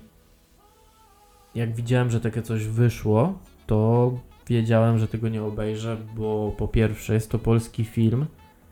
jak 1.56 1.76
widziałem, 1.76 2.12
że 2.12 2.22
takie 2.22 2.42
coś 2.42 2.66
wyszło, 2.68 3.34
to 3.68 4.12
wiedziałem, 4.48 5.00
że 5.00 5.08
tego 5.08 5.30
nie 5.30 5.44
obejrzę, 5.44 5.98
bo 6.16 6.54
po 6.58 6.68
pierwsze 6.68 7.14
jest 7.14 7.32
to 7.32 7.40
polski 7.40 7.84
film, 7.86 8.26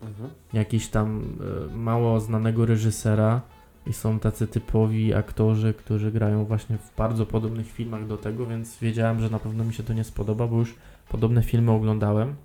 Mhm. 0.03 0.29
jakiś 0.53 0.87
tam 0.87 1.23
e, 1.71 1.75
mało 1.77 2.19
znanego 2.19 2.65
reżysera 2.65 3.41
i 3.87 3.93
są 3.93 4.19
tacy 4.19 4.47
typowi 4.47 5.13
aktorzy, 5.13 5.73
którzy 5.73 6.11
grają 6.11 6.45
właśnie 6.45 6.77
w 6.77 6.95
bardzo 6.97 7.25
podobnych 7.25 7.71
filmach 7.71 8.07
do 8.07 8.17
tego, 8.17 8.45
więc 8.45 8.77
wiedziałem, 8.79 9.19
że 9.19 9.29
na 9.29 9.39
pewno 9.39 9.63
mi 9.63 9.73
się 9.73 9.83
to 9.83 9.93
nie 9.93 10.03
spodoba, 10.03 10.47
bo 10.47 10.57
już 10.59 10.75
podobne 11.09 11.43
filmy 11.43 11.71
oglądałem. 11.71 12.35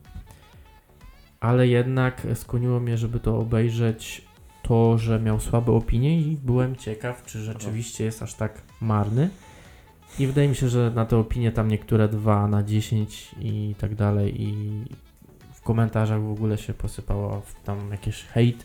Ale 1.40 1.68
jednak 1.68 2.26
skłoniło 2.34 2.80
mnie, 2.80 2.98
żeby 2.98 3.20
to 3.20 3.38
obejrzeć 3.38 4.22
to, 4.62 4.98
że 4.98 5.20
miał 5.20 5.40
słabe 5.40 5.72
opinie 5.72 6.20
i 6.20 6.36
byłem 6.36 6.76
ciekaw, 6.76 7.24
czy 7.26 7.38
rzeczywiście 7.42 8.04
jest 8.04 8.22
aż 8.22 8.34
tak 8.34 8.62
marny. 8.80 9.30
I 10.18 10.26
wydaje 10.26 10.48
mi 10.48 10.56
się, 10.56 10.68
że 10.68 10.92
na 10.94 11.06
te 11.06 11.16
opinie 11.16 11.52
tam 11.52 11.68
niektóre 11.68 12.08
2 12.08 12.48
na 12.48 12.62
10 12.62 13.34
i 13.40 13.74
tak 13.78 13.94
dalej 13.94 14.42
i 14.42 14.54
w 15.54 15.62
komentarzach 15.62 16.22
w 16.22 16.30
ogóle 16.30 16.58
się 16.58 16.74
posypało 16.74 17.42
tam 17.64 17.90
jakieś 17.90 18.22
hejt 18.24 18.64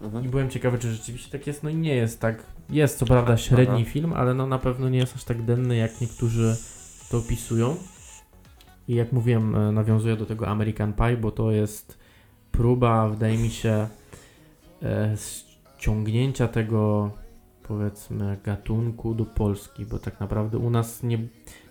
i 0.00 0.04
Mhm. 0.04 0.30
byłem 0.30 0.50
ciekawy, 0.50 0.78
czy 0.78 0.92
rzeczywiście 0.92 1.38
tak 1.38 1.46
jest. 1.46 1.62
No 1.62 1.70
i 1.70 1.76
nie 1.76 1.94
jest 1.94 2.20
tak. 2.20 2.42
Jest 2.70 2.98
co 2.98 3.06
prawda 3.06 3.36
średni 3.36 3.84
film, 3.84 4.12
ale 4.12 4.34
no 4.34 4.46
na 4.46 4.58
pewno 4.58 4.88
nie 4.88 4.98
jest 4.98 5.16
aż 5.16 5.24
tak 5.24 5.42
denny, 5.42 5.76
jak 5.76 6.00
niektórzy 6.00 6.56
to 7.10 7.18
opisują. 7.18 7.76
I 8.88 8.94
jak 8.94 9.12
mówiłem, 9.12 9.56
e, 9.56 9.72
nawiązuję 9.72 10.16
do 10.16 10.26
tego 10.26 10.48
American 10.48 10.92
Pie, 10.92 11.16
bo 11.16 11.30
to 11.30 11.50
jest 11.50 11.98
próba, 12.52 13.08
wydaje 13.08 13.38
mi 13.38 13.50
się, 13.50 13.88
e, 14.82 15.14
ściągnięcia 15.78 16.48
tego, 16.48 17.10
powiedzmy, 17.62 18.38
gatunku 18.44 19.14
do 19.14 19.24
Polski, 19.24 19.86
bo 19.86 19.98
tak 19.98 20.20
naprawdę 20.20 20.58
u 20.58 20.70
nas 20.70 21.02
nie, 21.02 21.18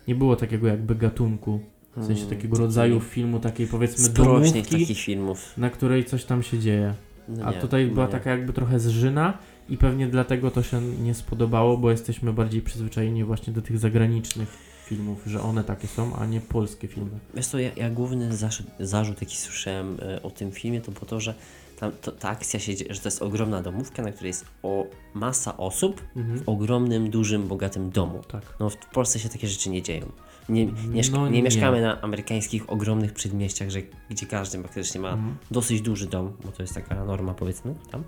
nie 0.08 0.14
było 0.14 0.36
takiego 0.36 0.66
jakby 0.66 0.94
gatunku, 0.94 1.60
w 1.96 2.04
sensie 2.06 2.24
Mm, 2.24 2.36
takiego 2.36 2.56
rodzaju 2.58 3.00
filmu, 3.00 3.40
takiej 3.40 3.66
powiedzmy 3.66 4.04
Sprośnik 4.04 4.52
domówki, 4.54 4.78
takich 4.80 4.98
filmów. 4.98 5.58
na 5.58 5.70
której 5.70 6.04
coś 6.04 6.24
tam 6.24 6.42
się 6.42 6.58
dzieje. 6.58 6.94
No 7.28 7.44
A 7.44 7.50
nie, 7.52 7.58
tutaj 7.60 7.86
no 7.88 7.94
była 7.94 8.06
nie. 8.06 8.12
taka 8.12 8.30
jakby 8.30 8.52
trochę 8.52 8.80
zżyna 8.80 9.38
i 9.68 9.76
pewnie 9.76 10.06
dlatego 10.08 10.50
to 10.50 10.62
się 10.62 10.80
nie 10.80 11.14
spodobało, 11.14 11.76
bo 11.78 11.90
jesteśmy 11.90 12.32
bardziej 12.32 12.62
przyzwyczajeni 12.62 13.24
właśnie 13.24 13.52
do 13.52 13.62
tych 13.62 13.78
zagranicznych 13.78 14.73
filmów, 14.84 15.22
że 15.26 15.42
one 15.42 15.64
takie 15.64 15.88
są, 15.88 16.16
a 16.16 16.26
nie 16.26 16.40
polskie 16.40 16.88
filmy. 16.88 17.10
Wiesz 17.34 17.46
co, 17.46 17.58
ja, 17.58 17.70
ja 17.76 17.90
główny 17.90 18.36
zarzut, 18.36 18.66
zarzut 18.80 19.20
jaki 19.20 19.36
słyszałem 19.36 19.96
e, 20.02 20.22
o 20.22 20.30
tym 20.30 20.52
filmie, 20.52 20.80
to 20.80 20.92
było 20.92 21.06
to, 21.06 21.20
że 21.20 21.34
tam, 21.80 21.92
to, 22.02 22.12
ta 22.12 22.28
akcja 22.28 22.60
się 22.60 22.74
dzieje, 22.76 22.94
że 22.94 23.00
to 23.00 23.08
jest 23.08 23.22
ogromna 23.22 23.62
domówka, 23.62 24.02
na 24.02 24.12
której 24.12 24.28
jest 24.28 24.44
o 24.62 24.86
masa 25.14 25.56
osób 25.56 26.02
Mhm. 26.16 26.38
w 26.38 26.48
ogromnym, 26.48 27.10
dużym, 27.10 27.48
bogatym 27.48 27.90
domu. 27.90 28.22
Tak. 28.28 28.42
No 28.60 28.70
w 28.70 28.76
Polsce 28.76 29.18
się 29.18 29.28
takie 29.28 29.48
rzeczy 29.48 29.70
nie 29.70 29.82
dzieją. 29.82 30.06
Nie, 30.48 30.66
mieszka, 30.88 31.16
No 31.16 31.26
nie, 31.28 31.32
nie. 31.32 31.42
mieszkamy 31.42 31.82
na 31.82 32.00
amerykańskich 32.00 32.70
ogromnych 32.70 33.12
przedmieściach, 33.12 33.70
że, 33.70 33.78
gdzie 34.10 34.26
każdy 34.26 34.58
praktycznie 34.58 35.00
ma 35.00 35.10
Mhm. 35.12 35.36
dosyć 35.50 35.80
duży 35.82 36.06
dom, 36.06 36.32
bo 36.44 36.52
to 36.52 36.62
jest 36.62 36.74
taka 36.74 37.04
norma 37.04 37.34
powiedzmy 37.34 37.74
tam. 37.90 38.04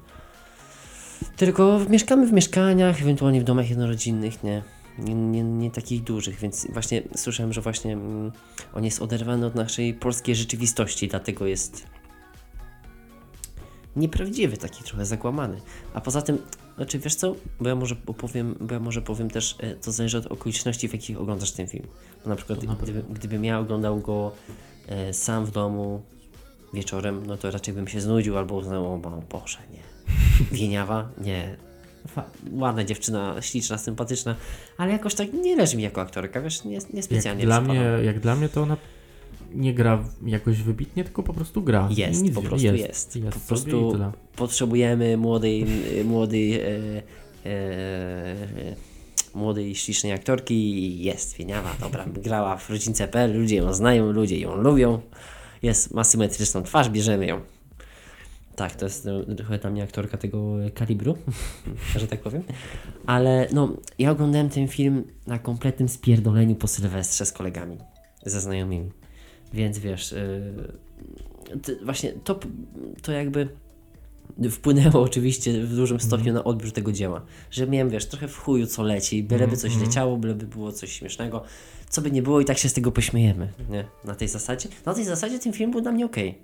Tylko 1.36 1.80
mieszkamy 1.88 2.26
w 2.26 2.32
mieszkaniach, 2.32 3.02
ewentualnie 3.02 3.40
w 3.40 3.44
domach 3.44 3.70
jednorodzinnych, 3.70 4.42
nie, 4.42 4.62
nie, 4.98 5.14
nie, 5.14 5.42
nie 5.42 5.70
takich 5.70 6.02
dużych, 6.02 6.38
więc 6.38 6.66
właśnie 6.70 7.02
słyszałem, 7.16 7.52
że 7.52 7.60
właśnie 7.60 7.92
mm, 7.92 8.32
on 8.74 8.84
jest 8.84 9.02
oderwany 9.02 9.46
od 9.46 9.54
naszej 9.54 9.94
polskiej 9.94 10.36
rzeczywistości, 10.36 11.08
dlatego 11.08 11.46
jest 11.46 11.86
nieprawdziwy, 13.96 14.56
taki 14.56 14.84
trochę 14.84 15.06
zakłamany. 15.06 15.60
A 15.94 16.00
poza 16.00 16.22
tym, 16.22 16.38
znaczy 16.76 16.98
wiesz 16.98 17.14
co, 17.14 17.36
bo 17.60 17.68
ja 17.68 17.74
może 17.74 17.96
opowiem, 18.06 18.56
bo 18.60 18.74
ja 18.74 18.80
może 18.80 19.02
powiem 19.02 19.30
też, 19.30 19.56
e, 19.58 19.74
to 19.74 19.92
zależy 19.92 20.18
od 20.18 20.26
okoliczności, 20.26 20.88
w 20.88 20.92
jakich 20.92 21.20
oglądasz 21.20 21.52
ten 21.52 21.68
film. 21.68 21.86
Bo 22.24 22.30
na 22.30 22.36
przykład 22.36 22.58
gdyby, 22.82 23.02
gdybym 23.10 23.44
ja 23.44 23.58
oglądał 23.58 24.00
go 24.00 24.32
e, 24.88 25.12
sam 25.12 25.46
w 25.46 25.50
domu 25.50 26.02
wieczorem, 26.74 27.26
no 27.26 27.36
to 27.36 27.50
raczej 27.50 27.74
bym 27.74 27.88
się 27.88 28.00
znudził 28.00 28.38
albo 28.38 28.54
uznał, 28.54 28.94
o 28.94 28.98
Bo- 28.98 29.22
Boże, 29.30 29.58
nie. 29.72 29.82
Wieniawa? 30.58 31.08
Nie. 31.18 31.56
Ładna 32.52 32.84
dziewczyna, 32.84 33.42
śliczna, 33.42 33.78
sympatyczna, 33.78 34.36
ale 34.78 34.92
jakoś 34.92 35.14
tak 35.14 35.32
nie 35.32 35.56
leży 35.56 35.76
mi 35.76 35.82
jako 35.82 36.00
aktorka, 36.00 36.40
wiesz, 36.40 36.64
nie, 36.64 36.74
Jak 36.74 36.92
niespecjalnie 36.92 37.44
dla, 37.44 37.60
przypadam. 37.60 37.82
mnie, 37.82 38.04
jak 38.04 38.20
dla 38.20 38.36
mnie 38.36 38.48
to 38.48 38.62
ona 38.62 38.76
nie 39.54 39.74
gra 39.74 40.04
jakoś 40.26 40.62
wybitnie, 40.62 41.04
tylko 41.04 41.22
po 41.22 41.34
prostu 41.34 41.62
gra. 41.62 41.88
Jest, 41.96 42.22
nic 42.22 42.34
po 42.34 42.42
prostu 42.42 42.66
jest. 42.66 42.78
jest. 42.78 43.16
jest 43.16 43.38
Po 43.38 43.40
prostu 43.48 43.98
potrzebujemy 44.36 45.16
młodej, 45.16 45.66
młodej, 46.04 46.60
e, 46.60 46.68
e, 47.46 48.76
młodej, 49.34 49.74
ślicznej 49.74 50.12
aktorki 50.12 50.98
jest 51.02 51.36
Wieniawa, 51.36 51.74
dobra, 51.80 52.04
grała 52.22 52.56
w 52.56 52.70
rodzince.pl, 52.70 53.40
ludzie 53.40 53.56
ją 53.56 53.72
znają, 53.72 54.12
ludzie 54.12 54.38
ją 54.38 54.56
lubią, 54.56 55.00
jest, 55.62 55.94
ma 55.94 56.04
symetryczną 56.04 56.62
twarz, 56.62 56.90
bierzemy 56.90 57.26
ją. 57.26 57.55
Tak, 58.56 58.76
to 58.76 58.84
jest 58.84 59.06
e, 59.06 59.34
trochę 59.34 59.58
dla 59.58 59.70
mnie 59.70 59.82
aktorka 59.82 60.18
tego 60.18 60.64
e, 60.64 60.70
kalibru, 60.70 61.18
że 62.00 62.06
tak 62.06 62.20
powiem. 62.20 62.42
Ale 63.06 63.48
no, 63.52 63.76
ja 63.98 64.10
oglądałem 64.10 64.48
ten 64.48 64.68
film 64.68 65.04
na 65.26 65.38
kompletnym 65.38 65.88
spierdoleniu 65.88 66.54
po 66.54 66.66
Sylwestrze 66.66 67.26
z 67.26 67.32
kolegami, 67.32 67.78
ze 68.26 68.40
znajomymi. 68.40 68.90
Więc 69.52 69.78
wiesz, 69.78 70.12
yy, 70.12 71.76
właśnie 71.84 72.12
to, 72.12 72.40
to 73.02 73.12
jakby 73.12 73.48
wpłynęło 74.50 75.02
oczywiście 75.02 75.62
w 75.62 75.76
dużym 75.76 76.00
stopniu 76.00 76.32
na 76.32 76.44
odbiór 76.44 76.72
tego 76.72 76.92
dzieła. 76.92 77.22
Że 77.50 77.66
miałem, 77.66 77.90
wiesz, 77.90 78.06
trochę 78.06 78.28
w 78.28 78.38
chuju 78.38 78.66
co 78.66 78.82
leci, 78.82 79.22
byleby 79.22 79.56
coś 79.56 79.76
leciało, 79.76 80.16
byleby 80.16 80.46
było 80.46 80.72
coś 80.72 80.92
śmiesznego, 80.92 81.42
co 81.88 82.02
by 82.02 82.10
nie 82.10 82.22
było 82.22 82.40
i 82.40 82.44
tak 82.44 82.58
się 82.58 82.68
z 82.68 82.72
tego 82.72 82.92
pośmiejemy, 82.92 83.52
nie? 83.70 83.84
Na 84.04 84.14
tej 84.14 84.28
zasadzie. 84.28 84.68
Na 84.86 84.94
tej 84.94 85.04
zasadzie 85.04 85.38
ten 85.38 85.52
film 85.52 85.70
był 85.70 85.80
dla 85.80 85.92
mnie 85.92 86.06
okej. 86.06 86.38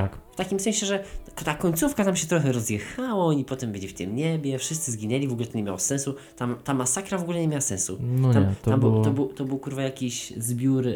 Tak. 0.00 0.18
W 0.32 0.36
takim 0.36 0.60
sensie, 0.60 0.86
że 0.86 1.04
ta 1.44 1.54
końcówka 1.54 2.04
tam 2.04 2.16
się 2.16 2.26
trochę 2.26 2.52
rozjechała, 2.52 3.24
oni 3.24 3.44
potem 3.44 3.72
byli 3.72 3.88
w 3.88 3.94
tym 3.94 4.16
niebie, 4.16 4.58
wszyscy 4.58 4.92
zginęli, 4.92 5.28
w 5.28 5.32
ogóle 5.32 5.46
to 5.46 5.58
nie 5.58 5.64
miało 5.64 5.78
sensu. 5.78 6.14
Tam, 6.36 6.56
ta 6.64 6.74
masakra 6.74 7.18
w 7.18 7.22
ogóle 7.22 7.40
nie 7.40 7.48
miała 7.48 7.60
sensu. 7.60 7.98
No 8.00 8.32
tam, 8.32 8.42
nie, 8.42 8.54
to 8.62 8.70
tam, 8.70 8.80
było... 8.80 8.92
był, 8.92 9.04
to, 9.04 9.10
był, 9.10 9.28
to 9.28 9.44
był 9.44 9.58
kurwa 9.58 9.82
jakiś 9.82 10.32
zbiór 10.36 10.88
e, 10.88 10.92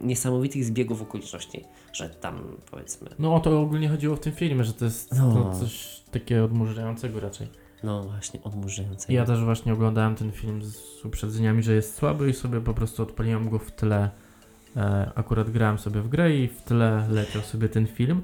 niesamowitych 0.00 0.64
zbiegów 0.64 1.02
okoliczności, 1.02 1.64
że 1.92 2.08
tam 2.08 2.56
powiedzmy, 2.70 3.08
No 3.18 3.34
o 3.34 3.40
to 3.40 3.60
ogólnie 3.60 3.88
chodziło 3.88 4.16
w 4.16 4.20
tym 4.20 4.32
filmie, 4.32 4.64
że 4.64 4.72
to 4.72 4.84
jest 4.84 5.12
No. 5.12 5.34
no, 5.34 5.60
coś 5.60 6.02
takiego 6.10 6.44
odmurzającego 6.44 7.20
raczej. 7.20 7.48
no 7.84 8.02
właśnie, 8.02 8.42
odmurzające. 8.42 9.12
Ja 9.12 9.24
też 9.24 9.44
właśnie 9.44 9.72
oglądałem 9.72 10.14
ten 10.14 10.32
film 10.32 10.62
z 10.62 11.04
uprzedzeniami, 11.04 11.62
że 11.62 11.74
jest 11.74 11.94
słaby 11.94 12.30
i 12.30 12.32
sobie 12.34 12.60
po 12.60 12.74
prostu 12.74 13.02
odpaliłem 13.02 13.50
go 13.50 13.58
w 13.58 13.72
tle. 13.72 14.10
E, 14.76 15.10
akurat 15.14 15.50
grałem 15.50 15.78
sobie 15.78 16.00
w 16.00 16.08
grę 16.08 16.36
i 16.36 16.48
w 16.48 16.62
tle 16.62 17.06
leciał 17.10 17.42
sobie 17.42 17.68
ten 17.68 17.86
film, 17.86 18.22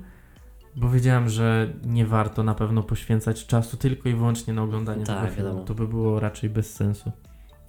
bo 0.76 0.90
wiedziałem, 0.90 1.28
że 1.28 1.72
nie 1.84 2.06
warto 2.06 2.42
na 2.42 2.54
pewno 2.54 2.82
poświęcać 2.82 3.46
czasu 3.46 3.76
tylko 3.76 4.08
i 4.08 4.14
wyłącznie 4.14 4.54
na 4.54 4.62
oglądanie 4.62 5.04
Tak, 5.06 5.20
tego 5.20 5.34
filmu. 5.34 5.64
To 5.64 5.74
by 5.74 5.88
było 5.88 6.20
raczej 6.20 6.50
bez 6.50 6.74
sensu. 6.74 7.12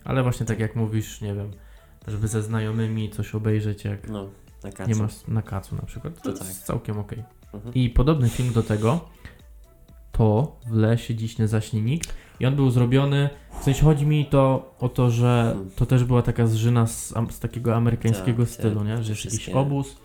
Ale 0.04 0.24
właśnie 0.24 0.46
tak 0.46 0.60
jak 0.60 0.76
mówisz, 0.76 1.22
nie 1.22 1.36
wiem, 1.36 1.52
żeby 2.08 2.28
ze 2.28 2.42
znajomymi 2.42 3.10
coś 3.10 3.36
obejrzeć, 3.36 3.86
jak 3.86 4.10
No, 4.10 4.30
nie 4.88 4.96
masz 4.96 5.28
na 5.28 5.42
kacu 5.42 5.76
na 5.76 5.82
przykład, 5.82 6.16
to, 6.16 6.34
To 6.34 6.46
jest 6.46 6.58
tak. 6.58 6.68
całkiem 6.68 7.00
okej. 7.00 7.24
Mhm. 7.54 7.74
I 7.74 7.90
podobny 7.90 8.30
film 8.30 8.54
do 8.54 8.64
tego 8.64 9.00
to 10.12 10.60
w 10.68 10.72
lesie 10.76 11.16
dziś 11.16 11.38
nie 11.38 11.48
zaśnie 11.48 11.82
nikt. 11.82 12.14
I 12.40 12.46
on 12.46 12.56
był 12.56 12.70
zrobiony. 12.72 13.30
W 13.60 13.64
sensie 13.64 13.84
chodzi 13.84 14.06
mi 14.06 14.26
to 14.26 14.74
o 14.80 14.90
to, 14.90 15.10
że 15.12 15.52
Hmm. 15.54 15.72
to 15.76 15.86
też 15.86 16.04
była 16.04 16.22
taka 16.22 16.48
zżyna 16.48 16.88
z, 16.88 17.14
z 17.30 17.40
takiego 17.40 17.76
amerykańskiego 17.76 18.44
Tak, 18.44 18.54
stylu, 18.54 18.76
tak, 18.80 18.88
nie? 18.88 19.04
Że 19.04 19.12
jest 19.12 19.26
jakiś 19.26 19.50
obóz 19.50 19.98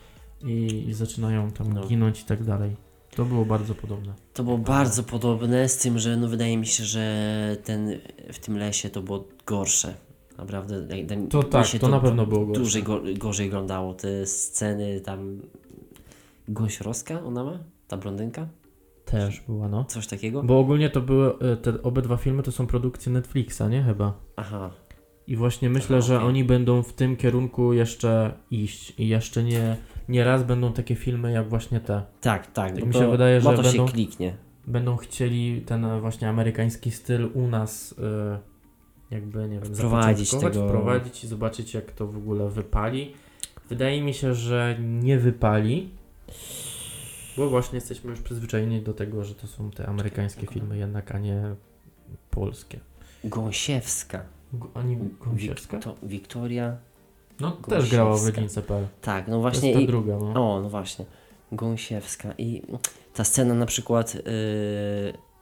i, 0.42 0.84
i 0.88 0.94
zaczynają 0.94 1.51
tam 1.51 1.72
No. 1.72 1.86
ginąć 1.86 2.20
i 2.20 2.24
tak 2.24 2.44
dalej. 2.44 2.76
To 3.16 3.24
było 3.24 3.44
bardzo 3.44 3.74
podobne. 3.74 4.14
To 4.34 4.44
było 4.44 4.58
bardzo 4.58 5.02
podobne, 5.02 5.68
z 5.68 5.78
tym, 5.78 5.98
że 5.98 6.16
no 6.16 6.28
wydaje 6.28 6.56
mi 6.56 6.66
się, 6.66 6.84
że 6.84 7.56
ten 7.64 7.98
w 8.32 8.38
tym 8.38 8.58
lesie 8.58 8.90
to 8.90 9.02
było 9.02 9.24
gorsze. 9.46 9.94
Naprawdę. 10.38 10.86
To 11.30 11.42
tak, 11.42 11.66
się 11.66 11.78
to 11.78 11.88
na 11.88 12.00
pewno 12.00 12.26
było 12.26 12.46
gorsze. 12.46 12.60
Dłużej 12.60 12.82
go, 12.82 13.00
gorzej 13.18 13.48
oglądało. 13.48 13.94
Te 13.94 14.26
sceny 14.26 15.00
tam. 15.00 15.40
Gąsiorowska 16.48 17.22
ona 17.24 17.44
ma? 17.44 17.58
Ta 17.88 17.96
blondynka? 17.96 18.48
Też 19.04 19.40
była, 19.40 19.68
no. 19.68 19.84
Coś 19.84 20.06
takiego? 20.06 20.42
Bo 20.42 20.58
ogólnie 20.58 20.90
to 20.90 21.00
były, 21.00 21.38
e, 21.38 21.56
te 21.56 21.82
obydwa 21.82 22.16
filmy 22.16 22.42
to 22.42 22.52
są 22.52 22.66
produkcje 22.66 23.12
Netflixa, 23.12 23.62
nie? 23.70 23.82
Chyba. 23.82 24.14
Aha. 24.36 24.70
I 25.26 25.36
właśnie 25.36 25.70
myślę, 25.70 25.96
Aha, 25.96 26.06
że 26.06 26.16
okej. 26.16 26.28
oni 26.28 26.44
będą 26.44 26.82
w 26.82 26.92
tym 26.92 27.16
kierunku 27.16 27.72
jeszcze 27.72 28.34
iść 28.50 29.00
i 29.00 29.08
jeszcze 29.08 29.44
nie, 29.44 29.76
nie 30.09 30.24
raz 30.24 30.42
będą 30.42 30.72
takie 30.72 30.94
filmy 30.94 31.32
jak 31.32 31.48
właśnie 31.48 31.80
te. 31.80 32.02
Tak, 32.20 32.46
tak. 32.46 32.70
Tak 32.72 32.80
bo 32.80 32.86
mi 32.86 32.94
się 32.94 33.11
wydaje, 33.11 33.40
że 33.40 33.50
to 33.50 33.62
będą- 33.62 33.86
się 33.86 33.92
kliknie. 33.92 34.36
będą 34.66 34.96
chcieli 34.96 35.61
ten 35.62 36.00
właśnie 36.00 36.28
amerykański 36.28 36.90
styl 36.90 37.30
u 37.34 37.46
nas 37.48 37.94
e, 37.98 38.38
jakby, 39.11 39.48
nie 39.48 39.61
wiem, 39.61 39.74
Wprowadzić 39.74 40.30
tego- 40.30 40.68
wprowadzić 40.68 41.24
i 41.24 41.26
zobaczyć 41.26 41.74
jak 41.74 41.92
to 41.92 42.07
w 42.07 42.16
ogóle 42.16 42.48
wypali. 42.50 43.14
Wydaje 43.68 44.02
mi 44.02 44.14
się, 44.14 44.34
że 44.34 44.76
nie 44.80 45.18
wypali, 45.18 45.90
bo 47.36 47.50
właśnie 47.50 47.76
jesteśmy 47.76 48.11
już 48.11 48.20
przyzwyczajeni 48.20 48.82
do 48.82 48.94
tego, 48.94 49.24
że 49.24 49.34
to 49.34 49.46
są 49.46 49.70
te 49.70 49.86
amerykańskie 49.86 50.46
filmy 50.46 50.78
jednak, 50.78 51.14
a 51.14 51.18
nie 51.18 51.42
polskie. 52.30 52.80
Gąsiewska. 53.24 54.22
G- 54.52 54.68
Ani 54.74 54.98
Gąsiewska? 55.20 55.76
Wik- 55.78 55.82
to 55.82 55.94
Wiktoria. 56.02 56.76
No 57.41 57.51
też 57.51 57.91
grała 57.91 58.11
w 58.11 58.12
Gąsiewska. 58.12 58.41
Jedynce.pl. 58.41 58.87
Tak, 59.03 59.28
no 59.28 59.34
To 59.34 59.41
właśnie. 59.41 59.68
jest 59.68 59.78
ta 59.78 59.84
i- 59.84 59.87
druga, 59.87 60.16
no. 60.18 60.55
O, 60.57 60.61
no 60.62 60.68
właśnie. 60.70 61.05
Gąsiewska. 61.53 62.32
I 62.39 62.62
ta 63.14 63.24
scena 63.24 63.55
na 63.55 63.66
przykład 63.66 64.14
yy, 64.14 64.22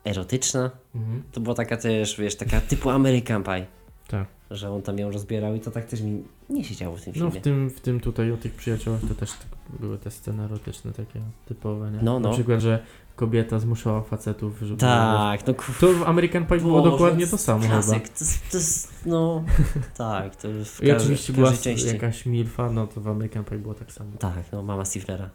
erotyczna, 0.04 0.70
Mhm. 0.94 1.22
to 1.32 1.40
była 1.40 1.54
taka 1.54 1.76
też, 1.76 2.20
wiesz, 2.20 2.36
taka 2.36 2.60
typu 2.60 2.90
American 2.90 3.42
Pie. 3.44 3.66
Tak. 4.08 4.26
Że 4.50 4.70
on 4.70 4.82
tam 4.82 4.98
ją 4.98 5.10
rozbierał 5.10 5.54
i 5.54 5.60
to 5.60 5.70
tak 5.70 5.84
też 5.86 6.00
mi 6.00 6.22
nie 6.50 6.64
siedziało 6.64 6.96
w 6.96 7.00
tym 7.02 7.12
No 7.16 7.24
filmie. 7.26 7.40
w 7.40 7.42
tym, 7.44 7.70
w 7.70 7.80
tym 7.80 8.00
tutaj 8.00 8.32
o 8.32 8.36
tych 8.36 8.54
przyjaciołach 8.54 9.00
to 9.08 9.14
też 9.14 9.30
tak 9.32 9.53
były 9.80 9.98
te 9.98 10.10
sceny 10.10 10.42
erotyczne 10.44 10.92
takie 10.92 11.20
typowe, 11.46 11.90
nie? 11.90 11.98
No, 12.02 12.20
no. 12.20 12.28
Na 12.28 12.34
przykład, 12.34 12.60
że 12.60 12.82
kobieta 13.16 13.58
zmuszała 13.58 14.02
facetów, 14.02 14.58
żeby... 14.62 14.80
Tak, 14.80 15.46
no 15.46 15.54
kurwa. 15.54 15.80
To 15.80 15.92
w 15.92 16.02
American 16.02 16.46
Pie 16.46 16.56
było 16.58 16.82
dokładnie 16.82 17.26
to 17.26 17.38
samo 17.38 17.60
chyba. 17.62 17.72
Klasyk, 17.74 18.08
to, 18.08 18.24
jest- 18.24 18.50
to 18.50 18.56
jest, 18.56 19.06
no, 19.06 19.44
tak, 19.96 20.36
to 20.36 20.48
w, 20.48 20.52
I 20.82 20.86
każdej- 20.86 20.96
oczywiście 20.96 21.32
była 21.32 21.52
części. 21.52 21.86
jakaś 21.86 22.26
milfa, 22.26 22.70
no 22.70 22.86
to 22.86 23.00
w 23.00 23.08
American 23.08 23.44
Pie 23.44 23.58
było 23.58 23.74
tak 23.74 23.92
samo. 23.92 24.10
Tak, 24.18 24.52
no 24.52 24.62
mama 24.62 24.84
Stiflera. 24.84 25.30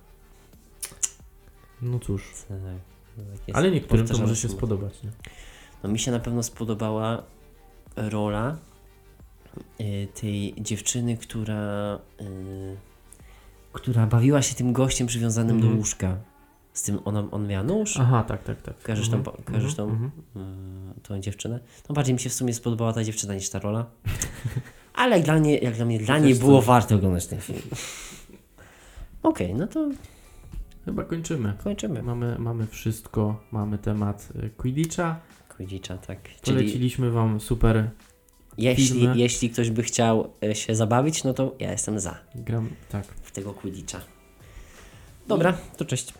No 1.81 1.99
cóż. 1.99 2.23
Tak, 2.47 2.57
no 3.17 3.23
tak. 3.47 3.55
Ale 3.55 3.71
niektórym 3.71 4.07
to 4.07 4.17
może 4.17 4.35
się 4.35 4.49
spodobać, 4.49 5.03
nie? 5.03 5.09
No 5.83 5.89
mi 5.89 5.99
się 5.99 6.11
na 6.11 6.19
pewno 6.19 6.43
spodobała 6.43 7.23
rola 7.95 8.57
y, 9.81 10.07
tej 10.21 10.55
dziewczyny, 10.57 11.17
która 11.17 11.95
y, 12.21 12.77
która 13.73 14.07
bawiła 14.07 14.41
się 14.41 14.55
tym 14.55 14.73
gościem 14.73 15.07
przywiązanym 15.07 15.55
Mhm. 15.55 15.73
do 15.73 15.79
łóżka. 15.79 16.17
Z 16.73 16.81
tym 16.83 16.99
ona, 17.05 17.23
on 17.31 17.47
miał 17.47 17.63
nóż. 17.63 17.97
Aha, 17.99 18.23
tak, 18.27 18.43
tak, 18.43 18.61
tak. 18.61 18.81
Kojarzysz 18.83 19.09
tą, 19.09 19.17
Mhm, 19.17 19.37
kojarzysz 19.43 19.75
tą, 19.75 19.83
mhm, 19.89 20.11
y, 20.97 21.01
tą 21.01 21.19
dziewczynę? 21.19 21.59
No 21.89 21.95
bardziej 21.95 22.13
mi 22.13 22.19
się 22.19 22.29
w 22.29 22.33
sumie 22.33 22.53
spodobała 22.53 22.93
ta 22.93 23.03
dziewczyna 23.03 23.33
niż 23.33 23.49
ta 23.49 23.59
rola. 23.59 23.85
Ale 24.93 25.15
jak 25.15 25.25
dla 25.25 25.35
mnie, 25.39 25.57
jak 25.57 25.75
dla 25.75 25.85
mnie, 25.85 25.99
dla 25.99 26.17
niej 26.19 26.35
było 26.35 26.57
coś. 26.59 26.67
warto 26.67 26.95
oglądać 26.95 27.27
ten 27.27 27.39
film. 27.41 27.61
Okej, 29.23 29.53
no 29.53 29.67
to 29.67 29.89
Chyba 30.85 31.03
kończymy. 31.03 31.53
kończymy. 31.63 32.03
Mamy, 32.03 32.35
mamy 32.39 32.67
wszystko, 32.67 33.43
mamy 33.51 33.77
temat 33.77 34.29
y, 34.43 34.49
Quidditcha. 34.49 35.19
Quidditcha, 35.57 35.97
tak. 35.97 36.19
Czyli 36.41 36.57
Poleciliśmy 36.57 37.11
wam 37.11 37.39
super 37.39 37.89
jeśli, 38.63 38.99
filmy. 38.99 39.17
jeśli 39.17 39.49
ktoś 39.49 39.69
by 39.69 39.83
chciał 39.83 40.33
e, 40.43 40.55
się 40.55 40.75
zabawić, 40.75 41.23
no 41.23 41.33
to 41.33 41.55
ja 41.59 41.71
jestem 41.71 41.99
za 41.99 42.19
gram, 42.35 42.69
tak. 42.89 43.05
w 43.07 43.31
tego 43.31 43.53
Quidditcha. 43.53 44.01
Dobra, 45.27 45.57
to 45.77 45.85
cześć. 45.85 46.13